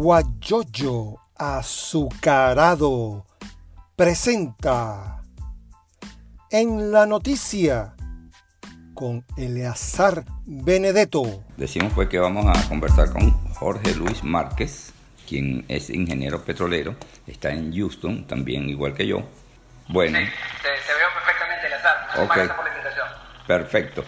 Guayoyo 0.00 1.16
Azucarado 1.34 3.26
presenta 3.96 5.22
en 6.52 6.92
la 6.92 7.04
noticia 7.04 7.96
con 8.94 9.24
Eleazar 9.36 10.22
Benedetto. 10.46 11.42
Decimos 11.56 11.92
pues 11.96 12.08
que 12.08 12.20
vamos 12.20 12.46
a 12.46 12.68
conversar 12.68 13.10
con 13.10 13.32
Jorge 13.54 13.92
Luis 13.96 14.22
Márquez, 14.22 14.92
quien 15.28 15.64
es 15.66 15.90
ingeniero 15.90 16.44
petrolero, 16.44 16.94
está 17.26 17.50
en 17.50 17.74
Houston, 17.74 18.24
también 18.24 18.68
igual 18.68 18.94
que 18.94 19.04
yo. 19.04 19.24
Bueno. 19.88 20.16
Sí, 20.16 20.26
te, 20.62 20.68
veo 20.68 21.08
perfectamente, 21.12 21.66
Eleazar. 21.66 21.96
Muchas 22.20 22.36
gracias 22.36 22.56
por 22.56 22.64
la 22.64 22.70
invitación. 22.70 23.08
Perfecto. 23.48 24.04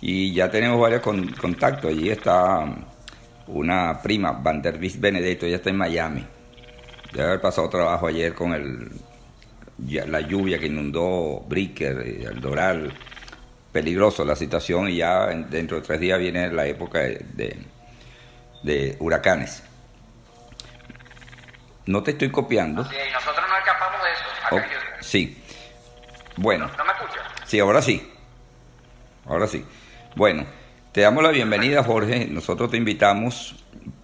Y 0.00 0.34
ya 0.34 0.50
tenemos 0.50 0.80
varios 0.80 1.00
contactos. 1.00 1.92
Allí 1.92 2.10
está 2.10 2.66
una 3.48 4.00
prima, 4.02 4.32
Vanderbilt 4.32 5.00
Benedetto, 5.00 5.46
ella 5.46 5.56
está 5.56 5.70
en 5.70 5.76
Miami. 5.76 6.26
Debe 7.12 7.28
haber 7.28 7.40
pasado 7.40 7.68
trabajo 7.68 8.06
ayer 8.06 8.34
con 8.34 8.52
el, 8.52 8.90
la 10.08 10.20
lluvia 10.20 10.58
que 10.58 10.66
inundó 10.66 11.40
Bricker, 11.48 11.98
el 11.98 12.40
Doral. 12.40 12.92
Peligroso 13.72 14.24
la 14.24 14.34
situación 14.34 14.88
y 14.88 14.96
ya 14.96 15.26
dentro 15.26 15.76
de 15.76 15.86
tres 15.86 16.00
días 16.00 16.18
viene 16.18 16.50
la 16.50 16.66
época 16.66 17.00
de, 17.00 17.58
de 18.62 18.96
huracanes. 18.98 19.62
No 21.86 22.02
te 22.02 22.12
estoy 22.12 22.30
copiando. 22.30 22.84
Sí, 22.84 22.96
nosotros 23.12 23.46
no 23.48 23.56
escapamos 23.56 24.00
de 24.02 24.10
eso. 24.60 24.68
sí. 25.00 25.42
Bueno. 26.36 26.70
¿No 26.76 26.84
me 26.84 26.92
escuchas? 26.92 27.22
Sí, 27.46 27.60
ahora 27.60 27.82
sí. 27.82 28.12
Ahora 29.26 29.46
sí. 29.46 29.64
Bueno, 30.16 30.44
te 30.98 31.02
damos 31.02 31.22
la 31.22 31.30
bienvenida, 31.30 31.84
Jorge. 31.84 32.26
Nosotros 32.26 32.72
te 32.72 32.76
invitamos 32.76 33.54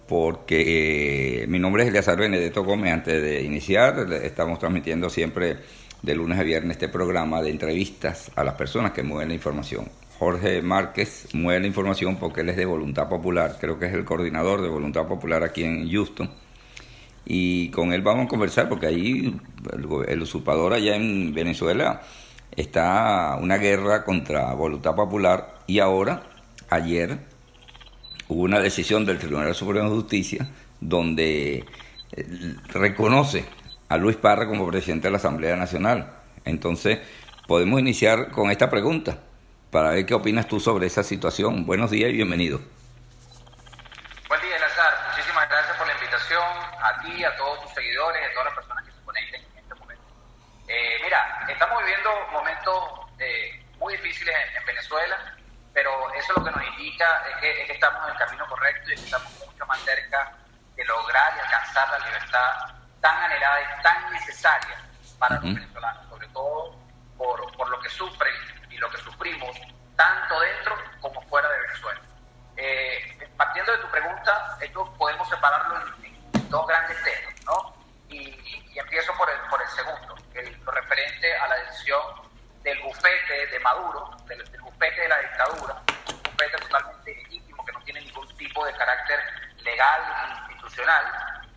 porque 0.07 1.41
eh, 1.41 1.47
mi 1.47 1.59
nombre 1.59 1.83
es 1.83 1.89
Eleazar 1.89 2.17
Benedetto 2.17 2.63
Gómez. 2.63 2.93
Antes 2.93 3.21
de 3.21 3.43
iniciar, 3.43 4.13
estamos 4.23 4.59
transmitiendo 4.59 5.09
siempre 5.09 5.57
de 6.01 6.15
lunes 6.15 6.39
a 6.39 6.43
viernes 6.43 6.77
este 6.77 6.87
programa 6.87 7.41
de 7.41 7.49
entrevistas 7.49 8.31
a 8.37 8.45
las 8.45 8.53
personas 8.53 8.93
que 8.93 9.03
mueven 9.03 9.27
la 9.27 9.33
información. 9.33 9.89
Jorge 10.19 10.61
Márquez 10.61 11.27
mueve 11.33 11.59
la 11.59 11.67
información 11.67 12.15
porque 12.15 12.39
él 12.39 12.47
es 12.47 12.55
de 12.55 12.63
Voluntad 12.63 13.09
Popular, 13.09 13.57
creo 13.59 13.77
que 13.77 13.87
es 13.87 13.93
el 13.93 14.05
coordinador 14.05 14.61
de 14.61 14.69
Voluntad 14.69 15.05
Popular 15.05 15.43
aquí 15.43 15.65
en 15.65 15.91
Houston. 15.91 16.29
Y 17.25 17.71
con 17.71 17.91
él 17.91 18.03
vamos 18.03 18.27
a 18.27 18.29
conversar 18.29 18.69
porque 18.69 18.87
ahí 18.87 19.37
el, 19.73 19.87
el 20.07 20.21
usurpador 20.21 20.71
allá 20.71 20.95
en 20.95 21.33
Venezuela 21.33 22.03
está 22.55 23.37
una 23.41 23.57
guerra 23.57 24.05
contra 24.05 24.53
Voluntad 24.53 24.95
Popular 24.95 25.55
y 25.67 25.79
ahora, 25.79 26.23
ayer, 26.69 27.19
hubo 28.27 28.43
una 28.43 28.59
decisión 28.59 29.05
del 29.05 29.19
Tribunal 29.19 29.53
Supremo 29.55 29.89
de 29.89 29.95
Justicia 29.95 30.47
donde 30.79 31.65
eh, 32.11 32.55
reconoce 32.69 33.45
a 33.89 33.97
Luis 33.97 34.17
Parra 34.17 34.47
como 34.47 34.67
presidente 34.67 35.07
de 35.07 35.11
la 35.11 35.17
Asamblea 35.17 35.55
Nacional. 35.55 36.13
Entonces, 36.43 36.99
podemos 37.47 37.79
iniciar 37.79 38.31
con 38.31 38.51
esta 38.51 38.69
pregunta 38.69 39.19
para 39.71 39.91
ver 39.91 40.05
qué 40.05 40.13
opinas 40.13 40.47
tú 40.47 40.59
sobre 40.59 40.87
esa 40.87 41.03
situación. 41.03 41.65
Buenos 41.65 41.91
días 41.91 42.09
y 42.09 42.13
bienvenido. 42.13 42.59
Buen 44.27 44.41
día, 44.41 44.59
Lazar. 44.59 44.93
Muchísimas 45.09 45.49
gracias 45.49 45.77
por 45.77 45.87
la 45.87 45.93
invitación 45.93 46.43
a 46.43 47.01
ti, 47.01 47.23
a 47.23 47.35
todos 47.35 47.61
tus 47.63 47.73
seguidores, 47.73 48.21
a 48.23 48.31
todas 48.33 48.45
las 48.45 48.55
personas 48.55 48.85
que 48.85 48.91
se 48.91 49.05
conecten 49.05 49.41
en 49.41 49.59
este 49.59 49.75
momento. 49.75 50.03
Eh, 50.67 50.97
mira, 51.03 51.45
estamos 51.49 51.79
viviendo 51.83 52.09
momentos 52.31 52.75
eh, 53.19 53.63
muy 53.79 53.93
difíciles 53.97 54.35
en 54.57 54.65
Venezuela 54.65 55.35
pero 55.75 55.91
eso 56.13 56.31
lo 56.37 56.45
que 56.45 56.51
nos 56.51 56.63
indica 56.69 57.21
es 57.29 57.35
que, 57.41 57.73
estamos 57.73 58.01
en 58.05 58.13
el 58.13 58.17
camino 58.17 58.47
correcto 58.47 58.91
y 58.91 58.95
que 58.95 59.03
estamos 59.03 59.29
mucho 59.45 59.65
más 59.65 59.77
cerca 59.81 60.31
de 60.73 60.85
lograr 60.85 61.33
y 61.35 61.39
alcanzar 61.41 61.89
la 61.89 62.05
libertad 62.05 62.51
tan 63.01 63.17
anhelada 63.23 63.61
y 63.61 63.83
tan 63.83 64.11
necesaria 64.13 64.77
para 65.19 65.35
los 65.35 65.43
venezolanos, 65.43 66.07
sobre 66.09 66.27
todo 66.29 66.77
por, 67.17 67.57
por, 67.57 67.69
lo 67.69 67.79
que 67.81 67.89
sufren 67.89 68.33
y 68.69 68.77
lo 68.77 68.89
que 68.89 68.97
sufrimos 68.99 69.57
tanto 69.97 70.39
dentro 70.39 70.77
como 71.01 71.21
fuera 71.23 71.49
de 71.49 71.59
Venezuela. 71.59 72.01
Eh, 72.55 73.29
partiendo 73.35 73.73
de 73.73 73.77
tu 73.79 73.91
pregunta, 73.91 74.57
esto 74.61 74.93
podemos 74.97 75.27
separarlo 75.27 75.75
en, 76.03 76.49
dos 76.49 76.67
grandes 76.67 77.03
temas, 77.03 77.45
¿no? 77.45 77.75
Y, 78.07 78.79
empiezo 78.79 79.13
por 79.17 79.29
el, 79.29 79.39
por 79.49 79.61
el 79.61 79.67
segundo, 79.69 80.15
el, 80.35 80.63
lo 80.63 80.71
referente 80.71 81.35
a 81.37 81.47
la 81.47 81.55
decisión 81.55 82.01
del 82.65 82.81
bufete 82.81 83.45
de 83.45 83.59
Maduro, 83.59 84.09
del, 84.25 84.43
bufete 84.59 85.01
de 85.01 85.07
la 85.07 85.19
dictadura, 85.19 85.75
un 86.09 86.23
bufete 86.23 86.57
totalmente 86.57 87.15
legítimo 87.15 87.63
que 87.63 87.71
no 87.71 87.79
tiene 87.81 88.01
ningún 88.01 88.27
tipo 88.37 88.65
de 88.65 88.73
carácter 88.73 89.19
legal 89.57 90.01
institucional, 90.49 91.05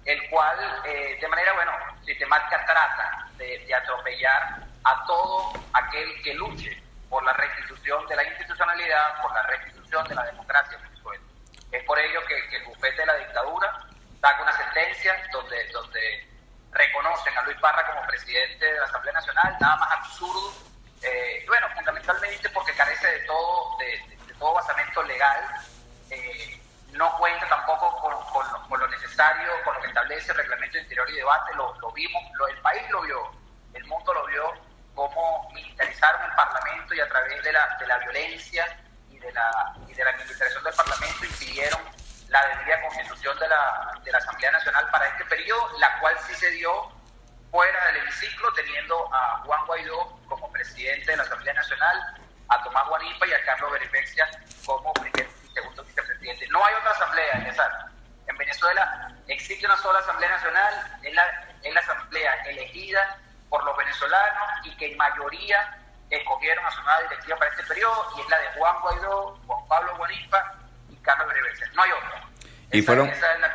el 0.05 0.29
cual 0.29 0.83
eh, 0.85 1.17
de 1.19 1.29
manera, 1.29 1.55
bueno, 1.55 1.73
sistemática 2.05 2.63
trata 2.67 3.27
de, 3.39 3.75
atropellar 3.75 4.59
a 4.85 5.05
todo 5.07 5.53
aquel 5.73 6.23
que 6.23 6.35
luche 6.35 6.83
por 7.09 7.25
la 7.25 7.33
restitución 7.33 8.07
de 8.07 8.17
la 8.17 8.25
institucionalidad, 8.25 9.23
por 9.23 9.33
la 9.33 9.43
restitución 9.45 10.07
de 10.09 10.15
la 10.15 10.25
democracia 10.25 10.77
en 10.77 10.83
Venezuela. 10.91 11.25
Es 11.73 11.85
por 11.85 11.99
ello 11.99 12.21
que, 12.27 12.57
el 12.57 12.65
bufete 12.65 13.01
de 13.01 13.07
la 13.07 13.15
dictadura 13.15 13.81
saca 14.21 14.43
una 14.43 14.53
sentencia 14.53 15.17
donde, 15.33 15.69
donde 15.69 16.29
reconocen 16.73 17.39
a 17.39 17.43
Luis 17.45 17.57
Parra 17.61 17.87
como 17.87 18.07
presidente 18.07 18.67
de 18.67 18.79
la 18.79 18.85
Asamblea 18.85 19.15
Nacional, 19.15 19.57
nada 19.59 19.77
más 19.77 19.93
absurdo 19.93 20.68
eh, 21.03 21.45
bueno, 21.47 21.67
fundamentalmente 21.75 22.49
porque 22.51 22.73
carece 22.75 23.07
de 23.07 23.21
todo, 23.21 23.77
de, 23.79 24.35
todo 24.39 24.55
basamento 24.55 25.03
legal, 25.05 25.45
eh, 26.11 26.61
no 26.93 27.17
cuenta 27.19 27.49
tampoco 27.49 27.97
con, 28.01 28.81
lo, 28.81 28.89
necesario, 28.89 29.51
con 29.65 29.75
lo 29.75 29.81
que 29.81 29.89
establece 29.89 30.31
el 30.33 30.39
reglamento 30.39 30.75
de 30.75 30.83
interior 30.83 31.11
y 31.11 31.15
debate, 31.17 31.55
lo, 31.55 31.93
vimos, 31.93 32.23
lo, 32.35 32.49
el 32.49 32.61
país 32.61 32.89
lo 32.91 33.03
vio, 33.03 33.31
el 33.75 33.85
mundo 33.87 34.15
lo 34.15 34.27
vio, 34.27 34.53
cómo 34.95 35.49
militarizaron 35.53 36.23
el 36.23 36.37
Parlamento 36.37 36.95
y 36.95 37.01
a 37.01 37.09
través 37.09 37.43
de 37.43 37.53
la, 37.53 37.77
de 37.79 37.87
la 37.87 37.99
violencia 37.99 38.81
y 39.11 39.19
de 39.19 39.33
la, 39.33 39.75
y 39.87 39.95
de 39.95 40.05
la 40.05 40.13
militarización 40.13 40.65
del 40.65 40.75
Parlamento 40.75 41.25
impidieron 41.25 41.81
la 42.29 42.47
debida 42.47 42.83
constitución 42.83 43.39
de 43.39 43.49
la, 43.49 44.01
de 44.05 44.13
la 44.13 44.19
Asamblea 44.19 44.51
Nacional 44.53 44.89
para 44.91 45.07
este 45.09 45.25
periodo, 45.27 45.79
la 45.79 45.99
cual 46.01 46.17
sí 46.27 46.35
se 46.35 46.51
dio 46.51 46.91
fuera 47.51 47.87
del 47.87 48.03
hemiciclo, 48.03 48.53
teniendo 48.53 49.09
a 49.15 49.43
Juan 49.45 49.67
Guaidó 49.67 50.18
como 50.29 50.51
presidente 50.53 51.11
de 51.11 51.17
la 51.17 51.23
Asamblea 51.23 51.55
Nacional, 51.55 52.15
a 52.49 52.63
Tomás 52.63 52.89
Guanipa 52.89 53.27
y 53.27 53.33
a 53.33 53.45
Carlos 53.45 53.73
Berifexia 53.73 54.29
como 54.65 54.93
primer 54.95 55.29
y 55.45 55.49
segundo 55.53 55.83
vicepresidente. 55.85 56.47
No 56.49 56.65
hay 56.65 56.75
otra 56.75 56.91
asamblea, 56.93 57.45
César. 57.45 57.71
En 58.27 58.37
Venezuela 58.37 59.15
existe 59.27 59.67
una 59.67 59.77
sola 59.77 59.99
Asamblea 60.01 60.31
Nacional, 60.31 60.99
es 61.03 61.15
la, 61.15 61.23
es 61.63 61.75
la 61.75 61.81
asamblea 61.81 62.35
elegida 62.47 63.19
por 63.49 63.65
los 63.65 63.77
venezolanos 63.77 64.49
y 64.65 64.77
que 64.77 64.93
en 64.93 64.97
mayoría 64.99 65.79
escogieron 66.11 66.65
a 66.65 66.71
su 66.71 66.83
nueva 66.83 67.01
directiva 67.03 67.37
para 67.39 67.51
este 67.51 67.65
periodo 67.65 68.13
y 68.17 68.21
es 68.21 68.29
la 68.29 68.39
de 68.39 68.47
Juan 68.59 68.81
Guaidó, 68.83 69.39
Juan 69.47 69.69
Pablo 69.69 69.97
Guanipa 69.97 70.55
y 70.91 70.97
Carlos 70.97 71.29
Berifexia. 71.29 71.71
No 71.75 71.83
hay 71.83 71.91
otra. 71.93 72.23
Y 72.73 72.83
fueron... 72.83 73.09
Esa 73.09 73.35
es 73.35 73.41
la 73.41 73.49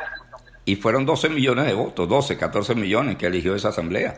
y 0.66 0.76
fueron 0.76 1.04
12 1.04 1.28
millones 1.28 1.66
de 1.66 1.74
votos, 1.74 2.08
12, 2.08 2.38
14 2.38 2.74
millones 2.74 3.16
que 3.16 3.26
eligió 3.26 3.54
esa 3.54 3.68
asamblea. 3.68 4.14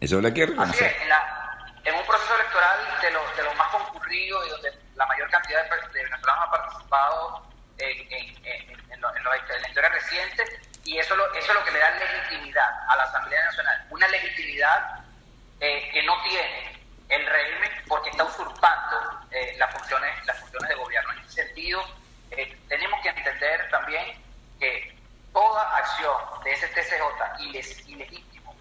Eso 0.00 0.20
le 0.20 0.32
quiero 0.32 0.52
reconocer. 0.52 0.86
Así 0.86 0.96
es, 0.96 1.02
en, 1.02 1.08
concurridos 4.16 4.46
y 4.46 4.50
donde 4.50 4.72
la 4.94 5.06
mayor 5.06 5.30
cantidad 5.30 5.64
de, 5.64 6.02
venezolanos 6.02 6.44
ha 6.44 6.50
participado 6.50 7.42
en, 7.78 8.12
en, 8.12 9.02
la 9.02 9.68
historia 9.68 9.88
reciente, 9.90 10.44
y 10.84 10.98
eso, 10.98 11.14
lo, 11.16 11.32
eso 11.34 11.52
es 11.52 11.54
lo 11.54 11.64
que 11.64 11.72
le 11.72 11.78
da 11.78 11.90
legitimidad 11.90 12.88
a 12.88 12.96
la 12.96 13.02
Asamblea 13.04 13.44
Nacional. 13.44 13.86
Una 13.90 14.08
legitimidad 14.08 15.04
eh, 15.60 15.90
que 15.92 16.02
no 16.04 16.14
tiene 16.22 16.80
el 17.08 17.26
régimen 17.26 17.70
porque 17.88 18.10
está 18.10 18.24
usurpando 18.24 19.26
eh, 19.30 19.54
las, 19.58 19.72
funciones, 19.74 20.26
las 20.26 20.38
funciones 20.38 20.68
de 20.68 20.74
gobierno. 20.76 21.12
En 21.12 21.18
ese 21.20 21.44
sentido, 21.44 21.82
eh, 22.30 22.56
tenemos 22.68 23.00
que 23.02 23.08
entender 23.08 23.68
también 23.70 24.22
que 24.58 24.96
toda 25.32 25.76
acción 25.76 26.16
de 26.44 26.52
ese 26.52 26.68
TCJ 26.68 27.40
ilegítimo, 27.88 28.54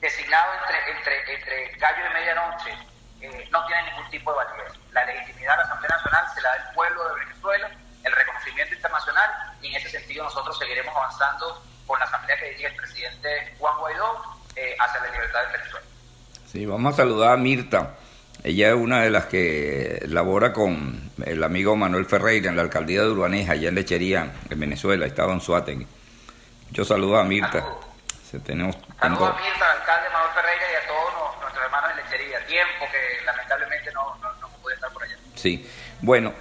designado 0.00 0.52
entre, 0.60 0.90
entre, 0.90 1.34
entre 1.34 1.78
gallo 1.78 2.06
y 2.06 2.12
medianoche, 2.12 2.91
eh, 3.22 3.48
no 3.50 3.66
tiene 3.66 3.82
ningún 3.90 4.10
tipo 4.10 4.32
de 4.32 4.36
validez. 4.44 4.72
La 4.92 5.04
legitimidad 5.04 5.52
de 5.52 5.56
la 5.58 5.62
Asamblea 5.62 5.96
Nacional 5.96 6.24
se 6.34 6.40
la 6.42 6.48
da 6.48 6.56
el 6.56 6.74
pueblo 6.74 7.08
de 7.08 7.24
Venezuela, 7.24 7.70
el 8.04 8.12
reconocimiento 8.12 8.74
internacional, 8.74 9.30
y 9.62 9.68
en 9.68 9.76
ese 9.76 9.90
sentido 9.90 10.24
nosotros 10.24 10.58
seguiremos 10.58 10.94
avanzando 10.96 11.62
con 11.86 11.98
la 11.98 12.04
Asamblea 12.04 12.36
que 12.38 12.50
dirige 12.50 12.66
el 12.66 12.76
presidente 12.76 13.54
Juan 13.58 13.78
Guaidó 13.78 14.22
eh, 14.56 14.76
hacia 14.78 15.00
la 15.00 15.10
libertad 15.10 15.40
de 15.46 15.58
Venezuela. 15.58 15.86
Sí, 16.50 16.66
vamos 16.66 16.94
a 16.94 16.96
saludar 16.96 17.32
a 17.32 17.36
Mirta. 17.36 17.94
Ella 18.44 18.70
es 18.70 18.74
una 18.74 19.02
de 19.02 19.10
las 19.10 19.26
que 19.26 20.02
labora 20.08 20.52
con 20.52 21.12
el 21.24 21.44
amigo 21.44 21.76
Manuel 21.76 22.06
Ferreira 22.06 22.50
en 22.50 22.56
la 22.56 22.62
alcaldía 22.62 23.02
de 23.02 23.08
Urbaneja, 23.08 23.52
allá 23.52 23.68
en 23.68 23.76
Lechería, 23.76 24.32
en 24.50 24.60
Venezuela, 24.60 25.06
estaba 25.06 25.32
en 25.32 25.40
Suátegui. 25.40 25.86
Yo 26.72 26.84
saludo 26.84 27.18
a 27.18 27.24
Mirta. 27.24 27.60
Saludos. 27.60 27.92
Tenemos, 28.44 28.76
Saludos 28.98 29.30
a 29.30 29.40
Mirta, 29.40 29.70
al 29.70 29.78
alcalde 29.78 30.08
Manuel 30.10 30.32
Ferreira 30.34 30.64
y 30.72 30.74
a 30.74 30.88
todos 30.88 31.40
nuestros 31.42 31.64
hermanos 31.64 31.90
de 31.96 32.02
lechería. 32.02 32.46
Tiempo 32.46 32.86
Sí, 35.42 35.64
bueno, 36.02 36.34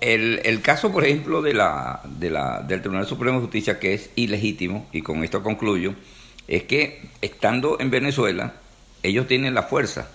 El, 0.00 0.40
el, 0.44 0.62
caso, 0.62 0.90
por 0.90 1.04
ejemplo, 1.04 1.42
de 1.42 1.52
la, 1.52 2.00
de 2.04 2.30
la, 2.30 2.62
del 2.62 2.80
Tribunal 2.80 3.06
Supremo 3.06 3.38
de 3.38 3.42
Justicia, 3.42 3.78
que 3.78 3.92
es 3.92 4.10
ilegítimo, 4.14 4.88
y 4.90 5.02
con 5.02 5.22
esto 5.22 5.42
concluyo, 5.42 5.94
es 6.46 6.62
que 6.62 7.10
estando 7.20 7.78
en 7.78 7.90
Venezuela, 7.90 8.54
ellos 9.02 9.26
tienen 9.26 9.52
la 9.52 9.64
fuerza, 9.64 10.08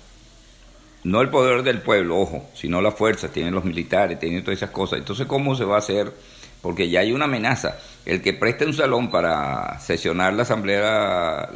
no 1.04 1.22
el 1.22 1.30
poder 1.30 1.62
del 1.62 1.82
pueblo, 1.82 2.18
ojo, 2.18 2.50
sino 2.56 2.82
la 2.82 2.92
fuerza, 2.92 3.28
tienen 3.28 3.54
los 3.54 3.66
militares, 3.66 4.20
tienen 4.20 4.42
todas 4.42 4.58
esas 4.58 4.72
cosas. 4.72 4.98
Entonces, 4.98 5.28
¿cómo 5.28 5.56
se 5.56 5.66
va 5.66 5.76
a 5.76 5.80
hacer? 5.80 6.12
Porque 6.62 6.90
ya 6.90 7.02
hay 7.02 7.12
una 7.12 7.26
amenaza. 7.26 7.78
El 8.06 8.22
que 8.22 8.34
preste 8.34 8.66
un 8.66 8.74
salón 8.74 9.12
para 9.12 9.80
sesionar 9.80 10.34
la 10.34 10.44
Asamblea 10.44 11.50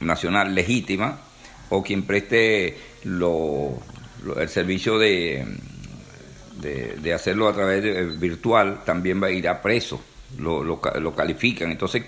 Nacional 0.00 0.54
legítima, 0.54 1.20
o 1.68 1.82
quien 1.82 2.02
preste 2.02 2.78
lo, 3.04 3.78
el 4.38 4.48
servicio 4.48 4.98
de, 4.98 5.46
de, 6.60 7.14
hacerlo 7.14 7.48
a 7.48 7.52
través 7.52 7.82
de, 7.82 8.00
eh, 8.00 8.04
virtual, 8.04 8.82
también 8.84 9.22
va 9.22 9.28
a 9.28 9.30
ir 9.30 9.48
a 9.48 9.60
preso. 9.60 10.00
Lo, 10.38 10.64
lo, 10.64 10.80
lo, 11.00 11.14
califican. 11.14 11.70
Entonces, 11.70 12.04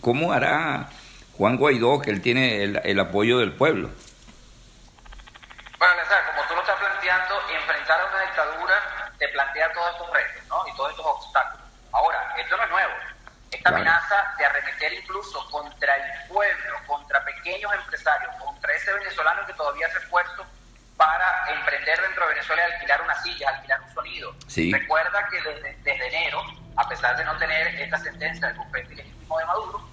¿cómo 0.00 0.32
hará 0.32 0.88
Juan 1.36 1.56
Guaidó, 1.56 2.00
que 2.00 2.10
él 2.10 2.20
tiene 2.20 2.64
el, 2.64 2.80
el 2.82 2.98
apoyo 2.98 3.38
del 3.38 3.52
pueblo? 3.52 3.90
Bueno, 5.78 5.94
como 6.34 6.48
tú 6.48 6.54
lo 6.54 6.60
estás 6.60 6.78
planteando, 6.78 7.34
enfrentar 7.54 8.00
a 8.00 8.06
una 8.06 8.22
dictadura 8.22 8.74
te 9.18 9.28
plantea 9.28 9.72
todos 9.72 9.92
estos 9.92 10.10
retos 10.10 10.42
¿no? 10.48 10.66
y 10.66 10.76
todos 10.76 10.90
estos 10.90 11.06
obstáculos. 11.06 11.66
Ahora, 11.92 12.34
esto 12.38 12.56
no 12.56 12.64
es 12.64 12.70
nuevo. 12.70 12.92
Esta 13.50 13.68
amenaza 13.68 14.34
de 14.38 14.46
arremeter 14.46 14.92
incluso 14.94 15.48
contra 15.50 15.96
el 15.96 16.28
pueblo, 16.28 16.78
contra 16.86 17.22
pequeños 17.24 17.72
empresarios, 17.74 18.34
contra 18.42 18.72
ese 18.72 18.92
venezolano 18.94 19.46
que 19.46 19.52
todavía 19.52 19.86
hace 19.86 19.98
esfuerzo 19.98 20.46
para 21.00 21.46
emprender 21.48 21.98
dentro 21.98 22.28
de 22.28 22.34
Venezuela 22.34 22.68
y 22.68 22.72
alquilar 22.74 23.00
una 23.00 23.22
silla, 23.22 23.48
alquilar 23.48 23.80
un 23.80 23.94
sonido. 23.94 24.36
Recuerda 24.70 25.26
que 25.30 25.40
desde, 25.40 25.74
desde, 25.76 26.08
enero, 26.08 26.42
a 26.76 26.86
pesar 26.86 27.16
de 27.16 27.24
no 27.24 27.38
tener 27.38 27.68
esta 27.80 27.96
sentencia 27.96 28.48
del 28.48 28.58
bufete 28.58 28.94
legítimo 28.96 29.38
de 29.38 29.46
Maduro, 29.46 29.88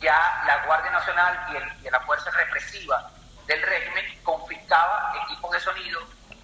ya 0.00 0.42
la 0.48 0.66
Guardia 0.66 0.90
Nacional 0.90 1.46
y, 1.52 1.56
el, 1.58 1.86
y 1.86 1.90
la 1.90 2.00
fuerza 2.00 2.32
represiva 2.32 3.08
del 3.46 3.62
régimen 3.62 4.04
confiscaba 4.24 5.14
equipos 5.26 5.52
de 5.52 5.60
sonido, 5.60 6.00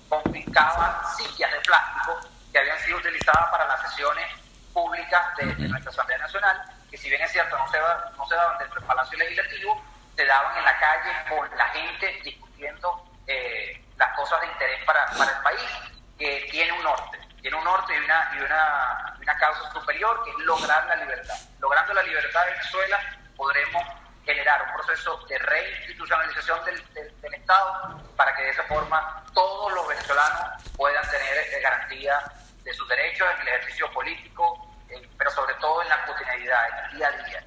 confiscaba 0.09 1.03
sillas 1.17 1.51
de 1.51 1.59
plástico 1.63 2.21
que 2.53 2.59
habían 2.61 2.79
sido 2.83 2.99
utilizadas 2.99 3.51
para 3.51 3.67
las 3.67 3.91
sesiones 3.91 4.27
públicas 4.73 5.37
de, 5.39 5.47
nuestra 5.67 5.91
Asamblea 5.91 6.19
Nacional, 6.19 6.63
que 6.89 6.97
si 6.97 7.11
bien 7.11 7.21
es 7.21 7.33
cierto 7.33 7.59
no 7.59 7.69
se, 7.69 7.79
no 8.17 8.29
se 8.29 8.37
daban 8.37 8.59
dentro 8.59 8.79
del 8.79 8.87
Palacio 8.87 9.19
Legislativo, 9.19 9.85
se 10.15 10.25
daban 10.25 10.57
en 10.57 10.65
la 10.65 10.79
calle 10.79 11.11
con 11.29 11.59
la 11.59 11.67
gente 11.71 12.21
discutiendo 12.23 13.05
eh, 13.27 13.84
las 13.97 14.17
cosas 14.17 14.41
de 14.41 14.47
interés 14.49 14.85
para, 14.85 15.07
para 15.07 15.31
el 15.31 15.43
país, 15.43 15.71
que 16.19 16.49
tiene 16.51 16.73
un 16.73 16.83
norte, 16.83 17.19
tiene 17.41 17.57
un 17.57 17.65
norte 17.65 17.95
y 17.95 18.05
una, 18.05 18.31
y 18.35 18.41
una, 18.41 19.17
una 19.21 19.39
causa 19.39 19.71
superior, 19.73 20.23
que 20.25 20.31
es 20.31 20.37
lograr 20.39 20.87
la 20.87 20.97
libertad. 20.97 21.37
Logrando 21.59 21.95
la 21.95 22.03
libertad 22.03 22.45
de 22.45 22.53
Venezuela 22.53 23.01
podremos 23.37 23.85
generar 24.25 24.63
un 24.63 24.73
proceso 24.75 25.19
de 25.29 25.39
reinstitucionalización 25.39 26.65
del, 26.65 26.95
del, 26.95 27.35
Estado 27.35 28.01
para 28.17 28.35
que 28.35 28.43
de 28.43 28.51
esa 28.51 28.63
forma 28.63 29.23
todos 29.35 29.73
los 29.75 29.87
venezolanos 29.87 30.63
puedan 30.77 31.03
tener 31.11 31.37
eh, 31.37 31.61
garantía 31.61 32.23
de 32.63 32.73
sus 32.73 32.89
derechos 32.89 33.29
en 33.35 33.41
el 33.43 33.49
ejercicio 33.49 33.93
político, 33.93 34.67
eh, 34.89 35.07
pero 35.19 35.31
sobre 35.31 35.53
todo 35.55 35.83
en 35.83 35.89
la 35.91 36.05
cotidianidad, 36.07 36.69
en 36.69 36.85
el 36.85 36.97
día 36.97 37.09
a 37.09 37.13
día, 37.25 37.45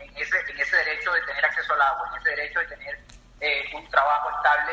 en, 0.00 0.16
ese, 0.16 0.40
en 0.40 0.60
ese 0.60 0.76
derecho 0.76 1.12
de 1.12 1.20
tener 1.22 1.44
acceso 1.44 1.72
al 1.74 1.82
agua, 1.82 2.10
en 2.12 2.20
ese 2.20 2.30
derecho 2.30 2.58
de 2.58 2.66
tener 2.66 3.00
eh, 3.40 3.70
un 3.74 3.88
trabajo 3.90 4.30
estable 4.36 4.72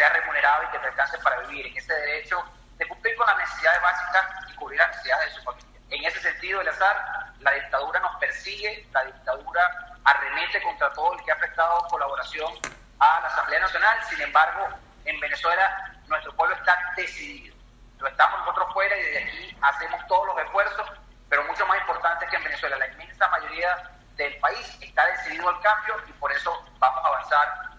sea 0.00 0.08
remunerado 0.08 0.64
y 0.64 0.68
que 0.68 0.78
te 0.78 0.86
alcance 0.86 1.18
para 1.18 1.40
vivir, 1.40 1.66
en 1.66 1.76
ese 1.76 1.92
derecho 1.92 2.42
de 2.78 2.88
cumplir 2.88 3.14
con 3.16 3.26
las 3.26 3.36
necesidades 3.36 3.82
básicas 3.82 4.24
y 4.48 4.54
cubrir 4.54 4.78
las 4.78 4.88
necesidades 4.88 5.26
de 5.26 5.34
su 5.34 5.42
familia. 5.42 5.80
En 5.90 6.04
ese 6.06 6.20
sentido, 6.20 6.62
el 6.62 6.68
azar, 6.68 6.96
la 7.40 7.52
dictadura 7.52 8.00
nos 8.00 8.16
persigue, 8.16 8.88
la 8.92 9.04
dictadura 9.04 9.60
arremete 10.04 10.62
contra 10.62 10.90
todo 10.94 11.12
el 11.12 11.22
que 11.22 11.32
ha 11.32 11.36
prestado 11.36 11.86
colaboración 11.88 12.50
a 12.98 13.20
la 13.20 13.28
Asamblea 13.28 13.60
Nacional. 13.60 13.98
Sin 14.08 14.22
embargo, 14.22 14.68
en 15.04 15.20
Venezuela 15.20 15.92
nuestro 16.06 16.34
pueblo 16.34 16.56
está 16.56 16.78
decidido. 16.96 17.54
Lo 17.98 18.08
estamos 18.08 18.40
nosotros 18.40 18.72
fuera 18.72 18.96
y 18.96 19.02
desde 19.02 19.24
aquí 19.24 19.58
hacemos 19.60 20.06
todos 20.06 20.28
los 20.28 20.38
esfuerzos, 20.38 20.90
pero 21.28 21.44
mucho 21.44 21.66
más 21.66 21.78
importante 21.78 22.24
es 22.24 22.30
que 22.30 22.36
en 22.38 22.44
Venezuela 22.44 22.78
la 22.78 22.88
inmensa 22.88 23.28
mayoría 23.28 23.90
del 24.16 24.34
país 24.38 24.78
está 24.80 25.04
decidido 25.08 25.50
al 25.50 25.60
cambio 25.60 25.96
y 26.06 26.12
por 26.14 26.32
eso 26.32 26.64
vamos 26.78 27.04
a 27.04 27.08
avanzar 27.08 27.69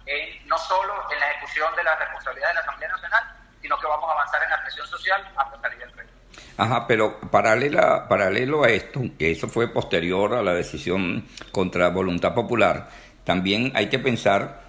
no 0.45 0.57
solo 0.57 0.93
en 1.11 1.19
la 1.19 1.31
ejecución 1.31 1.75
de 1.75 1.83
la 1.83 1.95
responsabilidad 1.95 2.49
de 2.49 2.53
la 2.55 2.59
Asamblea 2.61 2.89
Nacional, 2.89 3.23
sino 3.61 3.79
que 3.79 3.87
vamos 3.87 4.09
a 4.09 4.13
avanzar 4.13 4.43
en 4.43 4.49
la 4.49 4.61
presión 4.61 4.87
social 4.87 5.31
hasta 5.35 5.61
salir 5.61 5.79
del 5.79 5.91
reino. 5.93 6.11
Ajá, 6.57 6.87
pero 6.87 7.19
paralela, 7.19 8.07
paralelo 8.07 8.63
a 8.63 8.69
esto, 8.69 9.01
que 9.17 9.31
eso 9.31 9.47
fue 9.47 9.67
posterior 9.67 10.33
a 10.33 10.43
la 10.43 10.53
decisión 10.53 11.25
contra 11.51 11.89
voluntad 11.89 12.33
popular, 12.33 12.89
también 13.23 13.71
hay 13.75 13.89
que 13.89 13.99
pensar 13.99 14.61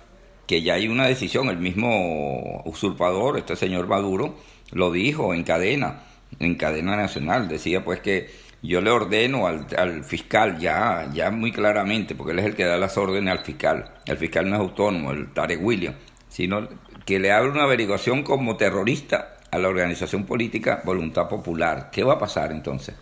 que 0.47 0.63
ya 0.63 0.75
hay 0.75 0.89
una 0.89 1.07
decisión, 1.07 1.49
el 1.49 1.59
mismo 1.59 2.63
usurpador, 2.65 3.39
este 3.39 3.57
señor 3.57 3.87
Maduro, 3.87 4.37
lo 4.71 4.91
dijo 4.91 5.35
en 5.35 5.45
cadena, 5.45 6.03
en 6.39 6.57
cadena 6.57 6.97
nacional, 6.97 7.49
decía 7.49 7.85
pues 7.85 8.01
que 8.01 8.31
yo 8.63 8.81
le 8.81 8.91
ordeno 8.91 9.47
al, 9.47 9.67
al, 9.77 10.05
fiscal 10.05 10.59
ya, 10.59 11.09
ya 11.13 11.31
muy 11.31 11.53
claramente, 11.53 12.15
porque 12.15 12.33
él 12.33 12.39
es 12.39 12.47
el 12.47 12.57
que 12.57 12.65
da 12.65 12.77
las 12.77 12.97
órdenes 12.97 13.33
al 13.33 13.45
fiscal, 13.45 13.93
el 14.07 14.17
fiscal 14.17 14.49
no 14.49 14.57
es 14.57 14.61
autónomo, 14.61 15.11
el 15.11 15.33
Tarek 15.33 15.61
William, 15.61 15.95
sino 16.29 16.69
que 17.05 17.19
le 17.19 17.33
abra 17.33 17.51
una 17.51 17.65
averiguación 17.65 18.23
como 18.23 18.57
terrorista 18.57 19.37
a 19.51 19.59
la 19.59 19.69
organización 19.69 20.25
política 20.25 20.81
Voluntad 20.85 21.29
Popular. 21.29 21.91
¿Qué 21.91 22.05
va 22.05 22.15
a 22.15 22.19
pasar 22.19 22.53
entonces? 22.53 22.97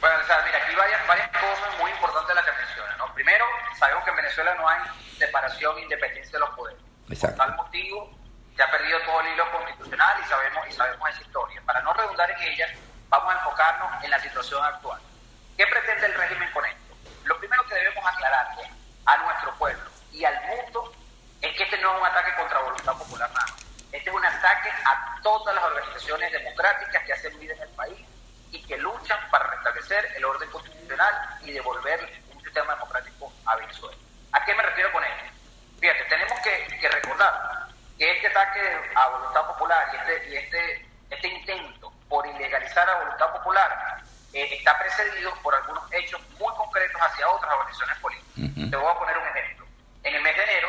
Bueno, 0.00 0.16
o 0.22 0.26
sea, 0.26 0.42
mira, 0.46 0.58
aquí 0.64 0.74
varias, 0.76 1.06
varias 1.06 1.28
cosas 1.28 1.68
muy 1.80 1.90
importantes 1.90 2.34
las 2.34 2.44
que 2.44 2.52
mencionas. 2.52 2.98
¿no? 2.98 3.12
Primero, 3.12 3.44
sabemos 3.76 4.04
que 4.04 4.10
en 4.10 4.16
Venezuela 4.16 4.54
no 4.54 4.68
hay 4.68 4.80
separación 5.18 5.78
e 5.78 5.82
independencia 5.82 6.32
de 6.32 6.38
los 6.38 6.50
poderes. 6.50 6.80
Exacto. 7.10 7.36
Por 7.36 7.46
tal 7.46 7.56
motivo, 7.56 8.10
se 8.56 8.62
ha 8.62 8.70
perdido 8.70 8.98
todo 9.04 9.20
el 9.20 9.34
hilo 9.34 9.50
constitucional 9.50 10.16
y 10.24 10.28
sabemos, 10.28 10.68
y 10.68 10.72
sabemos 10.72 11.10
esa 11.10 11.22
historia. 11.22 11.62
Para 11.66 11.82
no 11.82 11.92
redundar 11.92 12.30
en 12.30 12.42
ella, 12.52 12.66
vamos 13.08 13.34
a 13.34 13.38
enfocarnos 13.38 14.04
en 14.04 14.10
la 14.10 14.20
situación 14.20 14.64
actual. 14.64 15.00
¿Qué 15.56 15.66
pretende 15.66 16.06
el 16.06 16.14
régimen 16.14 16.50
con 16.52 16.64
esto? 16.64 16.94
Lo 17.24 17.38
primero 17.38 17.64
que 17.66 17.74
debemos 17.74 18.04
aclararle 18.06 18.70
a 19.06 19.16
nuestro 19.18 19.54
pueblo 19.54 19.90
y 20.12 20.24
al 20.24 20.40
mundo 20.46 20.92
es 21.40 21.56
que 21.56 21.62
este 21.64 21.78
no 21.78 21.94
es 21.94 22.00
un 22.00 22.06
ataque 22.06 22.34
contra 22.34 22.60
voluntad 22.60 22.96
popular 22.96 23.30
nada 23.30 23.56
este 23.96 24.10
es 24.10 24.16
un 24.16 24.24
ataque 24.24 24.68
a 24.84 25.20
todas 25.22 25.54
las 25.54 25.64
organizaciones 25.64 26.30
democráticas 26.30 27.02
que 27.04 27.12
hacen 27.14 27.40
vida 27.40 27.54
en 27.54 27.62
el 27.62 27.68
país 27.70 27.98
y 28.50 28.62
que 28.64 28.76
luchan 28.76 29.18
para 29.30 29.46
restablecer 29.46 30.12
el 30.16 30.24
orden 30.24 30.50
constitucional 30.50 31.38
y 31.42 31.52
devolver 31.52 32.00
un 32.34 32.42
sistema 32.42 32.74
democrático 32.74 33.32
a 33.46 33.56
Venezuela. 33.56 33.96
¿A 34.32 34.44
qué 34.44 34.54
me 34.54 34.62
refiero 34.62 34.92
con 34.92 35.02
esto? 35.02 35.24
Fíjate, 35.80 36.04
tenemos 36.10 36.38
que, 36.40 36.88
recordar 36.88 37.68
que 37.96 38.10
este 38.12 38.26
ataque 38.26 38.60
a 38.94 39.08
voluntad 39.08 39.46
popular 39.46 39.88
y 39.92 39.96
este, 39.96 40.38
este, 40.38 40.88
este 41.10 41.28
intento 41.28 41.75
por 42.08 42.26
ilegalizar 42.26 42.88
a 42.88 42.98
voluntad 43.00 43.32
popular 43.32 44.02
eh, 44.32 44.48
está 44.52 44.78
precedido 44.78 45.32
por 45.42 45.54
algunos 45.54 45.82
hechos 45.92 46.20
muy 46.38 46.52
concretos 46.54 47.00
hacia 47.00 47.28
otras 47.28 47.52
organizaciones 47.52 47.98
políticas. 47.98 48.70
Te 48.70 48.76
voy 48.76 48.90
a 48.90 48.98
poner 48.98 49.16
un 49.16 49.28
ejemplo. 49.28 49.66
En 50.02 50.14
el 50.14 50.22
mes 50.22 50.36
de 50.36 50.42
enero 50.42 50.68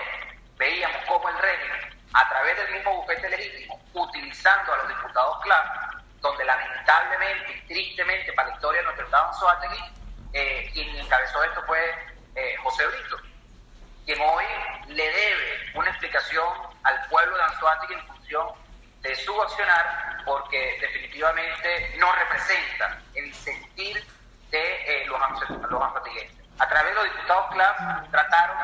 veíamos 0.58 1.02
cómo 1.08 1.30
el 1.30 1.38
régimen 1.38 1.98
a 2.14 2.30
través 2.30 2.58
del 2.58 2.72
mismo 2.74 2.96
bufete 2.96 3.30
legítimo, 3.30 3.80
utilizando 3.94 4.74
a 4.74 4.78
los 4.78 4.88
diputados 4.88 5.40
clave, 5.42 5.70
donde 6.22 6.46
lamentablemente 6.46 7.54
y 7.54 7.68
tristemente 7.68 8.34
para 8.34 8.50
la 8.50 8.56
historia 8.56 8.82
nuestro 8.82 9.06
Estado 9.06 9.28
Anzoátegui, 9.28 9.84
eh, 10.34 10.70
quien 10.74 10.96
encabezó 10.96 11.44
esto 11.44 11.62
fue 11.66 11.80
eh, 12.36 12.56
José 12.64 12.88
Brito, 12.88 13.18
quien 14.06 14.20
hoy 14.22 14.46
le 14.88 15.04
debe 15.04 15.72
una 15.76 15.90
explicación 15.90 16.48
al 16.84 17.06
pueblo 17.08 17.36
de 17.36 17.44
Anzoátegui 17.44 17.94
en 17.94 18.08
función 18.08 18.48
de 19.02 19.16
su 19.16 19.42
accionar, 19.42 20.07
porque 20.28 20.78
definitivamente 20.80 21.96
no 21.98 22.12
representa 22.12 23.02
el 23.16 23.34
sentir 23.34 24.06
de 24.52 25.04
eh, 25.04 25.06
los, 25.08 25.20
los 25.72 25.82
A 25.82 26.68
través 26.68 26.90
de 26.90 26.96
los 26.96 27.04
diputados 27.06 27.54
clave 27.54 28.08
trataron 28.12 28.58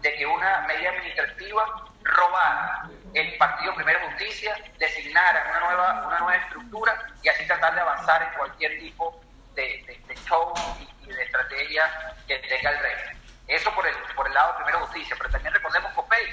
de 0.00 0.14
que 0.14 0.26
una 0.26 0.60
medida 0.62 0.90
administrativa 0.90 1.90
robar 2.02 2.82
el 3.14 3.36
Partido 3.38 3.74
Primero 3.74 4.00
Justicia, 4.10 4.56
designar 4.78 5.46
una 5.50 5.60
nueva, 5.60 6.06
una 6.06 6.18
nueva 6.18 6.36
estructura 6.36 6.98
y 7.22 7.28
así 7.28 7.46
tratar 7.46 7.74
de 7.74 7.80
avanzar 7.80 8.22
en 8.22 8.38
cualquier 8.38 8.78
tipo 8.80 9.20
de, 9.54 10.00
show 10.26 10.54
y, 11.02 11.12
de 11.12 11.22
estrategia 11.22 12.14
que 12.26 12.38
tenga 12.38 12.70
el 12.70 12.78
régimen. 12.78 13.18
Eso 13.48 13.74
por 13.74 13.86
el, 13.86 13.94
por 14.14 14.26
el 14.26 14.34
lado 14.34 14.52
de 14.52 14.64
Primero 14.64 14.86
Justicia, 14.86 15.16
pero 15.18 15.30
también 15.30 15.52
recordemos 15.52 15.92
COPEI, 15.92 16.26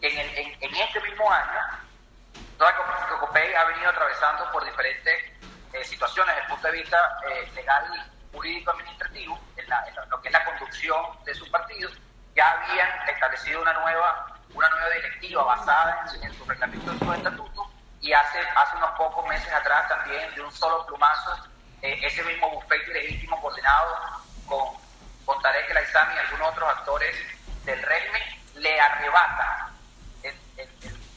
que 0.00 0.08
en, 0.08 0.56
en, 0.60 0.74
este 0.74 1.00
mismo 1.02 1.30
año, 1.30 1.60
toda 2.60 2.76
COPEI 3.20 3.54
ha 3.54 3.64
venido 3.64 3.88
atravesando 3.88 4.52
por 4.52 4.62
diferentes 4.62 5.14
eh, 5.72 5.82
situaciones. 5.82 6.34
Desde 6.34 6.44
el 6.46 6.52
punto 6.52 6.66
de 6.68 6.72
vista 6.74 7.18
eh, 7.26 7.50
legal, 7.54 8.12
jurídico, 8.32 8.70
administrativo, 8.72 9.40
en, 9.56 9.66
lo 10.10 10.20
que 10.20 10.28
es 10.28 10.32
la 10.32 10.44
conducción 10.44 11.24
de 11.24 11.34
su 11.34 11.50
partido, 11.50 11.90
ya 12.36 12.50
habían 12.50 13.08
establecido 13.08 13.62
una 13.62 13.72
nueva 13.72 14.26
una 14.52 14.68
nueva 14.68 14.90
directiva 14.90 15.44
basada 15.44 16.04
en, 16.22 16.34
su 16.34 16.44
reglamento, 16.44 16.90
en 16.90 16.98
su 16.98 17.12
estatuto, 17.12 17.70
y 18.00 18.12
hace, 18.12 18.40
hace 18.40 18.76
unos 18.76 18.90
pocos 18.98 19.26
meses 19.28 19.50
atrás 19.52 19.88
también 19.88 20.34
de 20.34 20.42
un 20.42 20.52
solo 20.52 20.84
plumazo, 20.86 21.48
eh, 21.82 21.98
ese 22.02 22.22
mismo 22.24 22.50
bufete 22.50 22.90
ilegítimo 22.90 23.40
coordinado 23.40 23.96
con, 24.46 24.74
con 25.24 25.40
Tarek 25.40 25.70
El 25.70 25.76
Aizami 25.76 26.14
y 26.14 26.18
algunos 26.18 26.48
otros 26.48 26.68
actores 26.68 27.16
del 27.64 27.80
régimen 27.80 28.22
le 28.56 28.80
arrebata 28.80 29.70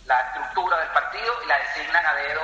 la 0.06 0.20
estructura 0.22 0.78
del 0.80 0.90
partido 0.90 1.44
y 1.44 1.48
la 1.48 1.58
designan 1.60 2.06
a 2.06 2.14
dedo 2.16 2.42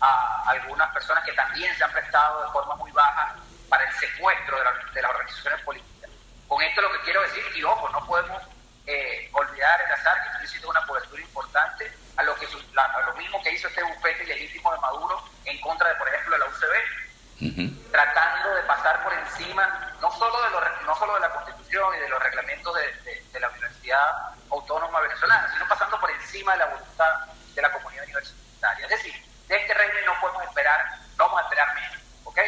a 0.00 0.44
algunas 0.48 0.90
personas 0.92 1.24
que 1.24 1.32
también 1.32 1.74
se 1.76 1.84
han 1.84 1.92
prestado 1.92 2.44
de 2.44 2.52
forma 2.52 2.74
muy 2.76 2.90
baja 2.92 3.34
para 3.68 3.84
el 3.84 3.94
secuestro 3.94 4.56
de, 4.58 4.64
de 4.94 5.02
las 5.02 5.10
organizaciones 5.10 5.60
políticas. 5.62 6.10
Con 6.48 6.60
esto 6.62 6.82
lo 6.82 6.92
que 6.92 7.00
quiero 7.00 7.22
decir, 7.22 7.44
y 7.54 7.62
ojo, 7.64 7.88
no 7.90 8.04
podemos 8.06 8.42
eh, 8.86 9.30
olvidar 9.32 9.80
el 9.82 9.92
azar, 9.92 10.22
que 10.22 10.38
necesita 10.40 10.66
una 10.66 10.84
cobertura 10.86 11.22
importante 11.22 11.92
a 12.16 12.22
lo, 12.24 12.34
que, 12.34 12.46
a 12.46 13.00
lo 13.06 13.14
mismo 13.14 13.42
que 13.42 13.52
hizo 13.52 13.68
este 13.68 13.82
bufete 13.82 14.24
ilegítimo 14.24 14.72
de 14.72 14.78
Maduro 14.80 15.22
en 15.44 15.60
contra 15.60 15.88
de, 15.88 15.94
por 15.94 16.08
ejemplo, 16.08 16.32
de 16.32 16.38
la 16.38 16.46
UCB, 16.46 17.90
tratando 17.90 18.54
de 18.54 18.62
pasar 18.62 19.02
por 19.04 19.12
encima 19.12 19.92
no 20.00 20.10
solo 20.12 20.42
de, 20.42 20.50
no 20.84 20.96
solo 20.96 21.14
de 21.14 21.20
la 21.20 21.30
Constitución 21.30 21.94
y 21.96 22.00
de 22.00 22.08
los 22.08 22.22
reglamentos 22.22 22.74
de, 22.74 23.22
de, 23.32 23.40
la 23.40 23.48
Universidad 23.48 24.34
Autónoma 24.50 25.00
Venezolana, 25.00 25.50
sino 25.52 25.68
pasando 25.68 26.00
por 26.00 26.10
encima 26.10 26.52
de 26.52 26.58
la 26.58 26.66
voluntad 26.66 27.26
de 27.54 27.62
la 27.62 27.72
comunidad 27.72 28.04
universitaria. 28.04 28.84
Es 28.86 28.90
decir, 28.90 29.14
de 29.46 29.56
este 29.56 29.74
régimen 29.74 30.04
no 30.06 30.20
podemos 30.20 30.42
esperar, 30.44 30.98
no 31.16 31.26
vamos 31.26 31.40
a 31.40 31.44
esperar 31.44 31.74
menos. 31.74 31.98
¿ok? 32.24 32.38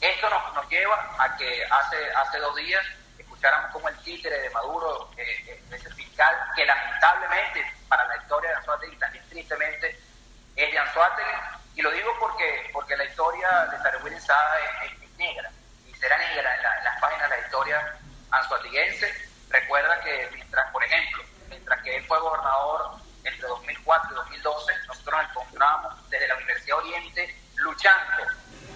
Esto 0.00 0.30
nos, 0.30 0.54
nos 0.54 0.68
lleva 0.68 1.16
a 1.18 1.36
que 1.36 1.56
hace, 1.70 1.96
hace 2.14 2.38
dos 2.38 2.54
días 2.56 2.84
escucháramos 3.18 3.70
como 3.72 3.88
el 3.88 3.96
títere 3.98 4.38
de 4.40 4.50
Maduro, 4.50 5.10
eh, 5.16 5.22
eh, 5.46 5.62
ese 5.70 5.90
fiscal, 5.94 6.34
que 6.56 6.64
lamentablemente 6.66 7.64
para 7.88 8.06
la 8.06 8.16
historia 8.16 8.50
de 8.50 8.56
Anzuategui, 8.56 8.96
también 8.96 9.28
tristemente, 9.28 10.00
es 10.56 10.72
de 10.72 10.78
Anzuategui, 10.78 11.58
y 11.78 11.82
lo 11.82 11.92
digo 11.92 12.10
porque, 12.18 12.70
porque 12.72 12.96
la 12.96 13.04
historia 13.04 13.66
de 13.70 13.78
Tarehuil 13.78 14.20
Sada 14.20 14.58
es, 14.84 15.16
negra, 15.16 15.48
y 15.86 15.94
será 15.94 16.18
negra 16.18 16.56
en, 16.56 16.84
las 16.84 17.00
páginas 17.00 17.30
de 17.30 17.36
la 17.36 17.42
historia 17.44 17.98
anzuatiguense. 18.32 19.14
Recuerda 19.48 20.00
que 20.00 20.28
mientras, 20.32 20.70
por 20.72 20.82
ejemplo, 20.82 21.22
mientras 21.48 21.80
que 21.82 21.96
él 21.96 22.04
fue 22.06 22.18
gobernador 22.18 22.96
entre 23.22 23.46
2004 23.46 24.10
y 24.10 24.14
2012, 24.14 24.72
nosotros 24.86 25.22
nos 25.22 25.30
encontramos 25.30 26.10
desde 26.10 26.28
la 26.28 26.34
Universidad 26.34 26.78
Oriente 26.78 27.40
luchando 27.56 28.24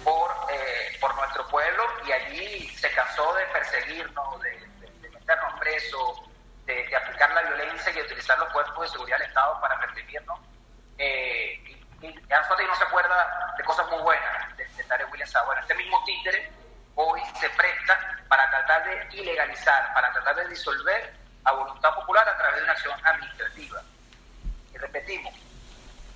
por, 0.03 0.31
eh, 0.51 0.97
por 0.99 1.13
nuestro 1.15 1.47
pueblo 1.47 1.83
y 2.05 2.11
allí 2.11 2.69
se 2.77 2.89
cansó 2.91 3.33
de 3.35 3.45
perseguirnos, 3.47 4.41
de, 4.41 5.09
meternos 5.11 5.59
presos, 5.59 6.21
de, 6.65 6.95
aplicar 6.95 7.31
la 7.31 7.41
violencia 7.41 7.91
y 7.91 7.95
de 7.95 8.03
utilizar 8.03 8.37
los 8.39 8.49
cuerpos 8.49 8.83
de 8.83 8.89
seguridad 8.89 9.17
del 9.17 9.27
Estado 9.27 9.59
para 9.61 9.77
reprimirnos. 9.77 10.39
Eh, 10.97 11.59
y, 11.65 12.07
y 12.07 12.67
no 12.67 12.75
se 12.75 12.83
acuerda 12.83 13.53
de 13.57 13.63
cosas 13.63 13.89
muy 13.89 14.01
buenas 14.01 14.57
de, 14.57 14.65
de 14.65 14.83
Tarek 14.83 15.11
William 15.11 15.29
Bueno, 15.45 15.61
este 15.61 15.75
mismo 15.75 16.03
títere 16.03 16.51
hoy 16.95 17.21
se 17.39 17.49
presta 17.51 18.17
para 18.27 18.49
tratar 18.49 18.83
de 18.85 19.17
ilegalizar, 19.17 19.93
para 19.93 20.11
tratar 20.11 20.35
de 20.35 20.47
disolver 20.49 21.13
a 21.45 21.51
voluntad 21.53 21.93
popular 21.95 22.27
a 22.27 22.37
través 22.37 22.57
de 22.57 22.63
una 22.63 22.73
acción 22.73 22.99
administrativa. 23.43 23.81
Y 24.73 24.77
repetimos, 24.77 25.33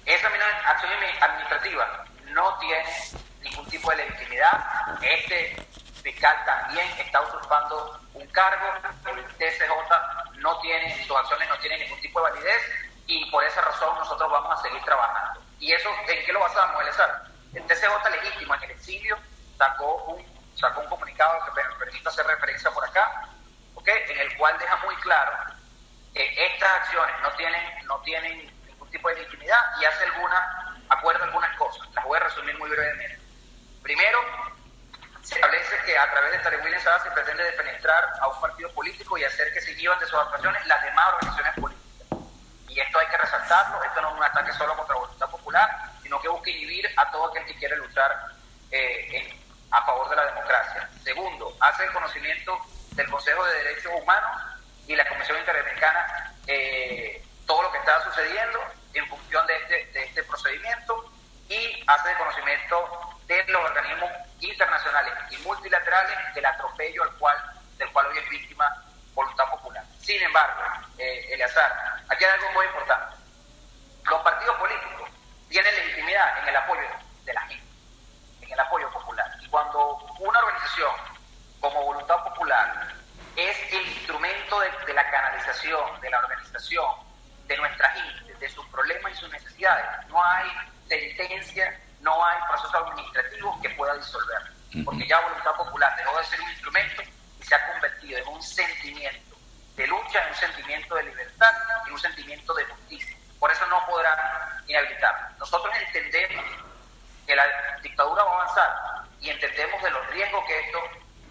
esa 0.05 0.27
acción 0.27 0.91
administrativa 1.21 2.05
no 2.29 2.57
tiene 2.59 2.85
ningún 3.41 3.65
tipo 3.67 3.89
de 3.91 3.97
legitimidad. 3.97 4.97
Este 5.01 5.67
fiscal 6.01 6.35
también 6.45 6.87
está 6.97 7.21
usurpando 7.21 7.99
un 8.13 8.25
cargo, 8.27 8.65
el 9.05 9.25
TCJ 9.35 9.69
no 10.35 10.59
tiene, 10.59 11.05
sus 11.05 11.17
acciones 11.17 11.49
no 11.49 11.57
tienen 11.59 11.81
ningún 11.81 11.99
tipo 11.99 12.19
de 12.19 12.31
validez 12.31 12.63
y 13.07 13.29
por 13.31 13.43
esa 13.43 13.61
razón 13.61 13.97
nosotros 13.97 14.31
vamos 14.31 14.59
a 14.59 14.61
seguir 14.61 14.81
trabajando. 14.83 15.41
¿Y 15.59 15.71
eso 15.73 15.89
en 16.07 16.25
qué 16.25 16.33
lo 16.33 16.39
basamos, 16.39 16.81
Elezar? 16.81 17.23
El 17.53 17.63
TCJ 17.63 18.09
legítimo 18.11 18.55
en 18.55 18.63
el 18.63 18.71
exilio 18.71 19.17
sacó 19.57 19.95
un, 20.05 20.25
sacó 20.55 20.81
un 20.81 20.87
comunicado 20.87 21.39
que 21.45 21.63
me 21.63 21.75
permito 21.75 22.09
hacer 22.09 22.25
referencia 22.25 22.71
por 22.71 22.85
acá, 22.85 23.27
¿okay? 23.75 23.95
en 24.09 24.19
el 24.19 24.37
cual 24.37 24.57
deja 24.59 24.75
muy 24.85 24.95
claro 24.97 25.56
estas 26.23 26.69
acciones 26.69 27.15
no 27.21 27.31
tienen, 27.33 27.85
no 27.85 27.99
tienen 28.01 28.51
ningún 28.65 28.89
tipo 28.89 29.09
de 29.09 29.15
legitimidad 29.15 29.59
y 29.81 29.85
hace 29.85 30.03
alguna, 30.05 30.75
acuerda 30.89 31.25
algunas 31.25 31.55
cosas. 31.57 31.87
Las 31.93 32.05
voy 32.05 32.17
a 32.17 32.23
resumir 32.23 32.57
muy 32.57 32.69
brevemente. 32.69 33.19
Primero, 33.81 34.19
se 35.21 35.35
establece 35.35 35.77
que 35.85 35.97
a 35.97 36.09
través 36.09 36.31
de 36.31 36.39
Tarek 36.39 36.63
William 36.63 36.81
se 36.81 37.11
pretende 37.11 37.43
defenestrar 37.43 38.13
a 38.21 38.27
un 38.27 38.39
partido 38.39 38.71
político 38.73 39.17
y 39.17 39.23
hacer 39.23 39.53
que 39.53 39.61
se 39.61 39.75
lleven 39.75 39.99
de 39.99 40.05
sus 40.05 40.19
actuaciones 40.19 40.65
las 40.67 40.81
demás 40.83 41.07
organizaciones 41.13 41.53
políticas. 41.55 42.07
Y 42.69 42.79
esto 42.79 42.99
hay 42.99 43.07
que 43.07 43.17
resaltarlo, 43.17 43.83
esto 43.83 44.01
no 44.01 44.09
es 44.09 44.15
un 44.15 44.23
ataque 44.23 44.53
solo 44.53 44.75
contra 44.75 44.95
la 44.95 45.01
voluntad 45.01 45.29
popular, 45.29 45.69
sino 46.01 46.21
que 46.21 46.29
busca 46.29 46.49
inhibir 46.49 46.87
a 46.95 47.11
todo 47.11 47.29
aquel 47.29 47.45
que 47.45 47.57
quiere 47.57 47.75
luchar 47.75 48.15
eh, 48.71 49.37
a 49.71 49.85
favor 49.85 50.09
de 50.09 50.15
la 50.15 50.25
democracia. 50.27 50.89
Segundo, 51.03 51.55
hace 51.59 51.83
el 51.83 51.91
conocimiento 51.91 52.57
del 52.91 53.09
Consejo 53.09 53.43
de 53.45 53.63
Derechos 53.63 53.91
Humanos 54.01 54.41
y 54.87 54.95
la 54.95 55.07
Comisión 55.07 55.37
Interamericana 55.37 56.33
eh, 56.47 57.21
todo 57.45 57.61
lo 57.63 57.71
que 57.71 57.77
está 57.79 58.03
sucediendo 58.03 58.59
en 58.93 59.07
función 59.07 59.45
de 59.47 59.55
este, 59.57 59.85
de 59.91 60.03
este 60.03 60.23
procedimiento 60.23 61.11
y 61.49 61.83
hace 61.87 62.11
el 62.11 62.17
conocimiento 62.17 63.17
de 63.27 63.43
los 63.45 63.63
organismos 63.63 64.11
internacionales 64.39 65.13
y 65.29 65.37
multilaterales 65.37 66.33
del 66.33 66.45
atropello 66.45 67.03
al 67.03 67.11
cual, 67.17 67.37
del 67.77 67.91
cual 67.91 68.07
hoy 68.07 68.17
es 68.17 68.29
víctima 68.29 68.83
voluntad 69.13 69.49
popular. 69.49 69.83
Sin 69.99 70.21
embargo, 70.21 70.61
eh, 70.97 71.33
Eleazar, 71.33 71.71
aquí 72.09 72.23
hay 72.23 72.31
algo 72.31 72.51
muy 72.51 72.65
importante. 72.65 73.15
Los 74.03 74.21
partidos 74.21 74.55
políticos 74.57 75.09
tienen 75.49 75.75
legitimidad 75.75 76.39
en 76.39 76.49
el 76.49 76.55
apoyo 76.55 76.87
de 77.25 77.33
la 77.33 77.41
gente, 77.41 77.67
en 78.41 78.51
el 78.51 78.59
apoyo 78.59 78.89
popular. 78.91 79.29
Y 79.41 79.47
cuando 79.49 79.97
una 80.19 80.39
organización 80.39 80.91
como 81.59 81.83
Voluntad 81.83 82.23
Popular 82.23 82.87
es 83.35 83.73
el 83.73 83.87
instrumento 83.87 84.59
de, 84.59 84.69
de 84.85 84.93
de 85.63 86.09
la 86.09 86.19
organización, 86.19 86.85
de 87.47 87.57
nuestra 87.57 87.89
gente, 87.91 88.33
de 88.35 88.49
sus 88.49 88.65
problemas 88.67 89.11
y 89.13 89.15
sus 89.15 89.31
necesidades, 89.31 90.07
no 90.07 90.23
hay 90.23 90.49
sentencia 90.87 91.79
no 92.01 92.23
hay 92.23 92.37
proceso 92.49 92.77
administrativo 92.77 93.59
que 93.61 93.69
pueda 93.71 93.95
disolver, 93.95 94.37
porque 94.85 95.07
ya 95.07 95.19
Voluntad 95.21 95.55
Popular 95.55 95.95
dejó 95.97 96.17
de 96.17 96.23
ser 96.25 96.41
un 96.41 96.49
instrumento 96.49 97.01
y 97.39 97.43
se 97.43 97.55
ha 97.55 97.71
convertido 97.71 98.19
en 98.19 98.27
un 98.27 98.41
sentimiento 98.41 99.35
de 99.75 99.87
lucha, 99.87 100.23
en 100.23 100.29
un 100.29 100.35
sentimiento 100.35 100.95
de 100.95 101.03
libertad 101.03 101.51
y 101.87 101.91
un 101.91 101.99
sentimiento 101.99 102.53
de 102.53 102.65
justicia. 102.65 103.17
Por 103.39 103.51
eso 103.51 103.65
no 103.67 103.85
podrán 103.85 104.17
inhabilitar. 104.67 105.31
Nosotros 105.39 105.73
entendemos 105.85 106.45
que 107.25 107.35
la 107.35 107.45
dictadura 107.81 108.23
va 108.23 108.31
a 108.31 108.35
avanzar 108.41 108.69
y 109.19 109.29
entendemos 109.29 109.81
de 109.83 109.91
los 109.91 110.07
riesgos 110.07 110.45
que 110.45 110.59
esto 110.59 110.79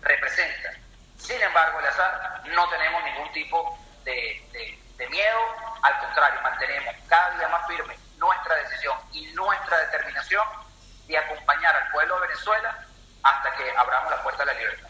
representa. 0.03 0.73
Sin 1.17 1.41
embargo, 1.41 1.81
el 1.81 1.87
azar 1.87 2.43
no 2.45 2.69
tenemos 2.69 3.03
ningún 3.05 3.33
tipo 3.33 3.76
de, 4.13 4.79
de 4.97 5.09
miedo, 5.09 5.41
al 5.83 5.99
contrario, 6.01 6.41
mantenemos 6.43 6.95
cada 7.09 7.37
día 7.37 7.49
más 7.49 7.67
firme 7.67 7.95
nuestra 8.19 8.55
decisión 8.65 8.97
y 9.13 9.27
nuestra 9.35 9.79
determinación 9.91 10.43
de 11.07 11.19
acompañar 11.19 11.75
al 11.77 11.93
pueblo 11.93 12.15
de 12.17 12.29
Venezuela 12.29 12.87
hasta 13.23 13.57
que 13.57 13.65
abramos 13.77 14.11
la 14.11 14.23
puerta 14.23 14.45
de 14.45 14.53
la 14.53 14.59
libertad. 14.59 14.89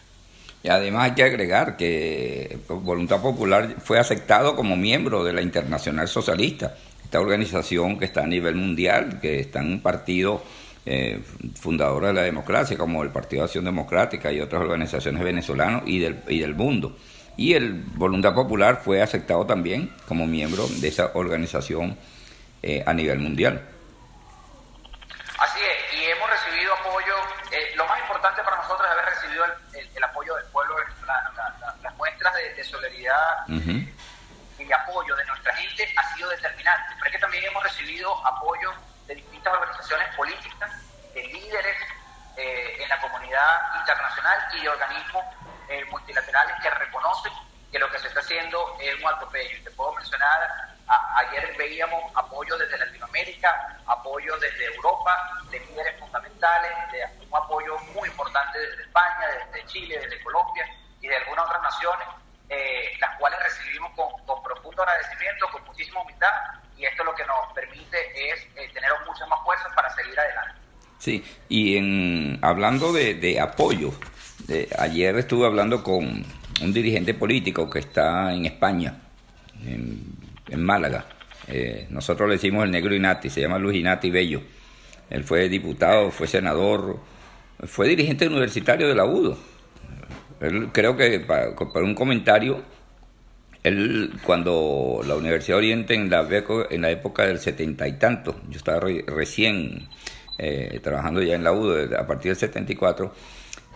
Y 0.63 0.69
además 0.69 1.05
hay 1.05 1.11
que 1.15 1.23
agregar 1.23 1.77
que 1.77 2.59
Voluntad 2.67 3.21
Popular 3.21 3.75
fue 3.79 3.99
aceptado 3.99 4.55
como 4.55 4.75
miembro 4.75 5.23
de 5.23 5.33
la 5.33 5.41
Internacional 5.41 6.07
Socialista, 6.07 6.75
esta 7.03 7.19
organización 7.19 7.99
que 7.99 8.05
está 8.05 8.23
a 8.23 8.27
nivel 8.27 8.55
mundial, 8.55 9.19
que 9.21 9.39
está 9.39 9.59
en 9.59 9.73
un 9.73 9.81
partido 9.81 10.43
eh, 10.85 11.21
fundador 11.59 12.05
de 12.07 12.13
la 12.13 12.21
democracia, 12.23 12.77
como 12.77 13.03
el 13.03 13.11
Partido 13.11 13.41
de 13.41 13.45
Acción 13.45 13.65
Democrática 13.65 14.31
y 14.31 14.41
otras 14.41 14.61
organizaciones 14.61 15.23
venezolanas 15.23 15.83
y 15.85 15.99
del, 15.99 16.23
y 16.27 16.39
del 16.39 16.55
mundo. 16.55 16.97
Y 17.37 17.53
el 17.53 17.83
Voluntad 17.93 18.33
Popular 18.33 18.81
fue 18.83 19.01
aceptado 19.01 19.45
también 19.45 19.95
como 20.07 20.25
miembro 20.25 20.65
de 20.67 20.87
esa 20.87 21.11
organización 21.13 21.97
eh, 22.63 22.83
a 22.85 22.93
nivel 22.93 23.19
mundial. 23.19 23.61
Así 25.37 25.59
es, 25.61 25.99
y 25.99 26.05
hemos 26.05 26.27
recibido 26.31 26.73
apoyo, 26.73 27.13
eh, 27.51 27.73
lo 27.75 27.85
más 27.85 27.99
importante 27.99 28.41
para 28.41 28.57
nosotros 28.57 28.87
es 28.87 28.91
haber 28.91 29.05
recibido 29.05 29.45
el, 29.45 30.03
apoyo 30.03 30.35
del 30.35 30.45
pueblo, 30.45 30.75
las 31.83 31.95
muestras 31.95 32.33
de, 32.33 32.63
solidaridad 32.63 33.47
y 33.47 34.73
apoyo 34.73 35.15
de 35.15 35.25
nuestra 35.25 35.55
gente 35.55 35.93
ha 35.95 36.15
sido 36.15 36.29
determinante, 36.29 36.95
pero 36.95 37.05
es 37.05 37.11
que 37.11 37.19
también 37.19 37.43
hemos 37.45 37.61
recibido 37.61 38.25
apoyo 38.25 38.73
de 39.05 39.13
distintas 39.13 39.53
organizaciones 39.53 40.07
políticas, 40.15 40.71
de 41.13 41.23
líderes 41.27 41.77
eh, 42.35 42.77
en 42.81 42.89
la 42.89 42.99
comunidad 42.99 43.79
internacional 43.79 44.37
y 44.57 44.61
de 44.61 44.69
organismos 44.69 45.23
multilaterales 45.89 46.55
que 46.61 46.69
reconocen 46.69 47.31
que 47.71 47.79
lo 47.79 47.89
que 47.91 47.99
se 47.99 48.07
está 48.07 48.21
haciendo 48.21 48.77
es 48.79 48.95
un 48.99 49.07
atropello. 49.07 49.63
Te 49.63 49.71
puedo 49.71 49.93
mencionar 49.93 50.67
ayer 50.87 51.55
veíamos 51.57 52.03
apoyo 52.15 52.57
desde 52.57 52.77
Latinoamérica, 52.77 53.79
apoyo 53.85 54.37
desde 54.37 54.65
Europa, 54.65 55.15
de 55.51 55.59
líderes 55.59 55.99
fundamentales, 55.99 56.71
de 56.91 57.25
un 57.25 57.37
apoyo 57.37 57.77
muy 57.93 58.07
importante 58.07 58.57
desde 58.59 58.83
España, 58.83 59.27
desde 59.51 59.67
Chile, 59.67 59.99
desde 59.99 60.23
Colombia 60.23 60.65
y 61.01 61.07
de 61.07 61.15
algunas 61.17 61.45
otras 61.45 61.61
naciones, 61.61 62.07
eh, 62.49 62.93
las 62.99 63.17
cuales 63.17 63.39
recibimos 63.43 63.91
con, 63.95 64.43
profundo 64.43 64.81
agradecimiento, 64.83 65.49
con 65.51 65.63
muchísima 65.65 66.01
humildad, 66.01 66.31
y 66.77 66.85
esto 66.85 67.03
lo 67.03 67.13
que 67.15 67.25
nos 67.25 67.51
permite 67.53 68.31
es 68.31 68.39
eh, 68.55 68.69
tener 68.73 68.91
muchas 69.05 69.27
más 69.27 69.43
fuerzas 69.43 69.73
para 69.75 69.87
Sí, 70.99 71.23
y 71.47 71.77
en, 71.77 72.39
hablando 72.43 72.91
de, 72.91 73.39
apoyo, 73.39 73.91
ayer 74.77 75.17
estuve 75.17 75.45
hablando 75.45 75.83
con 75.83 76.23
un 76.61 76.73
dirigente 76.73 77.13
político 77.13 77.69
que 77.69 77.79
está 77.79 78.33
en 78.33 78.45
España, 78.45 78.95
en, 79.65 80.17
Málaga. 80.55 81.05
Eh, 81.47 81.87
nosotros 81.89 82.29
le 82.29 82.35
decimos 82.35 82.63
el 82.63 82.71
negro 82.71 82.95
Inati, 82.95 83.29
se 83.29 83.41
llama 83.41 83.59
Luis 83.59 83.77
Inati 83.77 84.09
Bello. 84.09 84.41
Él 85.09 85.23
fue 85.23 85.49
diputado, 85.49 86.09
fue 86.09 86.27
senador, 86.27 86.99
fue 87.65 87.87
dirigente 87.87 88.27
universitario 88.27 88.87
de 88.87 88.95
la 88.95 89.05
UDO. 89.05 89.37
Él, 90.39 90.69
creo 90.71 90.95
que 90.95 91.19
para, 91.19 91.53
un 91.83 91.95
comentario, 91.95 92.63
él 93.63 94.13
cuando 94.23 95.01
la 95.05 95.15
Universidad 95.15 95.57
Oriente 95.57 95.95
en 95.95 96.09
la, 96.09 96.27
en 96.69 96.81
la 96.81 96.91
época 96.91 97.25
del 97.25 97.39
setenta 97.39 97.87
y 97.87 97.93
tanto, 97.93 98.39
yo 98.49 98.57
estaba 98.57 98.79
recién 99.07 99.89
eh, 100.37 100.79
trabajando 100.81 101.21
ya 101.21 101.35
en 101.35 101.43
la 101.43 101.51
UDO 101.51 101.97
a 101.97 102.07
partir 102.07 102.31
del 102.31 102.37
74, 102.37 103.13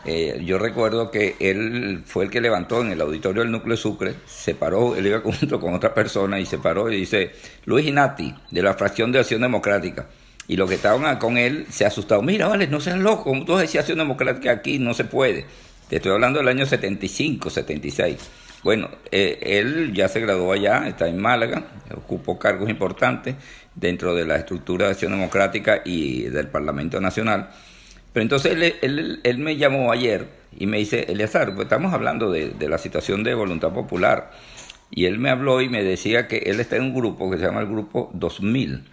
eh, 0.06 0.42
yo 0.44 0.58
recuerdo 0.58 1.12
que 1.12 1.36
él 1.40 2.02
fue 2.06 2.26
el 2.26 2.32
que 2.32 2.42
levantó 2.42 2.82
en 2.82 2.92
el 2.92 3.02
auditorio 3.02 3.44
del 3.44 3.52
núcleo 3.52 3.78
Sucre, 3.78 4.16
se 4.26 4.56
paró, 4.56 4.96
él 4.96 5.06
iba 5.06 5.20
junto 5.24 5.60
con 5.60 5.74
otra 5.74 5.94
persona 5.94 6.40
y 6.40 6.46
se 6.46 6.58
paró 6.58 6.92
y 6.92 6.98
dice, 6.98 7.32
Luis 7.66 7.86
Inati, 7.86 8.34
de 8.50 8.62
la 8.62 8.74
fracción 8.74 9.12
de 9.12 9.20
Acción 9.20 9.42
Democrática. 9.42 10.08
Y 10.48 10.58
los 10.58 10.68
que 10.68 10.76
estaban 10.76 11.18
con 11.18 11.38
él 11.38 11.68
se 11.70 11.86
asustaron, 11.86 12.26
mira, 12.26 12.48
vale, 12.48 12.68
no 12.68 12.82
seas 12.82 12.98
loco, 12.98 13.26
como 13.26 13.46
tú 13.46 13.56
decías 13.56 13.84
Acción 13.84 14.00
Democrática 14.00 14.52
aquí, 14.52 14.80
no 14.80 14.94
se 14.94 15.06
puede. 15.06 15.46
Te 15.88 15.98
estoy 15.98 16.12
hablando 16.14 16.40
del 16.40 16.48
año 16.48 16.66
75, 16.66 17.50
76. 17.50 18.18
Bueno, 18.64 18.90
eh, 19.12 19.40
él 19.42 19.92
ya 19.94 20.08
se 20.08 20.20
graduó 20.20 20.54
allá, 20.54 20.88
está 20.88 21.08
en 21.08 21.20
Málaga, 21.20 21.64
ocupó 21.96 22.38
cargos 22.38 22.70
importantes 22.70 23.36
dentro 23.76 24.14
de 24.14 24.26
la 24.26 24.36
estructura 24.36 24.86
de 24.86 24.92
Acción 24.94 25.12
Democrática 25.12 25.82
y 25.84 26.24
del 26.24 26.48
Parlamento 26.48 27.00
Nacional 27.02 27.50
pero 28.14 28.24
entonces 28.24 28.52
él, 28.82 29.20
él, 29.24 29.38
me 29.38 29.58
llamó 29.58 29.92
ayer 29.92 30.28
y 30.58 30.68
me 30.68 30.78
dice, 30.78 31.06
Eleazar, 31.10 31.56
pues 31.56 31.66
estamos 31.66 31.94
hablando 31.94 32.30
de, 32.32 32.54
la 32.68 32.78
situación 32.78 33.24
de 33.24 33.34
voluntad 33.34 33.72
popular. 33.74 34.32
Y 34.90 35.06
él 35.06 35.20
me 35.20 35.30
habló 35.30 35.62
y 35.62 35.70
me 35.70 35.84
decía 35.84 36.28
que 36.28 36.38
él 36.38 36.60
está 36.60 36.76
en 36.76 36.84
un 36.84 36.94
grupo 36.94 37.32
que 37.32 37.38
se 37.38 37.46
llama 37.46 37.62
el 37.62 37.68
Grupo 37.68 38.12
2000, 38.14 38.84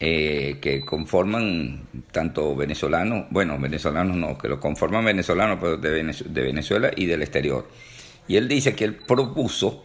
eh, 0.00 0.58
que 0.60 0.84
conforman 0.84 1.86
tanto 2.10 2.56
venezolanos, 2.56 3.26
bueno, 3.30 3.56
venezolanos 3.58 4.16
no, 4.16 4.36
que 4.36 4.48
lo 4.48 4.58
conforman 4.58 5.04
venezolanos, 5.04 5.58
pero 5.60 5.76
de, 5.76 5.90
de 5.90 6.42
Venezuela 6.42 6.90
y 6.96 7.06
del 7.06 7.22
exterior. 7.22 7.68
Y 8.26 8.36
él 8.36 8.48
dice 8.48 8.74
que 8.74 8.84
él 8.84 8.96
propuso 8.96 9.84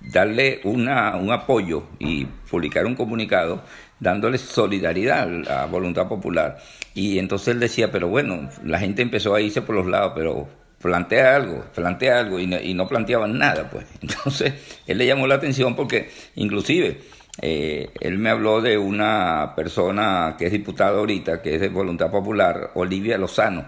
darle 0.00 0.60
una, 0.64 1.16
un 1.16 1.30
apoyo 1.30 1.84
y 1.98 2.24
publicar 2.24 2.86
un 2.86 2.94
comunicado 2.94 3.62
dándole 4.00 4.38
solidaridad 4.38 5.28
a 5.50 5.66
Voluntad 5.66 6.08
Popular. 6.08 6.58
Y 6.94 7.18
entonces 7.18 7.48
él 7.48 7.60
decía, 7.60 7.90
pero 7.90 8.08
bueno, 8.08 8.48
la 8.64 8.78
gente 8.78 9.02
empezó 9.02 9.34
a 9.34 9.40
irse 9.40 9.62
por 9.62 9.74
los 9.74 9.86
lados, 9.86 10.12
pero 10.14 10.48
plantea 10.80 11.36
algo, 11.36 11.64
plantea 11.74 12.20
algo, 12.20 12.38
y 12.38 12.74
no, 12.74 12.86
planteaban 12.86 13.38
nada, 13.38 13.70
pues. 13.70 13.86
Entonces 14.02 14.52
él 14.86 14.98
le 14.98 15.06
llamó 15.06 15.26
la 15.26 15.36
atención 15.36 15.74
porque 15.74 16.10
inclusive 16.36 17.00
eh, 17.40 17.88
él 18.00 18.18
me 18.18 18.28
habló 18.28 18.60
de 18.60 18.76
una 18.76 19.54
persona 19.56 20.36
que 20.38 20.46
es 20.46 20.52
diputada 20.52 20.98
ahorita, 20.98 21.40
que 21.40 21.54
es 21.54 21.60
de 21.62 21.68
Voluntad 21.68 22.10
Popular, 22.10 22.72
Olivia 22.74 23.16
Lozano, 23.16 23.64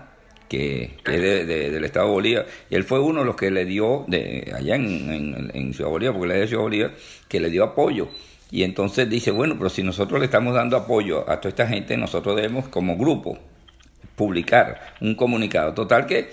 que, 0.47 0.99
es 1.05 1.47
del 1.47 1.85
Estado 1.85 2.07
de 2.07 2.13
Bolívar, 2.13 2.47
y 2.69 2.75
él 2.75 2.85
fue 2.85 3.01
uno 3.01 3.21
de 3.21 3.27
los 3.27 3.35
que 3.35 3.51
le 3.51 3.65
dio, 3.65 4.05
de, 4.07 4.53
allá 4.55 4.77
en, 4.77 5.51
en, 5.55 5.73
Ciudad 5.73 5.91
Bolívar, 5.91 6.15
porque 6.15 6.29
le 6.29 6.41
de 6.41 6.49
Ciudad 6.49 6.63
Bolívar, 6.63 6.95
que 7.29 7.41
le 7.41 7.49
dio 7.49 7.65
apoyo 7.65 8.09
y 8.51 8.63
entonces 8.63 9.09
dice, 9.11 9.31
bueno, 9.31 9.57
pero 9.59 9.71
si 9.71 9.83
nosotros 9.83 10.21
le 10.21 10.27
estamos 10.27 10.55
dando 10.55 10.77
apoyo 10.77 11.29
a 11.29 11.41
toda 11.41 11.49
esta 11.49 11.67
gente, 11.67 11.97
nosotros 11.97 12.37
debemos 12.37 12.69
como 12.69 12.97
grupo 12.97 13.39
publicar 14.15 14.95
un 15.01 15.15
comunicado. 15.15 15.75
Total 15.75 16.07
que, 16.07 16.31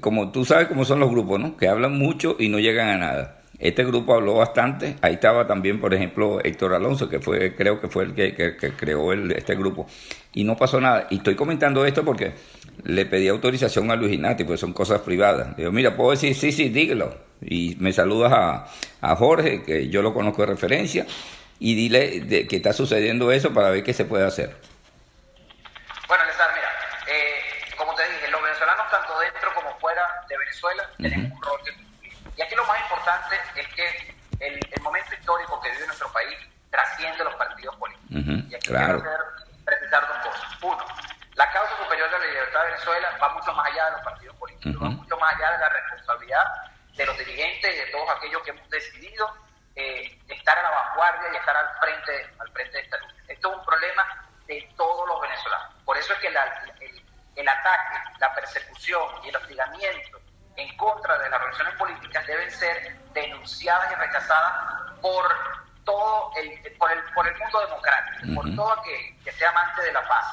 como 0.00 0.30
tú 0.30 0.44
sabes 0.44 0.68
cómo 0.68 0.84
son 0.84 1.00
los 1.00 1.10
grupos, 1.10 1.40
¿no? 1.40 1.56
Que 1.56 1.68
hablan 1.68 1.98
mucho 1.98 2.36
y 2.38 2.48
no 2.48 2.58
llegan 2.58 2.88
a 2.88 2.98
nada. 2.98 3.34
Este 3.58 3.84
grupo 3.84 4.14
habló 4.14 4.34
bastante. 4.34 4.96
Ahí 5.00 5.14
estaba 5.14 5.48
también, 5.48 5.80
por 5.80 5.92
ejemplo, 5.92 6.38
Héctor 6.42 6.74
Alonso, 6.74 7.08
que 7.08 7.18
fue, 7.18 7.56
creo 7.56 7.80
que 7.80 7.88
fue 7.88 8.04
el 8.04 8.14
que, 8.14 8.56
creó 8.76 9.12
el, 9.12 9.32
este 9.32 9.56
grupo. 9.56 9.88
Y 10.32 10.44
no 10.44 10.56
pasó 10.56 10.80
nada. 10.80 11.08
Y 11.10 11.16
estoy 11.16 11.34
comentando 11.34 11.84
esto 11.84 12.04
porque 12.04 12.34
le 12.84 13.04
pedí 13.06 13.26
autorización 13.26 13.90
a 13.90 13.96
Luis 13.96 14.12
Inati, 14.12 14.44
porque 14.44 14.58
son 14.58 14.72
cosas 14.72 15.00
privadas. 15.00 15.56
Digo, 15.56 15.72
mira, 15.72 15.96
puedo 15.96 16.12
decir, 16.12 16.36
sí, 16.36 16.52
sí, 16.52 16.68
dígalo. 16.68 17.12
Y 17.40 17.76
me 17.80 17.92
saludas 17.92 18.32
a, 18.32 18.66
a 19.00 19.16
Jorge, 19.16 19.64
que 19.64 19.88
yo 19.88 20.02
lo 20.02 20.14
conozco 20.14 20.42
de 20.42 20.46
referencia 20.46 21.04
y 21.58 21.74
dile 21.74 22.20
de, 22.20 22.46
que 22.46 22.56
está 22.56 22.72
sucediendo 22.72 23.32
eso 23.32 23.52
para 23.52 23.70
ver 23.70 23.82
qué 23.82 23.92
se 23.92 24.04
puede 24.04 24.26
hacer. 24.26 24.56
Bueno, 26.06 26.24
César, 26.26 26.50
mira, 26.54 26.70
eh, 27.08 27.40
como 27.76 27.94
te 27.94 28.08
dije, 28.08 28.28
los 28.28 28.42
venezolanos, 28.42 28.90
tanto 28.90 29.18
dentro 29.18 29.54
como 29.54 29.76
fuera 29.78 30.02
de 30.28 30.38
Venezuela, 30.38 30.88
tenemos 30.96 31.32
un 31.32 31.42
rol 31.42 31.60
que 31.64 31.72
cumplir. 31.74 32.12
Y 32.36 32.42
aquí 32.42 32.54
lo 32.54 32.64
más 32.66 32.80
importante 32.80 33.36
es 33.56 33.68
que 33.68 34.14
el, 34.40 34.82
momento 34.82 35.12
histórico 35.14 35.60
que 35.60 35.70
vive 35.72 35.86
nuestro 35.86 36.10
país 36.12 36.36
trasciende 36.70 37.24
los 37.24 37.34
partidos 37.34 37.76
políticos. 37.76 38.08
y 38.10 38.54
aquí 38.54 38.68
claro. 38.68 39.02
quiero 39.02 39.24
precisar 39.64 40.06
dos 40.08 40.32
cosas. 40.32 40.62
Uno, 40.62 40.84
la 41.34 41.52
causa 41.52 41.76
superior 41.82 42.10
de 42.10 42.18
la 42.18 42.26
libertad 42.26 42.60
de 42.62 42.70
Venezuela 42.70 43.18
va 43.20 43.34
mucho 43.34 43.52
más 43.52 43.66
allá 43.70 43.84
de 43.86 43.92
los 43.92 44.00
partidos 44.02 44.36
políticos, 44.36 44.82
va 44.82 44.88
mucho 44.88 45.16
más 45.18 45.34
allá 45.34 45.52
de 45.52 45.58
la 45.58 45.68
responsabilidad 45.68 46.44
de 46.96 47.06
los 47.06 47.18
dirigentes 47.18 47.74
y 47.74 47.78
de 47.78 47.86
todos 47.92 48.08
aquellos 48.16 48.42
que 48.42 48.50
hemos 48.50 48.70
decidido 48.70 49.34
eh, 49.76 50.17
estar 50.48 50.64
a 50.64 50.70
la 50.70 50.70
vanguardia 50.70 51.28
y 51.32 51.36
estar 51.36 51.56
al 51.56 51.68
frente, 51.78 52.34
al 52.38 52.50
frente 52.52 52.78
de 52.78 52.84
esta 52.84 52.96
lucha. 52.98 53.14
Esto 53.28 53.50
es 53.50 53.58
un 53.58 53.64
problema 53.64 54.26
de 54.46 54.72
todos 54.76 55.06
los 55.06 55.20
venezolanos. 55.20 55.74
Por 55.84 55.98
eso 55.98 56.12
es 56.14 56.18
que 56.20 56.28
el, 56.28 56.36
el, 57.36 57.48
ataque, 57.48 57.98
la 58.18 58.34
persecución 58.34 59.02
y 59.24 59.28
el 59.28 59.36
hostigamiento 59.36 60.20
en 60.56 60.74
contra 60.78 61.18
de 61.18 61.28
las 61.28 61.38
organizaciones 61.38 61.78
políticas 61.78 62.26
deben 62.26 62.50
ser 62.50 62.98
denunciadas 63.12 63.92
y 63.92 63.94
rechazadas 63.96 64.92
por 65.02 65.24
todo 65.84 66.32
el, 66.36 66.76
por 66.78 66.90
el, 66.92 67.02
por 67.12 67.28
el 67.28 67.36
mundo 67.36 67.60
democrático, 67.60 68.34
por 68.34 68.56
todo 68.56 68.72
aquel 68.72 69.22
que 69.24 69.32
sea 69.32 69.50
amante 69.50 69.82
de 69.82 69.92
la 69.92 70.08
paz, 70.08 70.26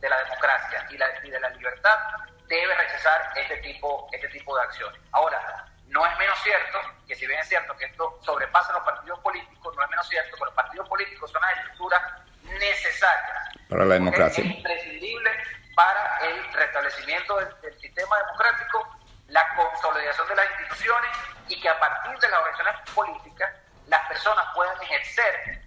de 0.00 0.08
la 0.08 0.18
democracia 0.18 0.86
y, 0.90 0.96
la, 0.96 1.06
y 1.24 1.30
de 1.30 1.40
la 1.40 1.50
libertad, 1.50 1.98
debe 2.46 2.74
rechazar 2.74 3.32
este 3.34 3.56
tipo, 3.58 4.08
este 4.12 4.28
tipo 4.28 4.56
de 4.56 4.62
acciones. 4.62 5.00
Ahora, 5.10 5.66
no 5.88 6.04
es 6.04 6.18
menos 6.18 6.38
cierto 6.42 6.78
que 7.06 7.14
si 7.14 7.26
bien 7.26 7.38
es 7.38 7.48
cierto 7.48 7.76
que 7.76 7.84
esto 7.84 8.18
sobrepasa 8.24 8.72
los 8.72 8.82
partidos 8.82 9.18
políticos, 9.20 9.74
no 9.76 9.82
es 9.82 9.90
menos 9.90 10.08
cierto 10.08 10.36
que 10.36 10.44
los 10.44 10.54
partidos 10.54 10.88
políticos 10.88 11.30
son 11.30 11.42
las 11.42 11.58
estructuras 11.58 12.02
necesarias 12.42 13.46
para 13.68 13.84
la 13.84 13.94
democracia. 13.94 14.44
Es 14.44 14.50
imprescindible 14.50 15.30
para 15.74 16.18
el 16.22 16.52
restablecimiento 16.52 17.36
del, 17.36 17.80
sistema 17.80 18.16
democrático, 18.18 18.98
la 19.28 19.42
consolidación 19.54 20.28
de 20.28 20.36
las 20.36 20.50
instituciones 20.50 21.10
y 21.48 21.60
que 21.60 21.68
a 21.68 21.78
partir 21.78 22.18
de 22.18 22.28
las 22.28 22.40
organizaciones 22.40 22.90
políticas 22.94 23.52
las 23.86 24.08
personas 24.08 24.46
puedan 24.54 24.80
ejercer 24.82 25.62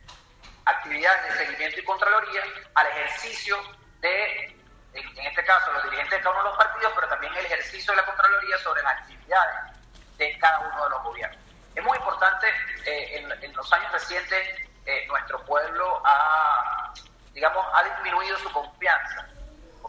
actividades 0.65 1.23
de 1.23 1.45
seguimiento 1.45 1.79
y 1.79 1.84
contraloría 1.84 2.43
al 2.75 2.88
ejercicio 2.88 3.58
de, 4.01 4.45
en, 4.93 5.17
en 5.17 5.25
este 5.25 5.43
caso, 5.43 5.71
los 5.71 5.84
dirigentes 5.86 6.19
de 6.19 6.23
cada 6.23 6.36
uno 6.36 6.43
de 6.43 6.49
los 6.49 6.58
partidos, 6.58 6.91
pero 6.95 7.08
también 7.08 7.36
el 7.36 7.45
ejercicio 7.45 7.93
de 7.93 7.97
la 7.97 8.05
contraloría 8.05 8.58
sobre 8.60 8.84
las 8.84 8.93
actividades 8.93 9.79
de 10.19 10.38
cada 10.38 10.60
uno 10.60 10.84
de 10.84 10.89
los 10.91 11.03
gobiernos. 11.03 11.39
Es 11.73 11.84
muy 11.84 11.97
importante, 11.97 12.47
eh, 12.86 13.25
en, 13.41 13.53
los 13.55 13.73
años 13.73 13.91
recientes, 13.91 14.60
eh, 14.86 15.05
nuestro 15.08 15.43
pueblo 15.45 16.01
ha, 16.05 16.93
digamos, 17.34 17.65
ha 17.73 17.84
disminuido 17.84 18.38
su 18.38 18.51
confianza 18.51 19.25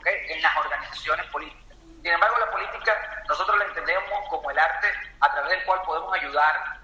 en 0.06 0.40
las 0.40 0.56
organizaciones 0.56 1.26
políticas. 1.26 1.76
Sin 2.02 2.06
embargo, 2.06 2.38
la 2.38 2.50
política 2.50 3.22
nosotros 3.28 3.58
la 3.58 3.64
entendemos 3.66 4.28
como 4.30 4.50
el 4.50 4.58
arte 4.58 4.88
a 5.20 5.30
través 5.30 5.50
del 5.50 5.64
cual 5.64 5.82
podemos 5.82 6.14
ayudar 6.14 6.80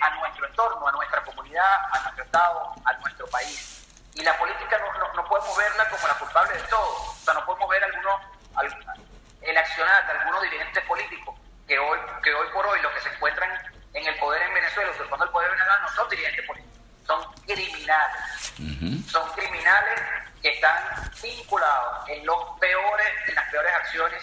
a 0.00 0.10
nuestro 0.10 0.46
entorno, 0.46 0.86
a 0.86 0.92
nuestra 0.92 1.24
comunidad, 1.24 1.74
a 1.92 2.00
nuestro 2.02 2.24
Estado, 2.24 2.74
a 2.84 2.92
nuestro 2.92 3.26
país. 3.28 3.84
Y 4.14 4.22
la 4.22 4.38
política 4.38 4.78
no, 4.78 5.12
no, 5.14 5.28
podemos 5.28 5.56
verla 5.56 5.88
como 5.90 6.06
la 6.06 6.14
culpable 6.14 6.54
de 6.54 6.62
todo. 6.68 6.94
O 7.10 7.16
sea, 7.24 7.34
no 7.34 7.44
podemos 7.44 7.68
ver 7.68 7.82
algunos, 7.82 8.20
el 9.42 9.58
accionar 9.58 10.06
de 10.06 10.12
algunos 10.12 10.42
dirigentes 10.42 10.84
políticos 10.84 11.34
que 11.66 11.78
hoy, 11.78 11.98
que 12.22 12.32
hoy 12.32 12.48
por 12.52 12.66
hoy 12.66 12.80
los 12.80 12.92
que 12.92 13.00
se 13.00 13.08
encuentran 13.08 13.50
en 13.92 14.06
el 14.06 14.14
poder 14.18 14.42
en 14.42 14.54
Venezuela, 14.54 14.90
usurpando 14.90 15.24
el 15.24 15.30
poder 15.30 15.50
venezolano, 15.50 15.82
no 15.82 15.94
son 15.94 16.08
dirigentes 16.08 16.46
políticos, 16.46 16.78
son 17.06 17.32
criminales. 17.42 18.52
Son 19.10 19.28
criminales 19.32 20.00
que 20.42 20.48
están 20.48 20.76
vinculados 21.22 22.08
en 22.08 22.26
los 22.26 22.58
peores, 22.58 23.06
en 23.28 23.34
las 23.34 23.50
peores 23.50 23.72
acciones 23.72 24.22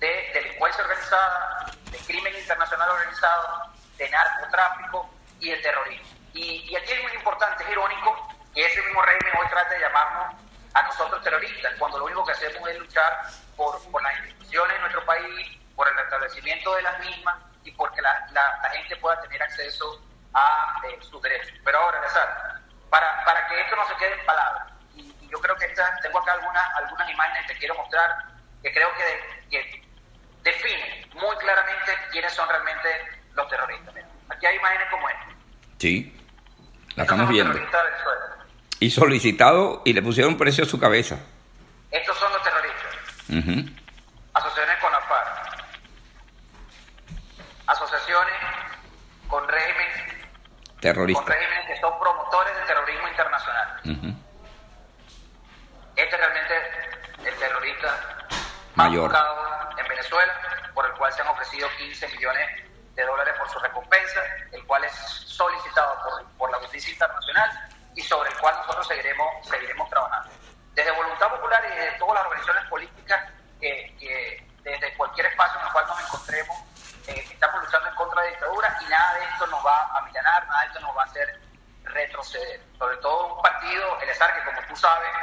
de 0.00 0.30
delincuencia 0.34 0.82
organizada, 0.82 1.70
de 1.90 1.98
crimen 1.98 2.36
internacional 2.36 2.90
organizado, 2.90 3.72
de 3.96 4.08
narcotráfico 4.10 5.10
y 5.40 5.50
de 5.50 5.56
terrorismo. 5.58 6.08
Y, 6.34 6.74
aquí 6.76 6.92
es 6.92 7.02
muy 7.02 7.12
importante, 7.12 7.64
es 7.64 7.70
irónico 7.70 8.28
que 8.54 8.64
ese 8.64 8.80
mismo 8.82 9.02
régimen 9.02 9.34
hoy 9.40 9.48
trate 9.48 9.74
de 9.74 9.80
llamarnos 9.80 10.34
a 10.74 10.82
nosotros 10.82 11.22
terroristas, 11.22 11.74
cuando 11.78 11.98
lo 11.98 12.04
único 12.04 12.24
que 12.24 12.32
hacemos 12.32 12.68
es 12.68 12.78
luchar 12.78 13.22
por, 13.56 13.80
por 13.90 14.02
las 14.02 14.16
instituciones 14.18 14.76
en 14.76 14.80
nuestro 14.82 15.04
país, 15.04 15.58
por 15.78 15.88
el 15.88 15.94
restablecimiento 15.94 16.74
de 16.74 16.82
las 16.82 16.98
mismas 16.98 17.36
y 17.62 17.70
porque 17.70 18.02
la, 18.02 18.26
la, 18.32 18.68
gente 18.70 18.96
pueda 18.96 19.20
tener 19.22 19.40
acceso 19.40 20.02
a 20.34 20.82
eh, 20.88 20.98
sus 21.00 21.22
derechos. 21.22 21.56
Pero 21.64 21.78
ahora, 21.78 22.02
para, 22.90 23.24
para 23.24 23.46
que 23.46 23.60
esto 23.60 23.76
no 23.76 23.86
se 23.86 23.94
quede 23.94 24.18
en 24.18 24.26
palabras 24.26 24.72
y, 24.96 25.02
y 25.20 25.28
yo 25.30 25.40
creo 25.40 25.54
que 25.54 25.66
esta, 25.66 25.96
tengo 26.02 26.18
acá 26.18 26.32
algunas, 26.32 26.76
algunas 26.78 27.08
imágenes 27.08 27.46
que 27.46 27.58
quiero 27.58 27.76
mostrar 27.76 28.10
que 28.60 28.72
creo 28.72 28.88
que, 28.96 29.48
que 29.50 29.86
definen 30.42 31.08
muy 31.14 31.36
claramente 31.36 31.92
quiénes 32.10 32.32
son 32.32 32.48
realmente 32.48 32.88
los 33.34 33.48
terroristas. 33.48 33.94
aquí 34.30 34.46
hay 34.46 34.56
imágenes 34.56 34.88
como 34.90 35.08
esta. 35.08 35.26
Sí, 35.78 36.26
la 36.96 37.04
estamos 37.04 37.28
viendo. 37.28 37.56
Y 38.80 38.90
solicitado 38.90 39.82
y 39.84 39.92
le 39.92 40.02
pusieron 40.02 40.36
precio 40.36 40.64
a 40.64 40.66
su 40.66 40.80
cabeza. 40.80 41.20
Estos 41.92 42.18
son 42.18 42.32
los 42.32 42.42
terroristas. 42.42 43.76
Asociaciones 44.34 44.82
con. 44.82 44.97
Asociaciones 47.68 48.34
con 49.28 49.46
régimen 49.46 49.88
terroristas. 50.80 51.24
Con 51.24 51.32
regímenes 51.34 51.66
que 51.66 51.80
son 51.80 51.98
promotores 52.00 52.56
del 52.56 52.66
terrorismo 52.66 53.08
internacional. 53.08 53.80
Este 55.94 56.14
es 56.14 56.20
realmente 56.20 56.54
el 57.24 57.34
terrorista 57.36 57.88
mayor 58.74 59.14
en 59.76 59.88
Venezuela, 59.88 60.32
por 60.72 60.86
el 60.86 60.92
cual 60.92 61.12
se 61.12 61.22
han 61.22 61.28
ofrecido 61.28 61.68
15 61.76 62.08
millones 62.08 62.48
de 62.94 63.04
dólares 63.04 63.34
por 63.38 63.50
su 63.50 63.58
recompensa, 63.58 64.20
el 64.52 64.64
cual 64.64 64.84
es 64.84 64.92
solicitado 64.92 65.94
por, 66.04 66.24
por 66.38 66.50
la 66.50 66.58
justicia 66.58 66.92
internacional 66.92 67.50
y 67.94 68.02
sobre 68.02 68.30
el 68.30 68.38
cual 68.38 68.56
nosotros 68.58 68.86
seguiremos, 68.88 69.26
seguiremos 69.46 69.90
trabajando. 69.90 70.30
Desde 70.74 70.90
Voluntad 70.92 71.28
Popular 71.28 71.64
sorry. 84.78 85.17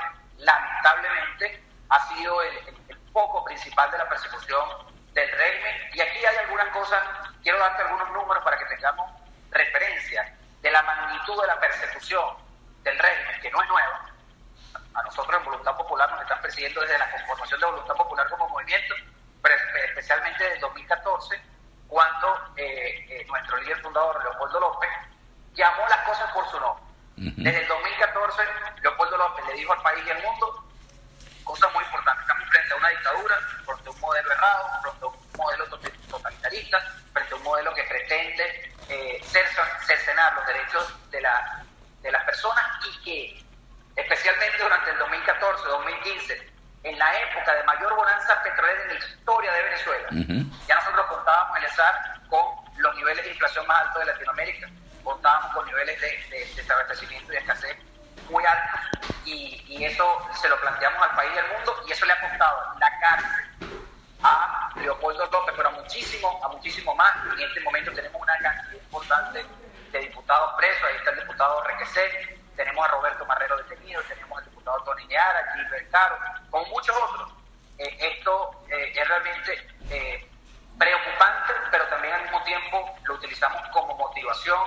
Pero 65.56 65.70
a 65.70 65.72
muchísimo, 65.72 66.40
a 66.44 66.50
muchísimo 66.50 66.96
más. 66.96 67.16
En 67.34 67.40
este 67.40 67.60
momento 67.62 67.92
tenemos 67.94 68.22
una 68.22 68.38
cantidad 68.40 68.74
importante 68.74 69.46
de 69.92 70.00
diputados 70.00 70.54
presos, 70.58 70.84
ahí 70.84 70.96
está 70.98 71.12
el 71.12 71.20
diputado 71.20 71.64
Requesén, 71.64 72.44
tenemos 72.56 72.86
a 72.86 72.92
Roberto 72.92 73.26
Marrero 73.26 73.58
detenido, 73.58 74.02
tenemos 74.04 74.38
al 74.38 74.46
diputado 74.46 74.84
Tony 74.84 75.06
Neara, 75.08 75.54
Gilbert 75.54 75.92
Caro, 75.92 76.18
con 76.50 76.70
muchos 76.70 76.96
otros. 76.96 77.32
Eh, 77.78 77.98
esto 78.00 78.66
eh, 78.70 78.94
es 78.96 79.08
realmente 79.08 79.68
eh, 79.90 80.30
preocupante, 80.78 81.54
pero 81.72 81.86
también 81.88 82.14
al 82.14 82.24
mismo 82.24 82.44
tiempo 82.44 82.98
lo 83.04 83.16
utilizamos 83.16 83.62
como 83.70 83.96
motivación 83.96 84.60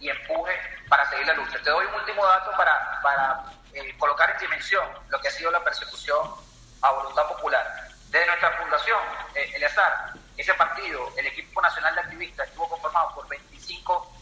y 0.00 0.10
empuje 0.10 0.52
para 0.88 1.08
seguir 1.10 1.26
la 1.26 1.34
lucha. 1.34 1.58
Te 1.62 1.70
doy 1.70 1.86
un 1.86 1.94
último 1.94 2.24
dato 2.24 2.50
para, 2.56 3.00
para 3.02 3.44
eh, 3.72 3.94
colocar 3.98 4.30
en 4.30 4.38
dimensión 4.38 4.86
lo 5.08 5.20
que 5.20 5.28
ha 5.28 5.30
sido 5.30 5.50
la 5.50 5.62
persecución 5.62 6.18
a 6.82 6.90
voluntad 6.92 7.26
popular. 7.28 7.35
Ese 10.36 10.54
partido, 10.54 11.12
el 11.16 11.26
equipo 11.26 11.60
nacional 11.60 11.94
de 11.94 12.00
activistas, 12.02 12.48
estuvo 12.48 12.68
conformado 12.68 13.14
por 13.14 13.28
25 13.28 14.12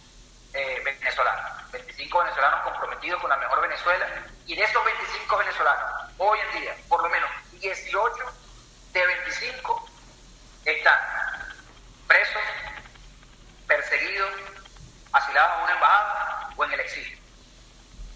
eh, 0.54 0.80
venezolanos, 0.84 1.70
25 1.72 2.18
venezolanos 2.18 2.60
comprometidos 2.62 3.20
con 3.20 3.30
la 3.30 3.36
mejor 3.36 3.60
Venezuela, 3.60 4.06
y 4.46 4.54
de 4.54 4.62
esos 4.62 4.84
25 4.84 5.36
venezolanos, 5.36 6.10
hoy 6.18 6.38
en 6.38 6.60
día, 6.60 6.76
por 6.88 7.02
lo 7.02 7.08
menos 7.08 7.28
18 7.52 8.14
de 8.92 9.06
25 9.06 9.90
están 10.64 10.98
presos, 12.06 12.42
perseguidos, 13.66 14.30
asilados 15.12 15.52
a 15.52 15.64
una 15.64 15.72
embajada 15.72 16.50
o 16.56 16.64
en 16.64 16.72
el 16.72 16.80
exilio. 16.80 17.18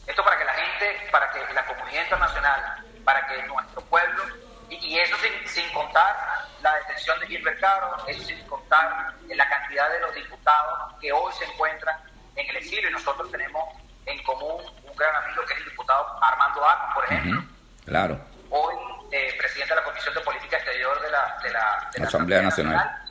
Esto 0.06 0.24
para 0.24 0.38
que 0.38 0.44
la 0.44 0.54
gente, 0.54 1.08
para 1.10 1.30
que 1.32 1.52
la 1.52 1.66
comunidad 1.66 2.02
internacional, 2.04 2.84
para 3.04 3.26
que 3.26 3.42
nuestro 3.42 3.82
pueblo, 3.82 4.24
y, 4.70 4.98
eso 4.98 5.16
sin, 5.46 5.72
contar 5.72 6.37
la 6.62 6.74
detención 6.76 7.18
de 7.20 7.26
Gilbert 7.26 7.60
Caro, 7.60 7.96
eso 8.06 8.22
sin 8.24 8.44
contar 8.46 9.14
la 9.28 9.48
cantidad 9.48 9.90
de 9.90 10.00
los 10.00 10.14
diputados 10.14 10.94
que 11.00 11.12
hoy 11.12 11.32
se 11.34 11.44
encuentran 11.44 11.96
en 12.36 12.48
el 12.50 12.56
exilio 12.56 12.88
y 12.88 12.92
nosotros 12.92 13.30
tenemos 13.30 13.62
en 14.06 14.22
común 14.24 14.62
un 14.84 14.96
gran 14.96 15.14
amigo 15.16 15.44
que 15.46 15.54
es 15.54 15.60
el 15.60 15.64
diputado 15.66 16.22
Armando 16.22 16.64
Armas, 16.64 16.94
por 16.94 17.04
ejemplo. 17.04 17.40
Uh 17.40 17.42
-huh. 17.42 17.84
Claro. 17.84 18.20
Hoy 18.50 18.74
eh, 19.10 19.34
presidente 19.38 19.74
de 19.74 19.80
la 19.80 19.84
Comisión 19.84 20.14
de 20.14 20.20
Política 20.20 20.56
Exterior 20.56 21.00
de 21.00 21.10
la, 21.10 21.38
de 21.42 21.50
la, 21.50 21.88
de 21.92 22.00
la 22.00 22.06
Asamblea, 22.06 22.08
Asamblea 22.08 22.42
Nacional. 22.42 22.76
Nacional. 22.76 23.08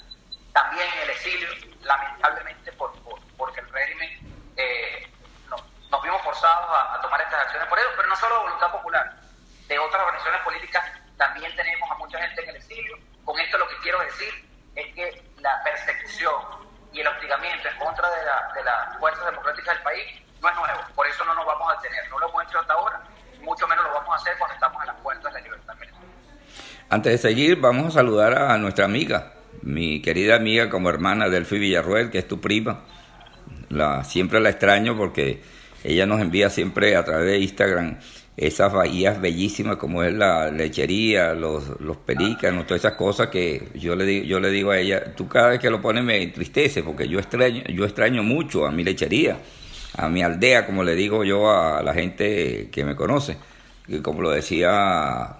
También 0.53 0.87
en 0.93 0.99
el 1.03 1.09
exilio, 1.09 1.49
lamentablemente 1.81 2.71
por, 2.73 2.91
por 3.03 3.19
porque 3.37 3.59
el 3.61 3.69
régimen 3.71 4.09
eh, 4.57 5.07
no, 5.49 5.57
nos 5.91 6.03
vimos 6.03 6.21
forzados 6.23 6.69
a, 6.69 6.95
a, 6.95 7.01
tomar 7.01 7.21
estas 7.21 7.41
acciones 7.41 7.67
por 7.67 7.77
ello, 7.77 7.89
pero 7.95 8.09
no 8.09 8.15
solo 8.15 8.35
de 8.35 8.41
voluntad 8.41 8.71
popular, 8.71 9.13
de 9.67 9.79
otras 9.79 10.01
organizaciones 10.01 10.41
políticas 10.41 10.83
también 11.17 11.55
tenemos 11.55 11.91
a 11.91 11.95
mucha 11.95 12.19
gente 12.19 12.43
en 12.43 12.49
el 12.49 12.55
exilio. 12.55 12.97
Con 13.27 13.37
esto 13.41 13.57
lo 13.57 13.67
que 13.67 13.75
quiero 13.83 13.99
decir 13.99 14.31
es 14.73 14.85
que 14.95 15.21
la 15.41 15.61
persecución 15.61 16.31
y 16.93 17.01
el 17.01 17.07
hostigamiento 17.07 17.67
en 17.67 17.77
contra 17.77 18.07
de, 18.09 18.23
la, 18.23 18.53
de 18.55 18.63
las 18.63 18.97
fuerzas 18.99 19.25
democráticas 19.25 19.75
del 19.75 19.83
país 19.83 20.05
no 20.41 20.47
es 20.47 20.55
nuevo, 20.55 20.79
por 20.95 21.05
eso 21.05 21.25
no 21.25 21.35
nos 21.35 21.45
vamos 21.45 21.67
a 21.69 21.81
detener, 21.81 22.09
no 22.09 22.19
lo 22.19 22.29
hemos 22.29 22.43
hecho 22.47 22.59
hasta 22.59 22.71
ahora, 22.71 23.03
mucho 23.41 23.67
menos 23.67 23.83
lo 23.83 23.91
vamos 23.95 24.11
a 24.11 24.15
hacer 24.15 24.37
cuando 24.37 24.53
estamos 24.53 24.81
en 24.81 24.87
las 24.87 24.95
puertas 25.01 25.33
de 25.33 25.41
la 25.41 25.43
libertad. 25.43 25.73
Antes 26.89 27.11
de 27.11 27.17
seguir, 27.17 27.59
vamos 27.59 27.87
a 27.87 27.91
saludar 27.99 28.33
a 28.33 28.57
nuestra 28.57 28.85
amiga, 28.85 29.33
mi 29.61 30.01
querida 30.01 30.37
amiga 30.37 30.69
como 30.69 30.89
hermana 30.89 31.27
Delphi 31.27 31.59
Villarruel, 31.59 32.09
que 32.09 32.19
es 32.19 32.27
tu 32.29 32.39
prima. 32.39 32.85
La, 33.67 34.05
siempre 34.05 34.39
la 34.39 34.51
extraño 34.51 34.95
porque 34.95 35.43
ella 35.83 36.05
nos 36.05 36.21
envía 36.21 36.49
siempre 36.49 36.95
a 36.95 37.03
través 37.03 37.25
de 37.25 37.39
Instagram 37.39 37.99
esas 38.37 38.71
bahías 38.71 39.19
bellísimas 39.19 39.77
como 39.77 40.03
es 40.03 40.13
la 40.13 40.51
lechería, 40.51 41.33
los, 41.33 41.81
los 41.81 41.97
pelícanos, 41.97 42.67
todas 42.67 42.81
esas 42.81 42.93
cosas 42.93 43.29
que 43.29 43.69
yo 43.73 43.95
le, 43.95 44.05
digo, 44.05 44.25
yo 44.25 44.39
le 44.39 44.51
digo 44.51 44.69
a 44.69 44.77
ella, 44.77 45.15
tú 45.15 45.27
cada 45.27 45.49
vez 45.49 45.59
que 45.59 45.71
lo 45.71 45.81
pones 45.81 46.03
me 46.03 46.21
entristece 46.21 46.83
porque 46.83 47.07
yo 47.07 47.17
extraño, 47.17 47.63
yo 47.63 47.83
extraño 47.83 48.21
mucho 48.21 48.67
a 48.67 48.71
mi 48.71 48.83
lechería, 48.83 49.39
a 49.95 50.07
mi 50.07 50.21
aldea, 50.21 50.67
como 50.67 50.83
le 50.83 50.93
digo 50.93 51.23
yo 51.23 51.49
a 51.51 51.81
la 51.81 51.95
gente 51.95 52.69
que 52.71 52.85
me 52.85 52.95
conoce. 52.95 53.37
Y 53.87 53.99
como 54.01 54.21
lo 54.21 54.29
decía 54.29 55.37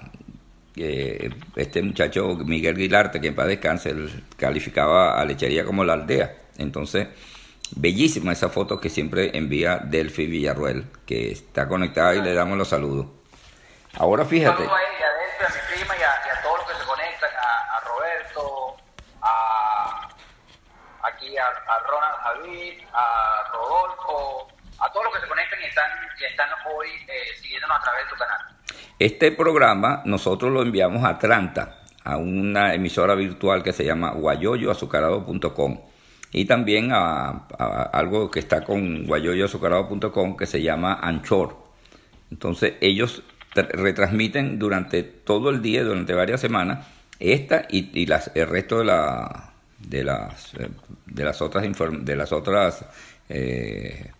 eh, 0.75 1.29
este 1.55 1.83
muchacho 1.83 2.35
Miguel 2.45 2.75
Guilarte, 2.75 3.21
que 3.21 3.27
en 3.27 3.35
paz 3.35 3.47
descanse, 3.47 3.93
calificaba 4.37 5.21
a 5.21 5.25
lechería 5.25 5.63
como 5.65 5.83
la 5.83 5.93
aldea. 5.93 6.35
Entonces, 6.57 7.07
bellísima 7.75 8.31
esa 8.31 8.49
foto 8.49 8.79
que 8.79 8.89
siempre 8.89 9.37
envía 9.37 9.79
Delphi 9.79 10.27
Villarruel, 10.27 10.89
que 11.05 11.31
está 11.31 11.67
conectada 11.67 12.15
y 12.15 12.21
le 12.21 12.33
damos 12.33 12.57
los 12.57 12.69
saludos. 12.69 13.07
Ahora 13.93 14.25
fíjate. 14.25 14.63
Un 14.63 14.69
saludo 14.69 14.75
a 14.75 14.81
ella, 14.81 15.05
a 15.07 15.13
Delphi, 15.19 15.43
a 15.43 15.49
mi 15.49 15.75
prima 15.75 15.95
y 15.97 16.01
a, 16.01 16.27
y 16.27 16.37
a 16.37 16.41
todos 16.41 16.57
los 16.59 16.67
que 16.67 16.73
se 16.79 16.87
conectan, 16.87 17.29
a, 17.35 17.77
a 17.77 17.79
Roberto, 17.81 18.75
a 19.21 20.09
aquí 21.03 21.37
a, 21.37 21.47
a, 21.47 21.79
Ronald 21.87 22.17
Javid, 22.23 22.83
a 22.93 23.51
Rodolfo, 23.53 24.47
a 24.79 24.91
todos 24.91 25.05
los 25.05 25.13
que 25.15 25.21
se 25.21 25.27
conectan 25.27 25.59
y 25.61 25.65
están, 25.65 25.91
y 26.19 26.23
están 26.25 26.49
hoy 26.73 26.87
eh, 27.07 27.35
siguiéndonos 27.41 27.77
a 27.77 27.81
través 27.81 28.05
de 28.05 28.09
tu 28.09 28.15
canal. 28.15 28.37
Este 28.99 29.31
programa 29.31 30.01
nosotros 30.05 30.51
lo 30.51 30.61
enviamos 30.61 31.03
a 31.03 31.09
Atlanta, 31.09 31.79
a 32.03 32.17
una 32.17 32.73
emisora 32.73 33.15
virtual 33.15 33.63
que 33.63 33.73
se 33.73 33.83
llama 33.83 34.11
guayoyoazucarado.com 34.11 35.86
y 36.31 36.45
también 36.45 36.89
a, 36.91 37.47
algo 37.93 38.29
que 38.29 38.39
está 38.39 38.63
con 38.63 39.05
guayoyoazucarado.com 39.05 40.37
que 40.37 40.45
se 40.45 40.61
llama 40.61 40.99
Anchor. 41.01 41.57
Entonces 42.31 42.73
ellos 42.81 43.23
retransmiten 43.53 44.59
durante 44.59 45.03
todo 45.03 45.49
el 45.49 45.61
día, 45.61 45.83
durante 45.83 46.13
varias 46.13 46.41
semanas, 46.41 46.85
esta 47.19 47.65
y, 47.69 48.05
las, 48.05 48.31
el 48.35 48.47
resto 48.47 48.79
de, 48.79 48.85
la, 48.85 49.53
de, 49.79 50.03
las, 50.03 50.53
eh, 50.55 50.69
de 51.05 51.23
las 51.23 51.41
otras, 51.41 51.65
de 52.01 52.15
las 52.15 52.31
otras 52.31 52.85
eh, 53.29 54.11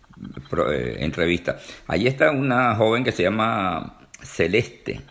eh, 0.70 0.96
entrevistas. 0.98 1.62
Allí 1.86 2.08
está 2.08 2.30
una 2.30 2.74
joven 2.74 3.04
que 3.04 3.12
se 3.12 3.22
llama 3.22 3.98
Celeste, 4.22 5.02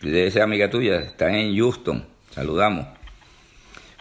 debe 0.00 0.30
ser 0.30 0.42
amiga 0.42 0.70
tuya, 0.70 1.00
está 1.00 1.30
en 1.36 1.54
Houston, 1.56 2.06
saludamos. 2.30 2.99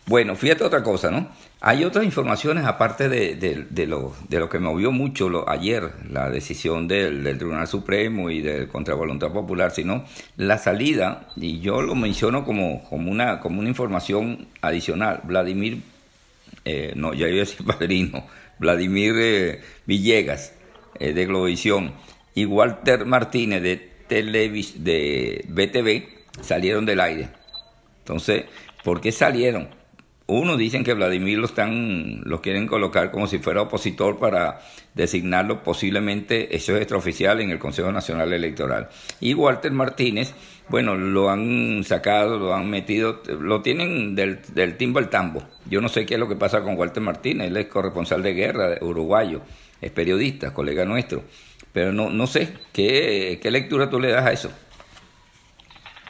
Bueno, 0.09 0.35
fíjate 0.35 0.63
otra 0.63 0.81
cosa, 0.81 1.11
¿no? 1.11 1.29
Hay 1.61 1.83
otras 1.83 2.03
informaciones 2.03 2.65
aparte 2.65 3.09
de, 3.09 3.35
de, 3.69 3.85
lo, 3.85 4.15
de 4.27 4.39
lo 4.39 4.49
que 4.49 4.57
movió 4.57 4.91
mucho 4.91 5.47
ayer, 5.47 5.91
la 6.09 6.31
decisión 6.31 6.87
del, 6.87 7.37
Tribunal 7.37 7.67
Supremo 7.67 8.31
y 8.31 8.41
del 8.41 8.67
contra 8.69 8.95
voluntad 8.95 9.31
popular, 9.31 9.69
sino 9.69 10.05
la 10.35 10.57
salida, 10.57 11.27
y 11.35 11.59
yo 11.59 11.83
lo 11.83 11.93
menciono 11.93 12.43
como, 12.43 12.83
como, 12.89 13.11
una, 13.11 13.39
como 13.39 13.59
una 13.59 13.69
información 13.69 14.47
adicional, 14.61 15.21
Vladimir, 15.25 15.83
eh, 16.65 16.93
no, 16.95 17.13
ya 17.13 17.27
iba 17.27 17.35
a 17.35 17.45
decir 17.45 17.63
padrino, 17.63 18.25
Vladimir 18.57 19.13
eh, 19.15 19.61
Villegas 19.85 20.55
eh, 20.99 21.13
de 21.13 21.25
Globovisión 21.27 21.93
y 22.33 22.45
Walter 22.45 23.05
Martínez 23.05 23.61
de, 23.61 23.77
Televis, 24.07 24.83
de 24.83 25.45
BTV 25.49 26.41
salieron 26.43 26.87
del 26.87 26.99
aire. 26.99 27.29
Entonces, 27.99 28.45
¿por 28.83 29.01
qué 29.01 29.11
salieron? 29.11 29.77
Uno 30.29 30.57
dicen 30.57 30.83
que 30.83 30.93
Vladimir 30.93 31.39
lo 31.39 31.45
están, 31.45 32.21
lo 32.23 32.39
quieren 32.41 32.67
colocar 32.67 33.09
como 33.09 33.25
si 33.25 33.39
fuera 33.39 33.63
opositor 33.63 34.19
para 34.19 34.61
designarlo 34.93 35.63
posiblemente, 35.63 36.55
eso 36.55 36.75
es 36.75 36.81
extraoficial 36.81 37.41
en 37.41 37.49
el 37.49 37.57
Consejo 37.57 37.91
Nacional 37.91 38.31
Electoral. 38.31 38.89
Y 39.19 39.33
Walter 39.33 39.71
Martínez, 39.71 40.35
bueno, 40.67 40.95
lo 40.95 41.31
han 41.31 41.83
sacado, 41.83 42.37
lo 42.37 42.53
han 42.53 42.69
metido, 42.69 43.23
lo 43.39 43.61
tienen 43.61 44.15
del, 44.15 44.41
del 44.53 44.77
timbo 44.77 44.99
al 44.99 45.09
tambo. 45.09 45.43
Yo 45.65 45.81
no 45.81 45.89
sé 45.89 46.05
qué 46.05 46.13
es 46.13 46.19
lo 46.19 46.29
que 46.29 46.35
pasa 46.35 46.61
con 46.61 46.77
Walter 46.77 47.01
Martínez, 47.01 47.47
él 47.47 47.57
es 47.57 47.65
corresponsal 47.65 48.21
de 48.21 48.33
guerra, 48.33 48.77
uruguayo, 48.81 49.41
es 49.81 49.91
periodista, 49.91 50.53
colega 50.53 50.85
nuestro. 50.85 51.23
Pero 51.73 51.91
no, 51.91 52.11
no 52.11 52.27
sé, 52.27 52.55
¿qué, 52.71 53.39
¿qué 53.41 53.49
lectura 53.49 53.89
tú 53.89 53.99
le 53.99 54.11
das 54.11 54.25
a 54.25 54.31
eso? 54.31 54.51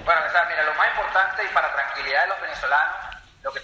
Bueno, 0.04 0.22
mira, 0.50 0.66
lo 0.66 0.74
más 0.76 0.88
importante 0.90 1.42
y 1.50 1.54
para 1.54 1.74
tranquilidad 1.74 2.24
de 2.24 2.28
los 2.30 2.42
venezolanos 2.42 3.10
lo 3.44 3.54
que 3.54 3.60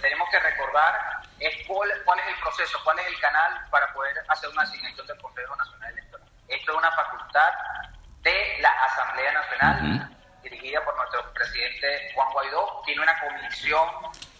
es 1.38 1.66
cuál, 1.66 1.90
es 1.90 2.26
el 2.28 2.40
proceso, 2.40 2.78
cuál 2.84 2.98
es 2.98 3.06
el 3.06 3.20
canal 3.20 3.66
para 3.70 3.92
poder 3.92 4.14
hacer 4.28 4.48
una 4.50 4.62
asignación 4.62 5.06
del 5.06 5.18
Consejo 5.20 5.54
Nacional 5.56 5.92
Electoral. 5.92 6.28
Esto 6.48 6.72
es 6.72 6.78
una 6.78 6.92
facultad 6.92 7.52
de 8.22 8.58
la 8.60 8.70
Asamblea 8.84 9.32
Nacional, 9.32 10.16
dirigida 10.42 10.84
por 10.84 10.96
nuestro 10.96 11.32
presidente 11.32 12.12
Juan 12.14 12.32
Guaidó. 12.32 12.82
Tiene 12.84 13.02
una 13.02 13.18
comisión 13.20 13.88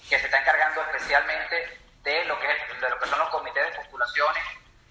que 0.09 0.19
se 0.19 0.27
está 0.27 0.41
encargando 0.41 0.83
especialmente 0.83 1.81
de 2.03 2.25
lo 2.25 2.39
que, 2.39 2.47
es, 2.51 2.81
de 2.81 2.91
lo 2.91 2.99
que 2.99 3.07
son 3.07 3.19
los 3.19 3.29
comités 3.31 3.65
de 3.67 3.77
postulaciones 3.77 4.45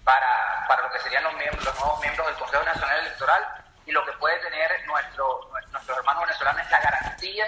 para, 0.04 0.64
para 0.68 0.82
lo 0.82 0.92
que 0.92 0.98
serían 1.00 1.24
los, 1.24 1.34
miembros, 1.34 1.64
los 1.64 1.74
nuevos 1.80 2.00
miembros 2.00 2.26
del 2.26 2.36
Consejo 2.36 2.64
Nacional 2.64 3.00
Electoral 3.00 3.42
y 3.86 3.92
lo 3.92 4.04
que 4.04 4.12
puede 4.12 4.38
tener 4.38 4.86
nuestro, 4.86 5.50
nuestros 5.70 5.98
hermanos 5.98 6.22
venezolanos 6.26 6.62
es 6.62 6.70
la 6.70 6.80
garantía 6.80 7.46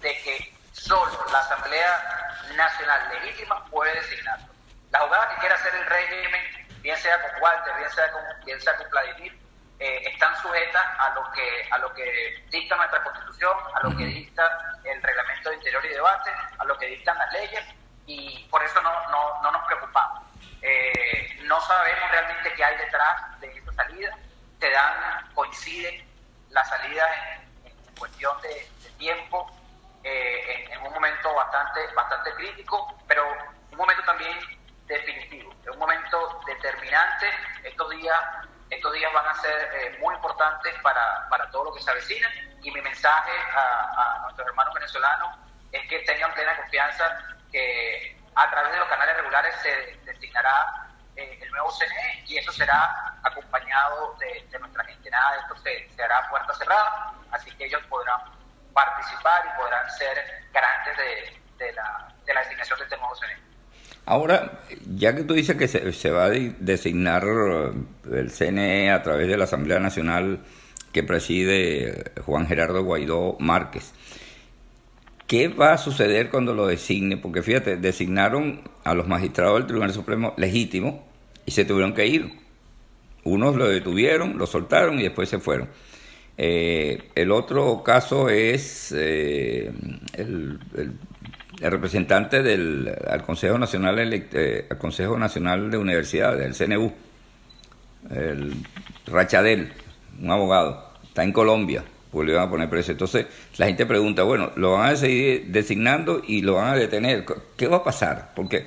de 0.00 0.22
que 0.22 0.61
solo 0.72 1.26
la 1.30 1.38
Asamblea 1.38 2.36
Nacional 2.56 3.08
legítima 3.10 3.64
puede 3.66 3.94
designarlo. 3.94 4.46
La 4.90 5.00
jugada 5.00 5.28
que 5.30 5.40
quiera 5.40 5.54
hacer 5.54 5.74
el 5.74 5.86
régimen, 5.86 6.68
bien 6.82 6.96
sea 6.98 7.20
con 7.22 7.42
Walter, 7.42 7.74
bien 7.78 7.90
sea 7.90 8.12
con, 8.12 8.22
bien 8.44 8.60
sea 8.60 8.76
con 8.76 8.90
Vladimir, 8.90 9.38
eh, 9.78 10.02
están 10.12 10.36
sujetas 10.40 10.84
a 10.98 11.10
lo 11.14 11.30
que 11.32 11.68
a 11.70 11.78
lo 11.78 11.92
que 11.94 12.44
dicta 12.50 12.76
nuestra 12.76 13.02
Constitución, 13.02 13.56
a 13.74 13.88
lo 13.88 13.96
que 13.96 14.04
dicta 14.04 14.76
el 14.84 15.02
Reglamento 15.02 15.50
de 15.50 15.56
Interior 15.56 15.84
y 15.84 15.88
Debate, 15.88 16.30
a 16.58 16.64
lo 16.64 16.78
que 16.78 16.86
dictan 16.86 17.18
las 17.18 17.32
leyes, 17.32 17.64
y 18.06 18.46
por 18.50 18.62
eso 18.62 18.80
no, 18.82 18.92
no, 19.10 19.42
no 19.42 19.50
nos 19.50 19.66
preocupamos. 19.66 20.22
Eh, 20.60 21.40
no 21.44 21.60
sabemos 21.62 22.10
realmente 22.10 22.52
qué 22.54 22.64
hay 22.64 22.76
detrás 22.76 23.40
de 23.40 23.48
esta 23.48 23.72
salida. 23.72 24.16
Se 24.60 24.70
dan, 24.70 25.34
coinciden 25.34 26.06
las 26.50 26.68
salidas 26.68 27.08
en, 27.64 27.94
cuestión 27.98 28.40
de 28.42 28.68
tiempo, 28.98 29.50
eh, 30.04 30.51
bastante, 31.34 31.86
bastante 31.94 32.34
crítico, 32.34 32.98
pero 33.06 33.24
un 33.70 33.76
momento 33.76 34.02
también 34.04 34.38
definitivo, 34.86 35.52
es 35.62 35.68
un 35.68 35.78
momento 35.78 36.40
determinante. 36.46 37.26
Estos 37.64 37.90
días, 37.90 38.18
estos 38.70 38.92
días 38.92 39.12
van 39.12 39.26
a 39.26 39.34
ser 39.36 39.70
eh, 39.74 39.98
muy 40.00 40.14
importantes 40.14 40.74
para, 40.82 41.28
para, 41.28 41.50
todo 41.50 41.64
lo 41.64 41.74
que 41.74 41.80
se 41.82 41.90
avecina 41.90 42.28
y 42.62 42.70
mi 42.70 42.80
mensaje 42.80 43.32
a, 43.56 44.20
nuestros 44.22 44.46
hermanos 44.48 44.74
venezolanos 44.74 45.38
es 45.72 45.88
que 45.88 45.98
tengan 46.00 46.32
plena 46.34 46.56
confianza 46.56 47.18
que 47.50 48.16
a 48.34 48.50
través 48.50 48.72
de 48.72 48.78
los 48.78 48.88
canales 48.88 49.16
regulares 49.16 49.54
se 49.62 49.98
designará 50.04 50.88
eh, 51.16 51.38
el 51.42 51.50
nuevo 51.50 51.70
CNE 51.70 52.24
y 52.26 52.38
eso 52.38 52.52
será 52.52 53.14
acompañado 53.22 54.14
de, 54.18 54.58
nuestra 54.58 54.84
gente. 54.84 55.10
Nada 55.10 55.32
de 55.32 55.40
esto 55.40 55.56
se, 55.56 55.90
se 55.94 56.02
hará 56.02 56.18
a 56.18 56.30
puerta 56.30 56.54
cerrada, 56.54 57.12
así 57.30 57.50
que 57.56 57.64
ellos 57.64 57.82
podrán 57.88 58.20
participar 58.72 59.42
y 59.46 59.60
podrán 59.60 59.90
ser 59.90 60.16
garantes 60.52 60.96
de, 61.58 61.72
la, 61.72 62.14
de 62.26 62.34
la 62.34 62.40
designación 62.40 62.78
de 62.78 62.84
este 62.84 62.96
nuevo 62.96 63.14
CNE. 63.14 63.42
Ahora, 64.04 64.60
ya 64.96 65.14
que 65.14 65.22
tú 65.22 65.34
dices 65.34 65.56
que 65.56 65.68
se, 65.68 66.10
va 66.10 66.24
a 66.24 66.30
designar 66.30 67.24
eh, 67.24 67.72
el 68.12 68.30
CNE 68.30 68.90
a 68.90 69.02
través 69.02 69.28
de 69.28 69.36
la 69.36 69.44
Asamblea 69.44 69.78
Nacional 69.78 70.40
que 70.92 71.02
preside 71.02 72.12
Juan 72.26 72.46
Gerardo 72.46 72.82
Guaidó 72.82 73.36
Márquez, 73.38 73.92
¿qué 75.26 75.48
va 75.48 75.72
a 75.72 75.78
suceder 75.78 76.30
cuando 76.30 76.52
lo 76.52 76.66
designe? 76.66 77.16
Porque 77.16 77.42
fíjate, 77.42 77.76
designaron 77.76 78.68
a 78.84 78.94
los 78.94 79.06
magistrados 79.06 79.58
del 79.58 79.66
Tribunal 79.66 79.92
Supremo 79.92 80.34
legítimo 80.36 81.06
y 81.46 81.52
se 81.52 81.64
tuvieron 81.64 81.94
que 81.94 82.06
ir. 82.06 82.42
Unos 83.24 83.54
lo 83.54 83.68
detuvieron, 83.68 84.36
lo 84.36 84.46
soltaron 84.48 84.98
y 84.98 85.04
después 85.04 85.28
se 85.28 85.38
fueron. 85.38 85.68
Eh, 86.38 87.10
el 87.14 87.30
otro 87.30 87.82
caso 87.82 88.28
es 88.28 88.92
eh, 88.96 89.70
el, 90.14 90.58
representante 91.60 92.42
del 92.42 92.92
al 93.08 93.22
Consejo 93.22 93.58
Nacional 93.58 94.12
eh, 94.12 94.66
Consejo 94.78 95.18
Nacional 95.18 95.70
de 95.70 95.76
Universidades, 95.76 96.58
del 96.58 96.68
CNU, 96.68 96.92
el 98.10 98.54
Rachadel, 99.06 99.72
un 100.20 100.30
abogado, 100.30 100.92
está 101.04 101.22
en 101.22 101.32
Colombia, 101.32 101.84
pues 102.10 102.26
le 102.26 102.34
van 102.34 102.48
a 102.48 102.50
poner 102.50 102.68
preso. 102.68 102.92
Entonces 102.92 103.26
la 103.58 103.66
gente 103.66 103.86
pregunta, 103.86 104.22
bueno, 104.22 104.50
lo 104.56 104.72
van 104.72 104.90
a 104.90 104.96
seguir 104.96 105.46
designando 105.48 106.22
y 106.26 106.42
lo 106.42 106.54
van 106.54 106.72
a 106.72 106.76
detener. 106.76 107.24
¿Qué 107.56 107.68
va 107.68 107.78
a 107.78 107.84
pasar? 107.84 108.32
Porque 108.34 108.64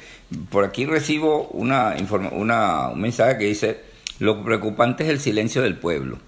por 0.50 0.64
aquí 0.64 0.86
recibo 0.86 1.48
una, 1.50 1.96
una 2.32 2.90
un 2.90 3.02
mensaje 3.02 3.38
que 3.40 3.46
dice, 3.46 3.80
lo 4.20 4.44
preocupante 4.44 5.04
es 5.04 5.10
el 5.10 5.20
silencio 5.20 5.62
del 5.62 5.76
pueblo. 5.76 6.20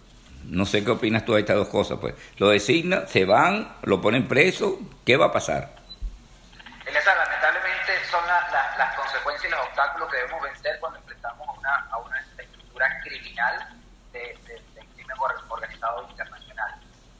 No 0.47 0.65
sé 0.65 0.83
qué 0.83 0.91
opinas 0.91 1.25
tú 1.25 1.33
de 1.33 1.41
estas 1.41 1.57
dos 1.57 1.67
cosas, 1.67 1.97
pues. 1.99 2.15
Lo 2.38 2.49
designan, 2.49 3.07
se 3.07 3.25
van, 3.25 3.75
lo 3.83 4.01
ponen 4.01 4.27
preso, 4.27 4.79
¿qué 5.05 5.17
va 5.17 5.27
a 5.27 5.31
pasar? 5.31 5.75
lamentablemente 6.86 8.05
son 8.10 8.25
las 8.27 8.95
consecuencias 8.95 9.45
y 9.45 9.51
los 9.51 9.65
obstáculos 9.67 10.10
que 10.10 10.17
debemos 10.17 10.41
vencer 10.41 10.79
cuando 10.79 10.99
enfrentamos 10.99 11.47
a 11.47 11.51
una, 11.51 11.88
a 11.91 11.97
una 11.97 12.19
estructura 12.19 13.01
criminal 13.03 13.67
de, 14.12 14.38
crimen 14.95 15.17
organizado 15.49 16.07
internacional. 16.10 16.75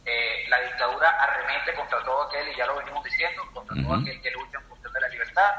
Eh, 0.06 0.46
la 0.48 0.60
dictadura 0.62 1.10
arremete 1.10 1.74
contra 1.76 2.04
todo 2.04 2.24
aquel, 2.24 2.48
y 2.48 2.56
ya 2.56 2.66
lo 2.66 2.78
venimos 2.78 3.04
diciendo, 3.04 3.44
contra 3.54 3.76
todo 3.82 3.94
aquel 3.94 4.22
que 4.22 4.32
lucha 4.32 4.58
en 4.58 4.64
función 4.70 4.94
de 4.94 5.02
la 5.02 5.08
libertad. 5.10 5.52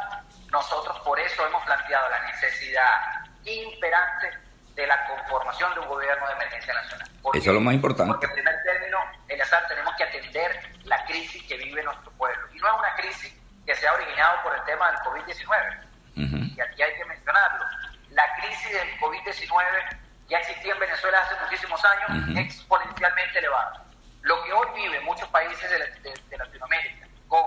Nosotros 0.51 0.99
por 1.01 1.21
eso 1.21 1.47
hemos 1.47 1.63
planteado 1.65 2.09
la 2.09 2.27
necesidad 2.27 3.27
imperante 3.45 4.48
de 4.79 4.87
la 4.87 5.05
conformación 5.07 5.75
de 5.75 5.81
un 5.81 5.89
gobierno 5.89 6.25
de 6.29 6.33
emergencia 6.35 6.73
nacional. 6.73 7.11
Eso 7.35 7.51
es 7.51 7.55
lo 7.55 7.61
más 7.61 7.75
importante. 7.75 8.13
Porque 8.13 8.27
en 8.27 8.33
primer 8.33 8.63
término, 8.63 8.99
en 9.27 9.43
azar 9.43 9.67
tenemos 9.67 9.93
que 9.97 10.05
atender 10.05 10.71
la 10.85 11.05
crisis 11.05 11.43
que 11.49 11.57
vive 11.57 11.83
nuestro 11.83 12.13
pueblo. 12.13 12.41
Y 12.55 12.59
no 12.59 12.69
es 12.69 12.79
una 12.79 12.95
crisis 12.95 13.35
que 13.67 13.75
se 13.75 13.89
ha 13.89 13.93
originado 13.95 14.41
por 14.45 14.55
el 14.55 14.63
tema 14.63 14.89
del 14.93 15.01
COVID-19. 15.01 15.85
Y 16.15 16.61
aquí 16.61 16.83
hay 16.83 16.95
que 16.95 17.05
mencionarlo. 17.07 17.65
La 18.11 18.25
crisis 18.37 18.73
del 18.73 19.01
COVID-19 19.01 19.99
ya 20.29 20.39
existía 20.39 20.73
en 20.75 20.79
Venezuela 20.79 21.23
hace 21.23 21.35
muchísimos 21.43 21.85
años, 21.85 22.39
exponencialmente 22.39 23.39
elevada. 23.41 23.83
Lo 24.23 24.45
que 24.45 24.53
hoy 24.53 24.67
vive 24.77 25.01
muchos 25.01 25.29
países 25.31 25.69
de, 25.71 26.15
de 26.31 26.39
Latinoamérica, 26.39 27.09
con 27.27 27.43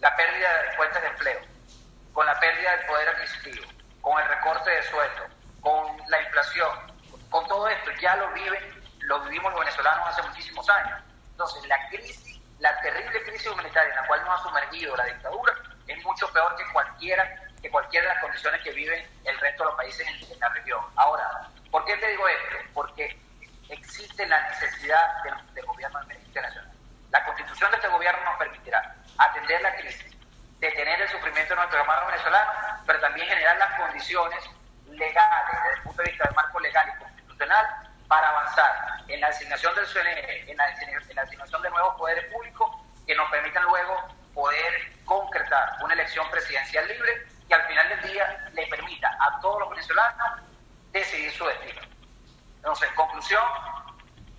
la 0.00 0.14
pérdida 0.14 0.62
de 0.62 0.76
fuentes 0.76 1.00
de 1.00 1.08
empleo, 1.08 1.40
con 2.12 2.26
la 2.26 2.38
pérdida 2.38 2.76
del 2.76 2.86
poder 2.86 3.08
adquisitivo, 3.08 3.64
con 4.02 4.20
el 4.20 4.28
recorte 4.28 4.70
de 4.70 4.82
sueldo, 4.82 5.39
con 5.60 5.96
la 6.08 6.22
inflación, 6.22 6.70
con 7.28 7.46
todo 7.46 7.68
esto, 7.68 7.90
ya 8.00 8.16
lo 8.16 8.28
viven, 8.32 8.82
lo 9.00 9.20
vivimos 9.24 9.52
los 9.52 9.60
venezolanos 9.60 10.08
hace 10.08 10.22
muchísimos 10.22 10.68
años. 10.68 11.00
Entonces, 11.32 11.66
la 11.66 11.88
crisis, 11.88 12.40
la 12.58 12.78
terrible 12.80 13.22
crisis 13.22 13.46
humanitaria 13.48 13.90
en 13.90 13.96
la 13.96 14.06
cual 14.06 14.24
nos 14.24 14.40
ha 14.40 14.42
sumergido 14.42 14.96
la 14.96 15.04
dictadura 15.04 15.54
es 15.86 16.04
mucho 16.04 16.30
peor 16.32 16.56
que 16.56 16.64
cualquiera, 16.72 17.42
que 17.60 17.70
cualquiera 17.70 18.08
de 18.08 18.14
las 18.14 18.22
condiciones 18.22 18.60
que 18.62 18.72
viven 18.72 19.06
el 19.24 19.38
resto 19.38 19.64
de 19.64 19.70
los 19.70 19.76
países 19.76 20.06
en, 20.06 20.38
la 20.40 20.48
región. 20.50 20.80
Ahora, 20.96 21.48
¿por 21.70 21.84
qué 21.84 21.96
te 21.96 22.08
digo 22.08 22.26
esto? 22.28 22.56
Porque 22.74 23.20
existe 23.68 24.26
la 24.26 24.48
necesidad 24.48 25.22
del, 25.24 25.54
del 25.54 25.66
gobierno 25.66 25.98
de 26.00 26.04
emergencia 26.06 26.42
nacional. 26.42 26.72
La 27.10 27.24
constitución 27.24 27.70
de 27.70 27.76
este 27.76 27.88
gobierno 27.88 28.24
nos 28.24 28.38
permitirá 28.38 28.94
atender 29.18 29.60
la 29.62 29.74
crisis, 29.76 30.16
detener 30.58 31.00
el 31.00 31.08
sufrimiento 31.08 31.54
de 31.54 31.56
nuestros 31.56 31.80
hermanos 31.80 32.06
venezolanos, 32.06 32.54
pero 32.86 33.00
también 33.00 33.26
generar 33.26 33.56
las 33.58 33.78
condiciones 33.78 34.50
legales, 35.00 35.56
desde 35.64 35.76
el 35.76 35.82
punto 35.82 36.02
de 36.02 36.10
vista 36.10 36.24
del 36.24 36.34
marco 36.34 36.60
legal 36.60 36.92
y 36.94 36.98
constitucional, 37.00 37.66
para 38.06 38.28
avanzar 38.28 39.02
en 39.08 39.20
la 39.20 39.28
designación 39.28 39.74
del 39.74 39.86
CNE, 39.86 40.50
en 40.50 40.56
la, 40.56 40.68
en 40.68 41.62
de 41.62 41.70
nuevos 41.70 41.94
poderes 41.96 42.24
públicos 42.32 42.70
que 43.06 43.14
nos 43.14 43.30
permitan 43.30 43.64
luego 43.64 44.08
poder 44.34 44.92
concretar 45.04 45.76
una 45.82 45.94
elección 45.94 46.28
presidencial 46.30 46.86
libre 46.86 47.26
que 47.48 47.54
al 47.54 47.66
final 47.66 47.88
del 47.88 48.12
día 48.12 48.48
le 48.52 48.66
permita 48.68 49.08
a 49.20 49.40
todos 49.40 49.60
los 49.60 49.70
venezolanos 49.70 50.40
decidir 50.92 51.32
su 51.32 51.44
destino. 51.46 51.82
Entonces, 52.56 52.88
en 52.88 52.94
conclusión, 52.94 53.42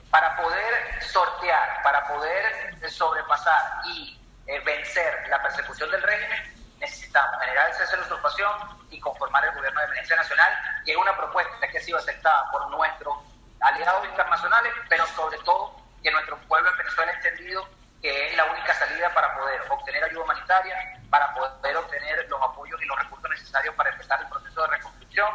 para 0.10 0.36
poder 0.38 1.04
sortear, 1.04 1.82
para 1.84 2.08
poder 2.08 2.89
sobrepasar 2.89 3.82
y 3.86 4.19
eh, 4.47 4.60
vencer 4.60 5.28
la 5.30 5.41
persecución 5.41 5.89
del 5.91 6.02
régimen, 6.04 6.51
necesitamos 6.82 7.39
generar 7.39 7.70
el 7.70 7.74
cese 7.76 7.91
de 7.91 7.98
la 7.98 8.08
usurpación 8.08 8.52
y 8.89 9.00
conformar 9.00 9.46
el 9.46 9.56
gobierno 9.56 9.80
de 9.80 9.86
emergencia 9.86 10.15
nacional, 10.17 10.52
que 10.84 10.91
es 10.91 10.98
una 10.98 11.15
propuesta 11.15 11.67
que 11.70 11.78
ha 11.78 11.82
sido 11.82 11.98
aceptada 11.98 12.52
por 12.52 12.70
nuestros 12.72 13.15
aliados 13.62 14.06
internacionales, 14.08 14.74
pero 14.89 15.06
sobre 15.08 15.38
todo 15.39 15.80
que 16.04 16.12
nuestro 16.12 16.38
pueblo 16.48 16.70
en 16.72 16.78
Venezuela 16.78 17.12
ha 17.12 17.15
entendido 17.15 17.67
que 18.02 18.28
es 18.28 18.36
la 18.36 18.46
única 18.46 18.74
salida 18.74 19.13
para 19.13 19.34
poder 19.36 19.62
obtener 19.70 20.04
ayuda 20.04 20.24
humanitaria, 20.24 20.76
para 21.12 21.32
poder 21.36 21.78
obtener 21.78 22.28
los 22.28 22.41
apoyos 22.41 22.82
y 22.82 22.86
los 22.86 22.98
recursos 22.98 23.30
necesarios 23.30 23.76
para 23.76 23.91
empezar 23.91 24.20
el 24.20 24.28
proceso 24.28 24.62
de 24.62 24.67
reconstrucción 24.67 25.28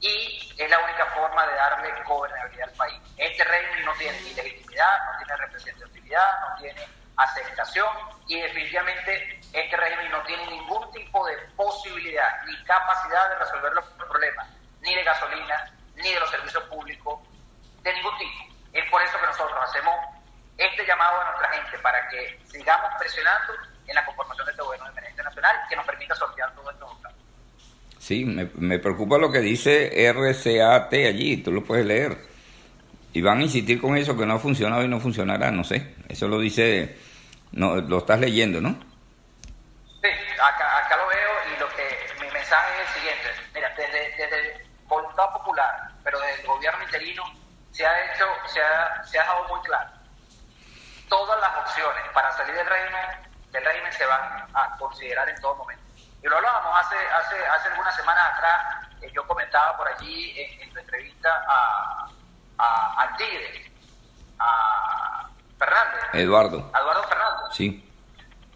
y 0.00 0.54
es 0.58 0.70
la 0.70 0.78
única 0.80 1.06
forma 1.06 1.46
de 1.46 1.54
darle 1.54 2.02
gobernabilidad 2.04 2.68
al 2.68 2.74
país. 2.74 3.00
Este 3.16 3.42
régimen 3.44 3.84
no 3.86 3.92
tiene 3.94 4.20
ni 4.20 4.34
legitimidad, 4.34 4.98
no 5.06 5.18
tiene 5.18 5.36
representatividad, 5.36 6.40
no 6.40 6.56
tiene 6.56 6.99
aceptación 7.16 7.86
y 8.26 8.40
definitivamente 8.40 9.40
este 9.52 9.76
régimen 9.76 10.10
no 10.10 10.22
tiene 10.22 10.46
ningún 10.46 10.90
tipo 10.92 11.26
de 11.26 11.36
posibilidad 11.56 12.28
ni 12.46 12.56
capacidad 12.64 13.28
de 13.30 13.38
resolver 13.38 13.72
los 13.74 13.84
problemas, 14.08 14.48
ni 14.80 14.94
de 14.94 15.04
gasolina, 15.04 15.72
ni 15.96 16.12
de 16.12 16.20
los 16.20 16.30
servicios 16.30 16.62
públicos, 16.64 17.20
de 17.82 17.94
ningún 17.94 18.16
tipo. 18.18 18.54
Es 18.72 18.88
por 18.90 19.02
eso 19.02 19.18
que 19.18 19.26
nosotros 19.26 19.58
hacemos 19.68 19.94
este 20.56 20.86
llamado 20.86 21.20
a 21.20 21.30
nuestra 21.30 21.48
gente 21.50 21.78
para 21.78 22.08
que 22.08 22.40
sigamos 22.46 22.90
presionando 22.98 23.52
en 23.86 23.94
la 23.94 24.04
conformación 24.04 24.46
de 24.46 24.52
este 24.52 24.62
gobierno 24.62 24.86
de 24.86 24.92
emergencia 24.92 25.24
nacional 25.24 25.56
que 25.68 25.76
nos 25.76 25.86
permita 25.86 26.14
sortear 26.14 26.54
todo 26.54 26.70
esto. 26.70 26.86
Sí, 27.98 28.24
me 28.24 28.78
preocupa 28.78 29.18
lo 29.18 29.30
que 29.30 29.40
dice 29.40 29.90
RCAT 30.12 30.92
allí, 30.94 31.36
tú 31.38 31.52
lo 31.52 31.62
puedes 31.62 31.84
leer. 31.84 32.16
Y 33.12 33.22
van 33.22 33.38
a 33.38 33.42
insistir 33.42 33.80
con 33.80 33.96
eso 33.96 34.16
que 34.16 34.24
no 34.24 34.34
ha 34.34 34.38
funcionado 34.38 34.84
y 34.84 34.88
no 34.88 35.00
funcionará, 35.00 35.50
no 35.50 35.64
sé. 35.64 35.94
Eso 36.10 36.26
lo 36.26 36.38
dice 36.38 36.98
no, 37.52 37.76
lo 37.76 37.98
estás 37.98 38.18
leyendo, 38.18 38.60
¿no? 38.60 38.70
Sí, 40.02 40.08
acá, 40.40 40.78
acá 40.78 40.96
lo 40.96 41.06
veo 41.06 41.30
y 41.54 41.60
lo 41.60 41.68
que 41.68 42.14
mi 42.20 42.30
mensaje 42.30 42.74
es 42.74 42.88
el 42.88 42.94
siguiente. 42.94 43.28
Mira, 43.54 43.72
desde, 43.76 44.16
desde 44.16 44.66
voluntad 44.86 45.30
popular, 45.32 45.90
pero 46.02 46.18
desde 46.20 46.40
el 46.42 46.46
gobierno 46.48 46.82
interino 46.82 47.22
se 47.70 47.86
ha 47.86 48.12
hecho, 48.12 48.26
se 48.46 48.60
ha, 48.60 49.04
se 49.04 49.18
ha 49.18 49.22
dejado 49.22 49.48
muy 49.48 49.60
claro. 49.60 49.90
Todas 51.08 51.40
las 51.40 51.56
opciones 51.58 52.02
para 52.12 52.32
salir 52.32 52.54
del 52.54 52.66
régimen, 52.66 53.06
del 53.52 53.64
régimen 53.64 53.92
se 53.92 54.06
van 54.06 54.48
a 54.54 54.76
considerar 54.78 55.28
en 55.28 55.40
todo 55.40 55.56
momento. 55.56 55.82
Y 56.22 56.26
lo 56.26 56.36
hablábamos 56.36 56.78
hace, 56.80 56.96
hace, 56.96 57.46
hace 57.46 57.68
algunas 57.68 57.94
semanas 57.94 58.32
atrás, 58.34 58.88
eh, 59.02 59.10
yo 59.14 59.26
comentaba 59.26 59.76
por 59.76 59.88
allí 59.88 60.34
en, 60.38 60.72
tu 60.72 60.78
entrevista 60.78 61.44
a, 61.48 62.08
a, 62.58 63.02
al 63.02 63.16
Tigre, 63.16 63.72
a 64.38 64.89
Fernández. 65.60 66.02
Eduardo. 66.14 66.58
Eduardo 66.74 67.02
Fernández. 67.04 67.52
Sí. 67.52 67.86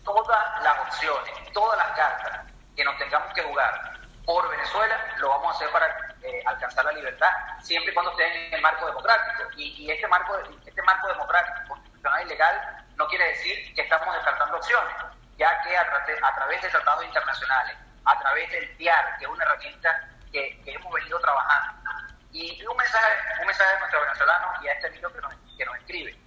Todas 0.02 0.62
las 0.62 0.78
opciones, 0.80 1.52
todas 1.52 1.76
las 1.76 1.96
cartas 1.96 2.40
que 2.74 2.82
nos 2.82 2.96
tengamos 2.96 3.32
que 3.34 3.42
jugar 3.42 3.92
por 4.24 4.48
Venezuela, 4.48 4.98
lo 5.18 5.28
vamos 5.28 5.52
a 5.52 5.56
hacer 5.56 5.70
para 5.70 5.86
eh, 6.22 6.42
alcanzar 6.46 6.82
la 6.86 6.92
libertad, 6.92 7.30
siempre 7.60 7.92
y 7.92 7.94
cuando 7.94 8.10
estén 8.12 8.32
en 8.32 8.54
el 8.54 8.62
marco 8.62 8.86
democrático. 8.86 9.50
Y, 9.56 9.84
y 9.84 9.90
este, 9.90 10.08
marco, 10.08 10.34
este 10.64 10.82
marco 10.82 11.08
democrático, 11.08 11.68
constitucional 11.68 12.22
y 12.22 12.28
legal, 12.30 12.84
no 12.96 13.06
quiere 13.08 13.28
decir 13.28 13.74
que 13.74 13.82
estamos 13.82 14.14
descartando 14.14 14.56
opciones, 14.56 14.94
ya 15.36 15.60
que 15.62 15.76
a, 15.76 15.84
tra 15.84 16.28
a 16.28 16.34
través 16.36 16.62
de 16.62 16.70
tratados 16.70 17.04
internacionales, 17.04 17.76
a 18.06 18.18
través 18.18 18.50
del 18.50 18.76
TIAR, 18.78 19.18
que 19.18 19.24
es 19.26 19.30
una 19.30 19.44
herramienta 19.44 20.08
que, 20.32 20.62
que 20.64 20.72
hemos 20.72 20.92
venido 20.92 21.20
trabajando, 21.20 21.90
y 22.32 22.64
un 22.64 22.76
mensaje, 22.78 23.12
un 23.40 23.46
mensaje 23.46 23.76
a 23.76 23.78
nuestros 23.78 24.02
venezolanos 24.02 24.64
y 24.64 24.68
a 24.68 24.72
este 24.72 24.86
amigo 24.88 25.12
que 25.12 25.20
nos, 25.20 25.34
que 25.56 25.64
nos 25.66 25.76
escribe 25.76 26.24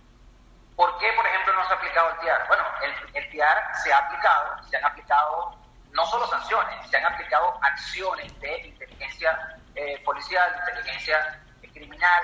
¿Por 0.78 0.96
qué, 1.00 1.12
por 1.14 1.26
ejemplo, 1.26 1.54
no 1.56 1.68
se 1.68 1.74
ha 1.74 1.76
aplicado 1.76 2.12
el 2.12 2.20
TIAR? 2.20 2.48
Bueno, 2.48 2.64
el, 3.16 3.30
TIAR 3.32 3.72
se 3.84 3.92
ha 3.92 3.98
aplicado, 3.98 4.64
se 4.70 4.78
han 4.78 4.86
aplicado 4.86 5.58
no 5.92 6.06
solo 6.06 6.28
sanciones, 6.28 6.88
se 6.88 6.98
han 6.98 7.06
aplicado 7.06 7.58
acciones 7.64 8.40
de 8.40 8.68
inteligencia 8.68 9.58
eh, 9.74 10.00
policial, 10.06 10.56
inteligencia 10.60 11.42
criminal, 11.74 12.24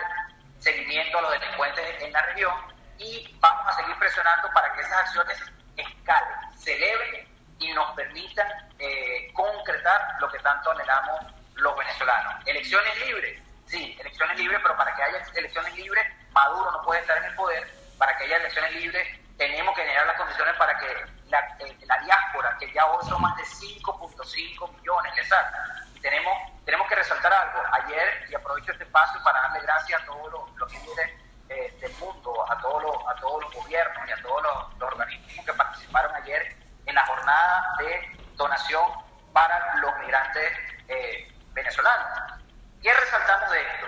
seguimiento 0.60 1.18
a 1.18 1.22
los 1.24 1.32
delincuentes 1.32 2.02
en 2.04 2.14
la 2.14 2.22
región 2.22 2.54
y 3.00 3.36
vamos 3.40 3.74
a 3.74 3.74
seguir 3.74 3.96
presionando 3.98 4.48
para 4.54 4.72
que 4.74 4.82
esas 4.82 5.00
acciones 5.00 5.44
escalen, 5.76 6.56
se 6.56 6.76
eleven 6.76 7.28
y 7.58 7.74
nos 7.74 7.92
permitan 7.96 8.48
eh, 8.78 9.34
concretar 9.34 10.16
lo 10.20 10.30
que 10.30 10.38
tanto 10.40 10.70
anhelamos 10.70 11.26
los 11.56 11.76
venezolanos. 11.76 12.36
Elecciones 12.46 13.08
libres, 13.08 13.42
sí, 13.66 13.98
elecciones 14.00 14.38
libres, 14.38 14.60
pero 14.62 14.78
para 14.78 14.96
que 14.96 15.02
haya 15.02 15.26
elecciones 15.34 15.76
libres, 15.76 16.06
Maduro 16.34 16.72
no 16.72 16.84
puede 16.84 17.02
estar 17.02 17.18
en 17.18 17.24
el 17.26 17.36
poder 17.36 17.83
para 18.04 18.18
que 18.18 18.26
haya 18.26 18.36
elecciones 18.36 18.76
libres, 18.76 19.08
tenemos 19.38 19.74
que 19.74 19.82
generar 19.82 20.06
las 20.08 20.18
condiciones 20.18 20.58
para 20.58 20.78
que 20.78 20.88
la, 21.30 21.40
eh, 21.60 21.78
la 21.86 21.98
diáspora, 22.00 22.58
que 22.60 22.70
ya 22.74 22.86
hoy 22.88 23.08
son 23.08 23.22
más 23.22 23.34
de 23.38 23.44
5.5 23.44 24.76
millones, 24.76 25.14
les 25.16 26.02
tenemos, 26.02 26.38
tenemos 26.66 26.86
que 26.90 26.96
resaltar 26.96 27.32
algo. 27.32 27.64
Ayer, 27.72 28.28
y 28.30 28.36
aprovecho 28.36 28.74
este 28.74 28.84
espacio 28.84 29.24
para 29.24 29.40
darle 29.40 29.62
gracias 29.62 30.02
a 30.02 30.06
todos 30.06 30.30
los, 30.34 30.52
los 30.58 30.74
líderes 30.74 31.12
eh, 31.48 31.78
del 31.80 31.94
mundo, 31.94 32.46
a 32.52 32.60
todos 32.60 32.84
los, 32.84 32.96
a 33.08 33.16
todos 33.22 33.42
los 33.42 33.54
gobiernos 33.54 34.10
y 34.10 34.12
a 34.12 34.22
todos 34.22 34.44
los, 34.44 34.80
los 34.80 34.92
organismos 34.92 35.46
que 35.46 35.54
participaron 35.54 36.14
ayer 36.16 36.58
en 36.86 36.96
la 36.96 37.06
jornada 37.06 37.74
de 37.80 38.18
donación 38.36 38.84
para 39.32 39.78
los 39.78 39.98
migrantes 40.00 40.52
eh, 40.90 41.34
venezolanos. 41.54 42.34
¿Qué 42.82 42.94
resaltamos 42.94 43.50
de 43.50 43.62
esto? 43.62 43.88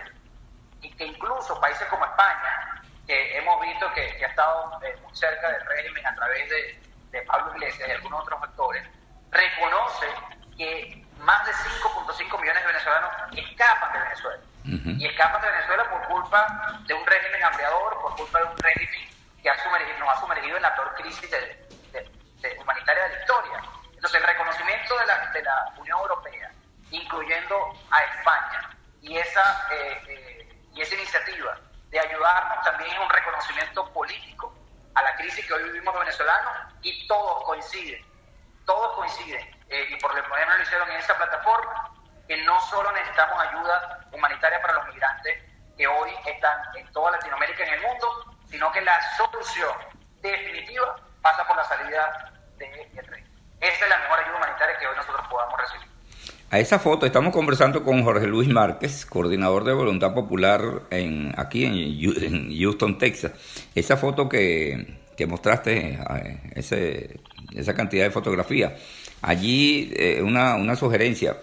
Y 0.84 0.95
que 0.95 1.06
incluso 1.06 1.60
países 1.60 1.86
como 1.89 2.06
España, 2.06 2.82
que 3.07 3.37
hemos 3.37 3.61
visto 3.61 3.91
que, 3.93 4.17
que 4.17 4.25
ha 4.25 4.29
estado 4.29 4.79
eh, 4.83 4.95
muy 5.03 5.15
cerca 5.15 5.51
del 5.51 5.65
régimen 5.65 6.05
a 6.05 6.15
través 6.15 6.49
de, 6.49 6.79
de, 7.11 7.21
Pablo 7.23 7.53
Iglesias 7.55 7.87
y 7.87 7.91
algunos 7.91 8.21
otros 8.21 8.39
factores, 8.39 8.87
reconoce 9.31 10.07
que 10.57 11.05
más 11.19 11.45
de 11.45 11.53
5.5 11.53 12.41
millones 12.41 12.63
de 12.63 12.67
venezolanos 12.67 13.11
escapan 13.35 13.93
de 13.93 13.99
Venezuela. 13.99 14.43
Uh 14.65 14.69
-huh. 14.69 14.99
Y 14.99 15.05
escapan 15.07 15.41
de 15.41 15.51
Venezuela 15.51 15.89
por 15.89 16.07
culpa 16.07 16.79
de 16.87 16.93
un 16.93 17.05
régimen 17.05 17.43
hambriador, 17.43 18.01
por 18.01 18.15
culpa 18.15 18.39
de 18.39 18.45
un 18.45 18.57
régimen 18.57 19.09
que 19.41 19.49
ha 19.49 19.63
sumergido, 19.63 19.99
nos 19.99 20.09
ha 20.09 20.19
sumergido 20.19 20.57
en 20.57 20.63
la 20.63 20.75
peor 20.75 20.95
crisis 20.95 21.29
de, 21.29 21.65
humanitaria 22.59 23.03
de 23.03 23.09
la 23.09 23.19
historia. 23.21 23.61
Entonces, 23.93 24.21
el 24.21 24.27
reconocimiento 24.27 24.97
de 24.99 25.05
la, 25.05 25.31
de 25.31 25.41
la 25.43 25.73
Unión 25.77 25.99
Europea, 25.99 26.51
incluyendo 26.91 27.73
a 27.91 28.03
España, 28.03 28.69
y 29.01 29.17
esa, 29.17 29.67
eh, 29.71 30.03
eh, 30.07 30.61
y 30.73 30.81
esa 30.81 30.95
iniciativa 30.95 31.57
de 31.89 31.99
ayudarnos 31.99 32.63
también 32.65 32.91
es 32.91 32.99
un 32.99 33.09
reconocimiento 33.09 33.93
político 33.93 34.53
a 34.95 35.01
la 35.03 35.15
crisis 35.15 35.45
que 35.45 35.53
hoy 35.53 35.63
vivimos 35.63 35.93
los 35.93 36.03
venezolanos 36.05 36.73
y 36.81 37.07
todos 37.07 37.43
coinciden, 37.43 38.03
todos 38.65 38.95
coinciden, 38.95 39.63
eh, 39.69 39.87
y 39.89 39.95
por 39.97 40.13
lo 40.13 40.21
menos 40.35 40.57
lo 40.57 40.63
hicieron 40.63 40.89
en 40.89 40.97
esa 40.97 41.15
plataforma, 41.15 41.91
que 42.27 42.37
no 42.43 42.59
solo 42.61 42.91
necesitamos 42.93 43.39
ayuda 43.39 44.07
humanitaria 44.11 44.61
para 44.61 44.73
los 44.73 44.87
migrantes 44.87 45.43
que 45.77 45.88
hoy 45.88 46.11
están 46.25 46.57
en 46.75 46.91
toda 46.91 47.11
Latinoamérica 47.11 47.63
y 47.63 47.67
en 47.67 47.73
el 47.75 47.82
mundo, 47.82 48.38
sino 48.49 48.71
que 48.71 48.82
la 48.82 48.99
solución 49.56 49.76
definitiva 50.22 50.95
pasa 51.22 51.47
por 51.47 51.56
la 51.56 51.64
salida 51.64 52.34
del 52.58 52.70
de 52.93 53.01
rey. 53.01 53.24
Esa 53.62 53.86
es 53.86 53.89
la 53.89 53.99
mejor 53.99 54.20
ayuda 54.20 54.38
humanitaria 54.38 54.78
que 54.80 54.88
hoy 54.88 54.95
nosotros 54.95 55.26
podamos 55.30 55.60
recibir. 55.60 55.88
A 56.51 56.60
esa 56.60 56.80
foto 56.80 57.06
estamos 57.06 57.34
conversando 57.34 57.84
con 57.84 58.03
Jorge 58.03 58.28
Luis 58.28 58.47
Márquez, 58.47 59.06
coordinador 59.06 59.64
de 59.64 59.74
Voluntad 59.74 60.14
Popular 60.14 60.62
en, 60.89 61.34
aquí 61.38 61.66
en 61.66 62.58
Houston, 62.58 62.97
Texas. 62.97 63.32
Esa 63.74 63.97
foto 63.97 64.30
que, 64.30 64.99
que 65.18 65.26
mostraste, 65.26 65.99
ese, 66.56 67.20
esa 67.53 67.74
cantidad 67.74 68.03
de 68.03 68.12
fotografías, 68.12 68.74
allí 69.22 69.91
eh, 69.95 70.22
una, 70.22 70.56
una, 70.56 70.76
sugerencia 70.76 71.38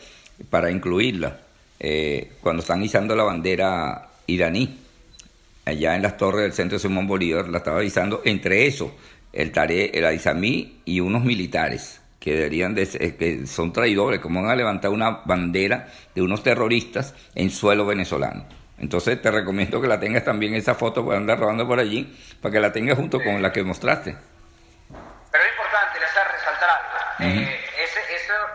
para 0.51 0.71
incluirla, 0.71 1.39
eh, 1.81 2.33
cuando 2.41 2.63
están 2.63 2.83
izando 2.83 3.17
la 3.17 3.25
bandera 3.25 4.09
iraní, 4.27 4.82
allá 5.65 5.95
en 5.95 6.03
las 6.03 6.17
torres 6.17 6.43
del 6.43 6.53
centro 6.53 6.77
de 6.77 6.83
Simón 6.83 7.07
Bolívar, 7.07 7.49
la 7.49 7.59
estaba 7.59 7.83
izando, 7.85 8.23
entre 8.25 8.67
eso, 8.67 8.95
el 9.33 9.53
Tare, 9.53 9.91
el 9.95 10.05
Aizamí 10.05 10.83
y 10.85 11.01
unos 11.01 11.25
militares 11.25 12.01
que 12.21 12.35
deberían 12.35 12.75
de 12.75 12.87
ser, 12.87 13.17
que 13.17 13.47
son 13.47 13.73
traidores, 13.73 14.21
como 14.21 14.43
van 14.43 14.51
a 14.51 14.55
levantar 14.55 14.91
una 14.91 15.23
bandera 15.25 15.89
de 16.15 16.23
unos 16.23 16.43
terroristas 16.43 17.15
en 17.35 17.51
suelo 17.51 17.85
venezolano. 17.85 18.47
Entonces 18.79 19.21
te 19.21 19.31
recomiendo 19.31 19.81
que 19.81 19.89
la 19.89 19.99
tengas 19.99 20.25
también 20.25 20.55
esa 20.55 20.75
foto 20.75 21.05
para 21.05 21.19
andar 21.19 21.39
rodando 21.39 21.67
por 21.67 21.79
allí, 21.79 22.17
para 22.41 22.53
que 22.53 22.61
la 22.61 22.73
tengas 22.73 22.97
junto 22.97 23.21
con 23.23 23.43
la 23.43 23.53
que 23.53 23.63
mostraste. 23.63 24.17
Pero 25.31 25.45
es 25.45 25.51
importante 25.51 25.99
resaltar 25.99 26.71
algo. 26.71 26.93
Eh, 27.21 27.61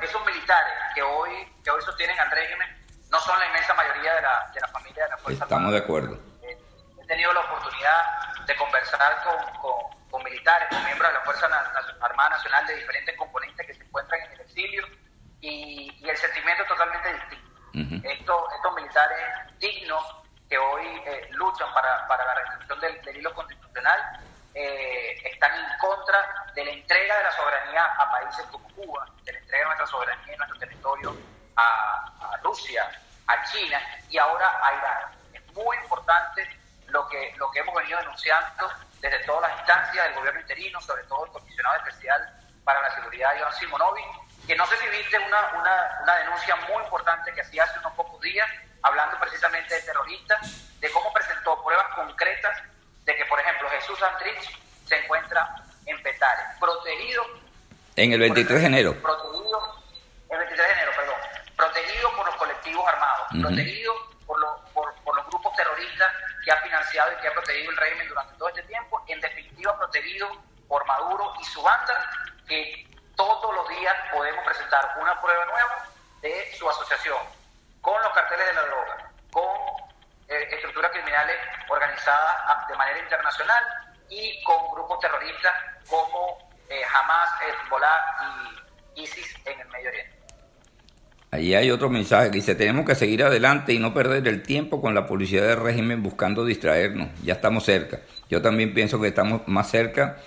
esos 0.01 0.25
militares 0.25 0.73
que 0.95 1.01
hoy, 1.01 1.29
que 1.63 1.69
hoy 1.69 1.81
sostienen 1.81 2.17
al 2.19 2.31
régimen 2.31 2.67
no 3.11 3.19
son 3.19 3.39
la 3.39 3.47
inmensa 3.47 3.73
mayoría 3.73 4.15
de 4.15 4.21
la, 4.21 4.51
de 4.53 4.61
la 4.61 4.67
familia 4.67 5.03
de 5.03 5.09
la 5.09 5.17
Fuerza 5.17 5.43
Estamos 5.43 5.71
de 5.71 5.77
acuerdo. 5.77 6.19
Tenido 7.07 7.33
la 7.33 7.39
oportunidad 7.41 8.45
de 8.45 8.55
conversar 8.55 9.23
con, 9.23 9.81
con, 10.09 10.23
militares, 10.23 10.67
con 10.69 10.83
miembros 10.83 11.09
de 11.09 11.17
la 11.19 11.23
Fuerza 11.25 11.47
Armada 12.01 12.29
Nacional 12.29 12.65
de 12.67 12.75
diferentes 12.75 13.15
componentes 13.17 13.67
que 13.67 13.73
se 13.73 13.83
encuentran 13.83 14.21
en 14.21 14.31
el 14.33 14.41
exilio 14.41 14.87
y, 15.41 15.91
y 15.99 16.09
el 16.09 16.17
sentimiento 16.17 16.63
es 16.63 16.69
totalmente 16.69 17.13
distinto. 17.13 18.09
estos, 18.09 18.53
estos 18.55 18.75
militares 18.75 19.19
dignos 19.59 20.03
que 20.49 20.57
hoy 20.57 20.85
eh, 21.05 21.27
luchan 21.31 21.71
para, 21.73 22.07
para 22.07 22.25
la 22.25 22.33
restitución 22.35 22.79
del, 22.79 23.01
del 23.03 23.17
hilo 23.17 23.33
constitucional 23.33 24.21
eh, 24.59 25.21
están 25.23 25.51
en 25.53 25.77
contra 25.77 26.51
de 26.55 26.65
la 26.65 26.71
entrega 26.71 27.17
de 27.17 27.23
la 27.25 27.31
soberanía 27.31 27.85
a 27.85 28.11
países 28.11 28.43
como 28.47 28.67
Cuba, 28.69 29.05
de 29.23 29.33
la 29.33 29.37
entrega 29.37 29.59
de 29.59 29.65
nuestra 29.65 29.85
soberanía 29.85 30.33
en 30.33 30.37
nuestro 30.39 30.59
territorio 30.59 31.17
a, 31.55 32.37
Rusia, 32.41 32.89
a 33.27 33.43
China 33.43 33.79
y 34.09 34.17
ahora 34.17 34.47
a 34.63 34.73
Irán. 34.73 35.11
Es 35.33 35.53
muy 35.53 35.77
importante 35.77 36.49
lo 36.97 37.07
que, 37.07 37.33
lo 37.37 37.51
que 37.51 37.59
hemos 37.59 37.75
venido 37.75 37.99
denunciando 37.99 38.71
desde 38.99 39.19
todas 39.19 39.49
las 39.49 39.59
instancias 39.59 40.05
del 40.05 40.15
gobierno 40.15 40.41
interino, 40.41 40.81
sobre 40.81 41.03
todo 41.03 41.25
el 41.25 41.31
comisionado 41.31 41.77
especial 41.77 42.19
para 42.63 42.81
la 42.81 42.95
seguridad, 42.95 43.35
Iván 43.37 43.53
Simonovic, 43.53 44.05
que 44.47 44.55
no 44.55 44.65
sé 44.65 44.77
si 44.77 44.87
viste 44.89 45.17
una, 45.19 45.61
una, 45.61 45.99
una 46.01 46.15
denuncia 46.17 46.55
muy 46.55 46.83
importante 46.83 47.31
que 47.33 47.41
hacía 47.41 47.65
hace 47.65 47.77
unos 47.79 47.93
pocos 47.93 48.19
días, 48.21 48.49
hablando 48.81 49.19
precisamente 49.19 49.75
de 49.75 49.81
terroristas, 49.81 50.79
de 50.79 50.91
cómo 50.91 51.13
presentó 51.13 51.63
pruebas 51.63 51.85
concretas 51.93 52.63
de 53.05 53.15
que, 53.15 53.25
por 53.25 53.39
ejemplo, 53.39 53.69
Jesús 53.69 54.01
Andrich 54.01 54.59
se 54.87 54.97
encuentra 54.97 55.55
en 55.85 56.01
Petare, 56.01 56.41
protegido. 56.59 57.23
En 57.95 58.11
el 58.13 58.19
23 58.21 58.61
de 58.61 58.67
enero. 58.67 58.93
Protegido, 59.01 59.83
el 60.29 60.37
23 60.39 60.67
de 60.67 60.73
enero, 60.73 60.91
perdón. 60.95 61.15
Protegido 61.55 62.15
por 62.15 62.25
los 62.25 62.35
colectivos 62.35 62.87
armados, 62.87 63.27
protegido 63.41 63.93
por, 63.93 64.05
por, 64.05 64.06
que 66.47 66.53
ha 66.53 66.61
financiado 66.61 67.11
y 67.11 67.15
que 67.17 67.27
ha 67.27 67.33
protegido 67.33 67.71
el 67.71 67.77
régimen 67.77 68.07
durante 68.07 68.33
todo 68.37 68.47
este 68.47 68.63
tiempo. 68.63 69.03
En 69.07 69.19
definitiva, 69.19 69.77
protegido 69.77 70.29
por 70.69 70.85
Maduro 70.85 71.33
y 71.41 71.43
su 71.43 71.61
banda, 71.61 72.09
que 72.47 72.87
todos 73.17 73.53
los 73.53 73.67
días 73.67 73.93
podemos 74.13 74.45
presentar 74.45 74.95
una 75.01 75.19
prueba 75.19 75.43
nueva 75.43 75.89
de 76.21 76.55
su 76.57 76.69
asociación 76.69 77.17
con 77.81 78.01
los 78.01 78.13
carteles 78.13 78.47
de 78.47 78.53
la 78.53 78.61
droga, 78.61 79.11
con 79.29 79.43
eh, 80.29 80.47
estructuras 80.53 80.91
criminales 80.91 81.37
organizadas 81.67 82.67
de 82.69 82.75
manera 82.77 82.99
internacional 82.99 83.63
y 84.07 84.41
con 84.45 84.71
grupos 84.71 85.01
terroristas 85.01 85.53
como 85.89 86.49
eh, 86.69 86.81
Hamas, 86.93 87.29
Hezbollah 87.41 88.55
y 88.95 89.03
ISIS 89.03 89.35
en 89.45 89.59
el 89.59 89.67
Medio 89.67 89.89
Oriente. 89.89 90.16
Allí 91.37 91.53
hay 91.53 91.69
otro 91.69 91.91
mensaje 91.91 92.31
que 92.31 92.37
dice, 92.37 92.55
tenemos 92.55 92.83
que 92.83 92.95
seguir 92.95 93.21
adelante 93.21 93.71
y 93.71 93.77
no 93.77 93.93
perder 93.93 94.27
el 94.27 94.41
tiempo 94.41 94.81
con 94.81 94.95
la 94.95 95.05
publicidad 95.05 95.47
del 95.47 95.59
régimen 95.59 96.01
buscando 96.01 96.43
distraernos. 96.43 97.09
Ya 97.23 97.35
estamos 97.35 97.63
cerca. 97.63 98.01
Yo 98.27 98.41
también 98.41 98.73
pienso 98.73 98.99
que 98.99 99.09
estamos 99.09 99.43
más 99.45 99.69
cerca 99.69 100.17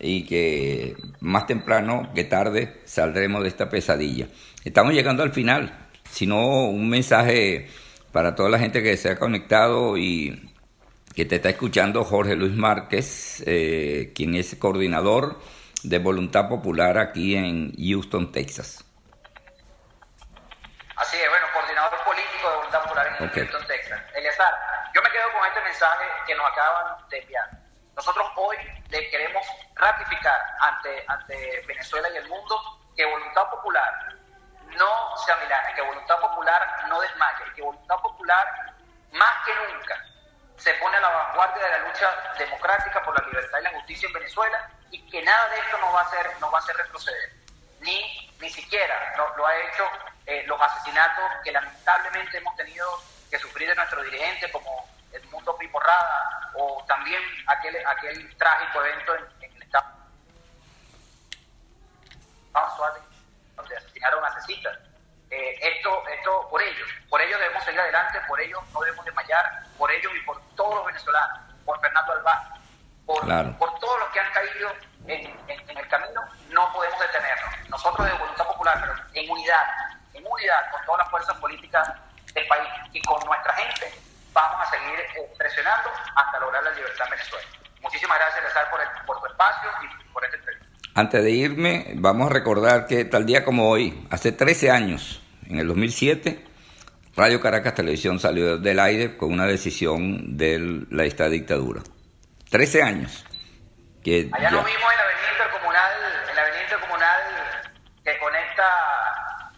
y 0.00 0.22
que 0.22 0.96
más 1.20 1.46
temprano 1.46 2.10
que 2.14 2.24
tarde 2.24 2.80
saldremos 2.86 3.42
de 3.42 3.48
esta 3.48 3.68
pesadilla. 3.68 4.28
Estamos 4.64 4.94
llegando 4.94 5.22
al 5.22 5.30
final. 5.30 5.76
Si 6.10 6.26
no, 6.26 6.70
un 6.70 6.88
mensaje 6.88 7.66
para 8.10 8.34
toda 8.34 8.48
la 8.48 8.58
gente 8.58 8.82
que 8.82 8.96
se 8.96 9.10
ha 9.10 9.18
conectado 9.18 9.98
y 9.98 10.40
que 11.14 11.26
te 11.26 11.36
está 11.36 11.50
escuchando 11.50 12.02
Jorge 12.02 12.34
Luis 12.34 12.54
Márquez, 12.54 13.42
eh, 13.44 14.10
quien 14.14 14.34
es 14.34 14.54
coordinador 14.54 15.38
de 15.82 15.98
Voluntad 15.98 16.48
Popular 16.48 16.96
aquí 16.96 17.34
en 17.34 17.74
Houston, 17.76 18.32
Texas. 18.32 18.85
Así 20.96 21.18
es, 21.18 21.28
bueno, 21.28 21.46
coordinador 21.52 22.02
político 22.04 22.48
de 22.48 22.56
Voluntad 22.56 22.82
Popular 22.84 23.06
en 23.06 23.30
Houston, 23.30 23.66
Texas. 23.66 24.00
Eliazar, 24.14 24.54
yo 24.94 25.02
me 25.02 25.10
quedo 25.10 25.30
con 25.32 25.46
este 25.46 25.60
mensaje 25.60 26.04
que 26.26 26.34
nos 26.34 26.50
acaban 26.50 27.08
de 27.10 27.18
enviar. 27.18 27.50
Nosotros 27.94 28.26
hoy 28.36 28.56
le 28.88 29.10
queremos 29.10 29.46
ratificar 29.74 30.40
ante, 30.60 31.04
ante 31.06 31.64
Venezuela 31.66 32.08
y 32.08 32.16
el 32.16 32.28
mundo 32.28 32.80
que 32.96 33.04
Voluntad 33.04 33.46
Popular 33.50 33.92
no 34.68 35.16
se 35.18 35.32
amilane, 35.32 35.74
que 35.74 35.82
Voluntad 35.82 36.18
Popular 36.18 36.86
no 36.88 36.98
desmaye, 37.00 37.44
que 37.54 37.62
Voluntad 37.62 37.96
Popular 37.96 38.72
más 39.12 39.44
que 39.44 39.54
nunca 39.54 40.02
se 40.56 40.72
pone 40.74 40.96
a 40.96 41.00
la 41.00 41.10
vanguardia 41.10 41.62
de 41.62 41.70
la 41.72 41.88
lucha 41.88 42.10
democrática 42.38 43.02
por 43.02 43.20
la 43.20 43.26
libertad 43.26 43.58
y 43.60 43.64
la 43.64 43.70
justicia 43.70 44.06
en 44.06 44.14
Venezuela 44.14 44.70
y 44.90 45.10
que 45.10 45.22
nada 45.22 45.48
de 45.50 45.58
esto 45.58 45.76
nos 45.76 45.94
va 45.94 46.00
a 46.00 46.04
hacer, 46.04 46.40
nos 46.40 46.50
va 46.50 46.56
a 46.56 46.60
hacer 46.62 46.76
retroceder. 46.76 47.32
Ni, 47.80 48.32
ni 48.40 48.48
siquiera 48.48 49.14
lo, 49.18 49.36
lo 49.36 49.46
ha 49.46 49.56
hecho 49.58 49.84
eh, 50.26 50.44
los 50.46 50.60
asesinatos 50.60 51.24
que 51.44 51.52
lamentablemente 51.52 52.38
hemos 52.38 52.56
tenido 52.56 52.86
que 53.30 53.38
sufrir 53.38 53.68
de 53.68 53.74
nuestro 53.74 54.02
dirigente, 54.02 54.50
como 54.50 54.88
el 55.12 55.24
mundo 55.28 55.56
Piporrada, 55.56 56.52
o 56.54 56.84
también 56.86 57.22
aquel, 57.46 57.76
aquel 57.86 58.36
trágico 58.36 58.84
evento 58.84 59.14
en, 59.14 59.54
el 59.54 59.62
estado 59.62 59.86
donde 63.56 63.76
asesinaron 63.76 64.24
a 64.24 64.34
Cecita. 64.34 64.70
Eh, 65.30 65.58
esto, 65.60 66.06
esto 66.08 66.48
por 66.48 66.62
ellos, 66.62 66.88
por 67.08 67.20
ellos 67.20 67.38
debemos 67.40 67.64
seguir 67.64 67.80
adelante, 67.80 68.20
por 68.28 68.40
ellos 68.40 68.62
no 68.72 68.80
debemos 68.80 69.04
desmayar, 69.04 69.64
por 69.76 69.90
ellos 69.90 70.12
y 70.14 70.20
por 70.20 70.40
todos 70.54 70.76
los 70.76 70.86
venezolanos, 70.86 71.40
por 71.64 71.80
Fernando 71.80 72.12
Albán, 72.12 72.38
por, 73.04 73.58
por 73.58 73.78
todos 73.80 74.00
los 74.00 74.08
que 74.10 74.20
han 74.20 74.32
caído 74.32 74.72
en, 75.06 75.78
el 75.78 75.88
camino, 75.88 76.20
no 76.50 76.72
podemos 76.72 76.98
detenernos. 77.00 77.68
Nosotros 77.68 78.06
de 78.06 78.12
Voluntad 78.14 78.46
Popular, 78.46 78.78
pero 78.80 79.24
en 79.24 79.30
unidad, 79.30 79.66
con 80.70 80.84
todas 80.84 80.98
las 80.98 81.10
fuerzas 81.10 81.36
políticas 81.36 81.88
del 82.34 82.46
país 82.46 82.68
y 82.92 83.00
con 83.02 83.24
nuestra 83.26 83.52
gente, 83.54 83.92
vamos 84.32 84.66
a 84.66 84.70
seguir 84.70 84.98
eh, 84.98 85.32
presionando 85.38 85.90
hasta 86.14 86.40
lograr 86.40 86.62
la 86.62 86.70
libertad 86.72 87.06
en 87.06 87.10
Venezuela. 87.10 87.46
Muchísimas 87.82 88.18
gracias, 88.18 88.44
César, 88.44 88.70
por, 88.70 88.80
por 89.06 89.20
tu 89.20 89.26
espacio 89.26 89.70
y 89.82 90.12
por 90.12 90.24
esta 90.24 90.36
entrevista. 90.36 90.66
Antes 90.94 91.22
de 91.22 91.30
irme, 91.30 91.92
vamos 91.94 92.30
a 92.30 92.34
recordar 92.34 92.86
que 92.86 93.04
tal 93.04 93.26
día 93.26 93.44
como 93.44 93.70
hoy, 93.70 94.06
hace 94.10 94.32
13 94.32 94.70
años, 94.70 95.22
en 95.48 95.58
el 95.58 95.68
2007, 95.68 96.44
Radio 97.16 97.40
Caracas 97.40 97.74
Televisión 97.74 98.20
salió 98.20 98.58
del 98.58 98.78
aire 98.78 99.16
con 99.16 99.32
una 99.32 99.46
decisión 99.46 100.36
de 100.36 100.84
la 100.90 101.04
esta 101.04 101.28
dictadura. 101.28 101.80
13 102.50 102.82
años. 102.82 103.24
Que 104.04 104.28
Allá 104.32 104.50
lo 104.50 104.62
vimos 104.62 104.92
en 104.92 104.98
la 104.98 105.02
avenida 105.02 105.32
intercomunal, 105.32 105.92
en 106.28 106.36
la 106.36 106.42
avenida 106.42 106.62
intercomunal 106.62 107.20
que 108.06 108.18
conecta 108.18 108.62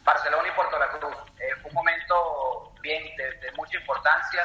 Barcelona 0.08 0.48
y 0.48 0.52
Puerto 0.52 0.78
La 0.78 0.88
Cruz. 0.88 1.14
Eh, 1.38 1.54
fue 1.60 1.68
un 1.68 1.74
momento 1.74 2.72
bien 2.80 3.02
de, 3.16 3.52
mucha 3.52 3.76
importancia 3.76 4.40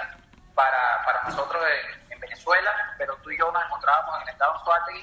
para, 0.53 1.05
para 1.05 1.23
nosotros 1.23 1.63
en, 2.09 2.19
Venezuela, 2.19 2.71
pero 2.97 3.17
tú 3.17 3.31
y 3.31 3.37
yo 3.37 3.51
nos 3.51 3.65
encontrábamos 3.65 4.15
en 4.15 4.21
el 4.21 4.29
estado 4.29 4.53
de 4.53 4.59
Suárez 4.63 4.95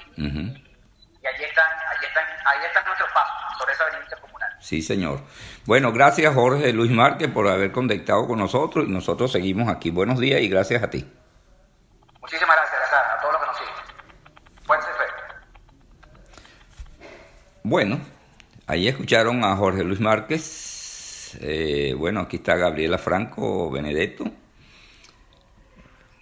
y 1.21 1.27
allí 1.27 1.43
están, 1.43 1.65
allí 1.91 2.05
están, 2.07 2.25
ahí 2.45 2.65
están 2.65 2.83
nuestros 2.83 3.11
pasos 3.11 3.57
sobre 3.59 3.73
esa 3.73 3.83
avenida 3.83 4.01
intercomunal. 4.01 4.49
Sí, 4.59 4.81
señor. 4.81 5.19
Bueno, 5.65 5.91
gracias 5.93 6.33
Jorge 6.33 6.73
Luis 6.73 6.89
Márquez 6.89 7.29
por 7.29 7.47
haber 7.47 7.71
conectado 7.71 8.27
con 8.27 8.39
nosotros 8.39 8.85
y 8.87 8.91
nosotros 8.91 9.31
seguimos 9.31 9.69
aquí. 9.69 9.91
Buenos 9.91 10.19
días 10.19 10.41
y 10.41 10.49
gracias 10.49 10.81
a 10.81 10.89
ti. 10.89 11.07
Muchísimas 12.21 12.55
gracias, 12.55 12.81
a 12.91 13.21
todos 13.21 13.33
los 13.33 13.41
que 13.41 13.47
nos 13.47 13.57
siguen. 13.57 13.75
Y 17.63 17.67
Bueno, 17.67 18.01
ahí 18.67 18.87
escucharon 18.87 19.43
a 19.43 19.55
Jorge 19.55 19.83
Luis 19.83 19.99
Márquez. 19.99 21.37
Eh, 21.41 21.95
bueno, 21.97 22.21
aquí 22.21 22.37
está 22.37 22.55
Gabriela 22.55 22.97
Franco 22.97 23.69
Benedetto. 23.69 24.25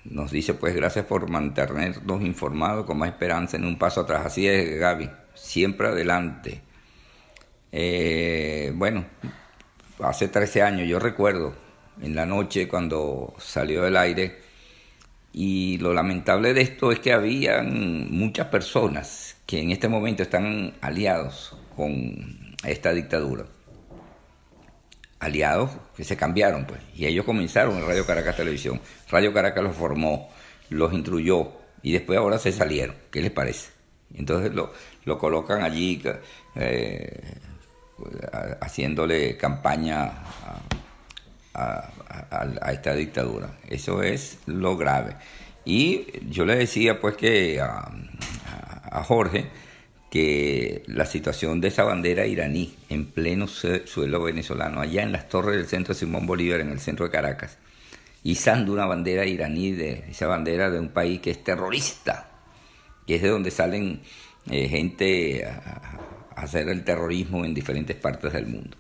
Nos 0.06 0.32
dice, 0.32 0.54
pues, 0.54 0.76
gracias 0.76 1.06
por 1.06 1.30
mantenernos 1.30 2.22
informados 2.22 2.86
con 2.86 2.98
más 2.98 3.10
esperanza 3.10 3.58
en 3.58 3.66
un 3.66 3.78
paso 3.78 4.02
atrás. 4.02 4.26
Así 4.26 4.48
es, 4.48 4.80
Gaby. 4.80 5.10
Siempre 5.36 5.88
adelante. 5.88 6.62
Eh, 7.72 8.72
bueno, 8.76 9.06
hace 10.00 10.28
13 10.28 10.64
años, 10.64 10.88
yo 10.88 11.00
recuerdo, 11.00 11.54
en 12.02 12.16
la 12.16 12.26
noche 12.26 12.68
cuando 12.68 13.36
salió 13.38 13.84
del 13.84 13.98
aire, 13.98 14.40
y 15.32 15.78
lo 15.78 15.94
lamentable 15.94 16.54
de 16.54 16.62
esto 16.62 16.92
es 16.92 17.00
que 17.00 17.14
habían 17.14 18.10
muchas 18.12 18.48
personas 18.48 19.38
que 19.46 19.62
en 19.62 19.72
este 19.72 19.88
momento 19.88 20.24
están 20.24 20.74
aliados 20.82 21.56
con 21.80 22.58
esta 22.66 22.92
dictadura. 22.92 23.46
Aliados 25.20 25.72
que 25.96 26.04
se 26.04 26.18
cambiaron, 26.18 26.66
pues, 26.66 26.82
y 26.94 27.06
ellos 27.06 27.24
comenzaron 27.24 27.78
en 27.78 27.88
Radio 27.88 28.06
Caracas 28.06 28.36
Televisión. 28.36 28.82
Radio 29.10 29.34
Caracas 29.34 29.64
los 29.64 29.78
formó, 29.78 30.30
los 30.70 30.92
instruyó, 30.92 31.54
y 31.82 31.94
después 31.94 32.20
ahora 32.20 32.38
se 32.38 32.52
salieron. 32.52 32.98
¿Qué 33.10 33.22
les 33.22 33.32
parece? 33.32 33.70
Entonces 34.14 34.54
lo, 34.54 34.74
lo 35.06 35.18
colocan 35.18 35.62
allí. 35.64 36.04
Eh, 36.56 37.22
haciéndole 38.60 39.38
campaña 39.38 40.12
a, 41.54 41.92
esta 42.74 42.94
dictadura. 42.94 43.58
Eso 43.70 44.04
es 44.04 44.40
lo 44.48 44.76
grave. 44.76 45.16
Y 45.64 46.08
yo 46.30 46.44
le 46.44 46.58
decía 46.58 47.00
pues 47.00 47.16
que 47.16 47.62
a 47.62 49.04
Jorge 49.04 49.50
que 50.10 50.84
la 50.88 51.06
situación 51.06 51.62
de 51.62 51.68
esa 51.68 51.84
bandera 51.84 52.26
iraní 52.26 52.76
en 52.90 53.06
pleno 53.06 53.48
suelo 53.48 54.24
venezolano, 54.24 54.82
allá 54.82 55.04
en 55.04 55.12
las 55.12 55.30
torres 55.30 55.56
del 55.56 55.68
centro 55.68 55.94
de 55.94 56.00
Simón 56.00 56.26
Bolívar, 56.26 56.62
en 56.62 56.72
el 56.72 56.80
centro 56.80 57.06
de 57.06 57.12
Caracas, 57.12 57.58
izando 58.24 58.74
una 58.74 58.86
bandera 58.86 59.26
iraní, 59.26 59.72
de 59.72 60.06
esa 60.10 60.28
bandera 60.28 60.70
de 60.70 60.80
un 60.80 60.90
país 60.90 61.20
que 61.22 61.32
es 61.32 61.44
terrorista, 61.44 62.30
que 63.06 63.16
es 63.16 63.22
de 63.22 63.30
donde 63.30 63.52
salen 63.52 64.02
eh, 64.50 64.68
gente 64.68 65.46
a, 65.46 66.00
hacer 66.36 66.70
el 66.70 66.84
terrorismo 66.84 67.46
en 67.46 67.54
diferentes 67.54 67.96
partes 67.96 68.34
del 68.34 68.48
mundo. 68.48 68.78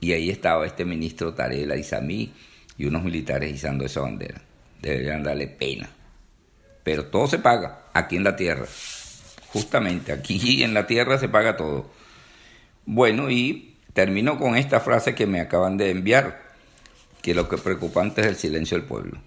Y 0.00 0.12
ahí 0.12 0.30
estaba 0.30 0.66
este 0.66 0.84
ministro 0.84 1.34
Tarela 1.34 1.76
Isamí 1.76 2.32
y 2.78 2.86
unos 2.86 3.04
militares 3.04 3.52
izando 3.52 3.84
esa 3.84 4.00
bandera. 4.00 4.40
Deberían 4.80 5.22
darle 5.22 5.46
pena. 5.46 5.88
Pero 6.82 7.06
todo 7.06 7.26
se 7.26 7.38
paga 7.38 7.86
aquí 7.92 8.16
en 8.16 8.24
la 8.24 8.36
tierra. 8.36 8.66
Justamente 9.52 10.12
aquí 10.12 10.62
en 10.62 10.74
la 10.74 10.86
tierra 10.86 11.18
se 11.18 11.28
paga 11.28 11.56
todo. 11.56 11.90
Bueno, 12.84 13.30
y 13.30 13.76
termino 13.92 14.38
con 14.38 14.56
esta 14.56 14.80
frase 14.80 15.14
que 15.14 15.26
me 15.26 15.40
acaban 15.40 15.76
de 15.76 15.90
enviar, 15.90 16.42
que 17.22 17.34
lo 17.34 17.48
que 17.48 17.58
preocupante 17.58 18.20
es 18.20 18.26
el 18.26 18.36
silencio 18.36 18.76
del 18.76 18.86
pueblo. 18.86 19.18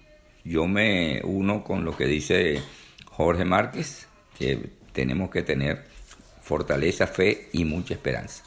Yo 0.44 0.66
me 0.66 1.20
uno 1.24 1.62
con 1.64 1.84
lo 1.84 1.96
que 1.96 2.06
dice 2.06 2.62
Jorge 3.06 3.44
Márquez, 3.44 4.06
que 4.38 4.70
tenemos 4.92 5.30
que 5.30 5.42
tener 5.42 5.84
fortaleza, 6.40 7.06
fe 7.06 7.48
y 7.52 7.64
mucha 7.64 7.94
esperanza. 7.94 8.44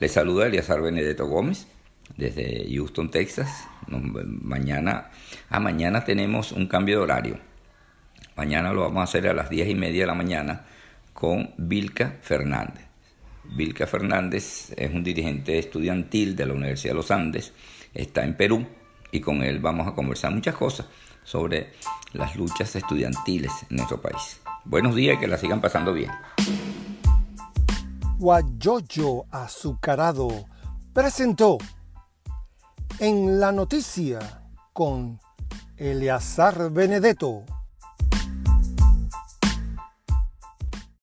Les 0.00 0.12
saluda 0.12 0.46
Eliazar 0.46 0.80
Benedetto 0.80 1.26
Gómez 1.26 1.66
desde 2.16 2.66
Houston, 2.70 3.10
Texas. 3.10 3.66
Mañana, 3.86 5.10
a 5.50 5.56
ah, 5.56 5.60
mañana 5.60 6.04
tenemos 6.04 6.52
un 6.52 6.66
cambio 6.66 6.98
de 6.98 7.02
horario. 7.04 7.38
Mañana 8.36 8.72
lo 8.72 8.82
vamos 8.82 9.00
a 9.00 9.04
hacer 9.04 9.28
a 9.28 9.34
las 9.34 9.50
10 9.50 9.68
y 9.68 9.74
media 9.74 10.02
de 10.02 10.06
la 10.06 10.14
mañana 10.14 10.66
con 11.18 11.52
Vilca 11.56 12.16
Fernández. 12.22 12.86
Vilca 13.42 13.88
Fernández 13.88 14.72
es 14.76 14.94
un 14.94 15.02
dirigente 15.02 15.58
estudiantil 15.58 16.36
de 16.36 16.46
la 16.46 16.54
Universidad 16.54 16.92
de 16.92 16.96
los 16.96 17.10
Andes, 17.10 17.52
está 17.92 18.22
en 18.22 18.36
Perú 18.36 18.64
y 19.10 19.20
con 19.20 19.42
él 19.42 19.58
vamos 19.58 19.88
a 19.88 19.96
conversar 19.96 20.32
muchas 20.32 20.54
cosas 20.54 20.86
sobre 21.24 21.72
las 22.12 22.36
luchas 22.36 22.76
estudiantiles 22.76 23.50
en 23.68 23.78
nuestro 23.78 24.00
país. 24.00 24.40
Buenos 24.64 24.94
días 24.94 25.16
y 25.16 25.18
que 25.18 25.26
la 25.26 25.38
sigan 25.38 25.60
pasando 25.60 25.92
bien. 25.92 26.12
Guayoyo 28.18 29.24
Azucarado 29.32 30.46
presentó 30.92 31.58
en 33.00 33.40
la 33.40 33.50
noticia 33.50 34.20
con 34.72 35.18
Eleazar 35.76 36.70
Benedetto 36.70 37.44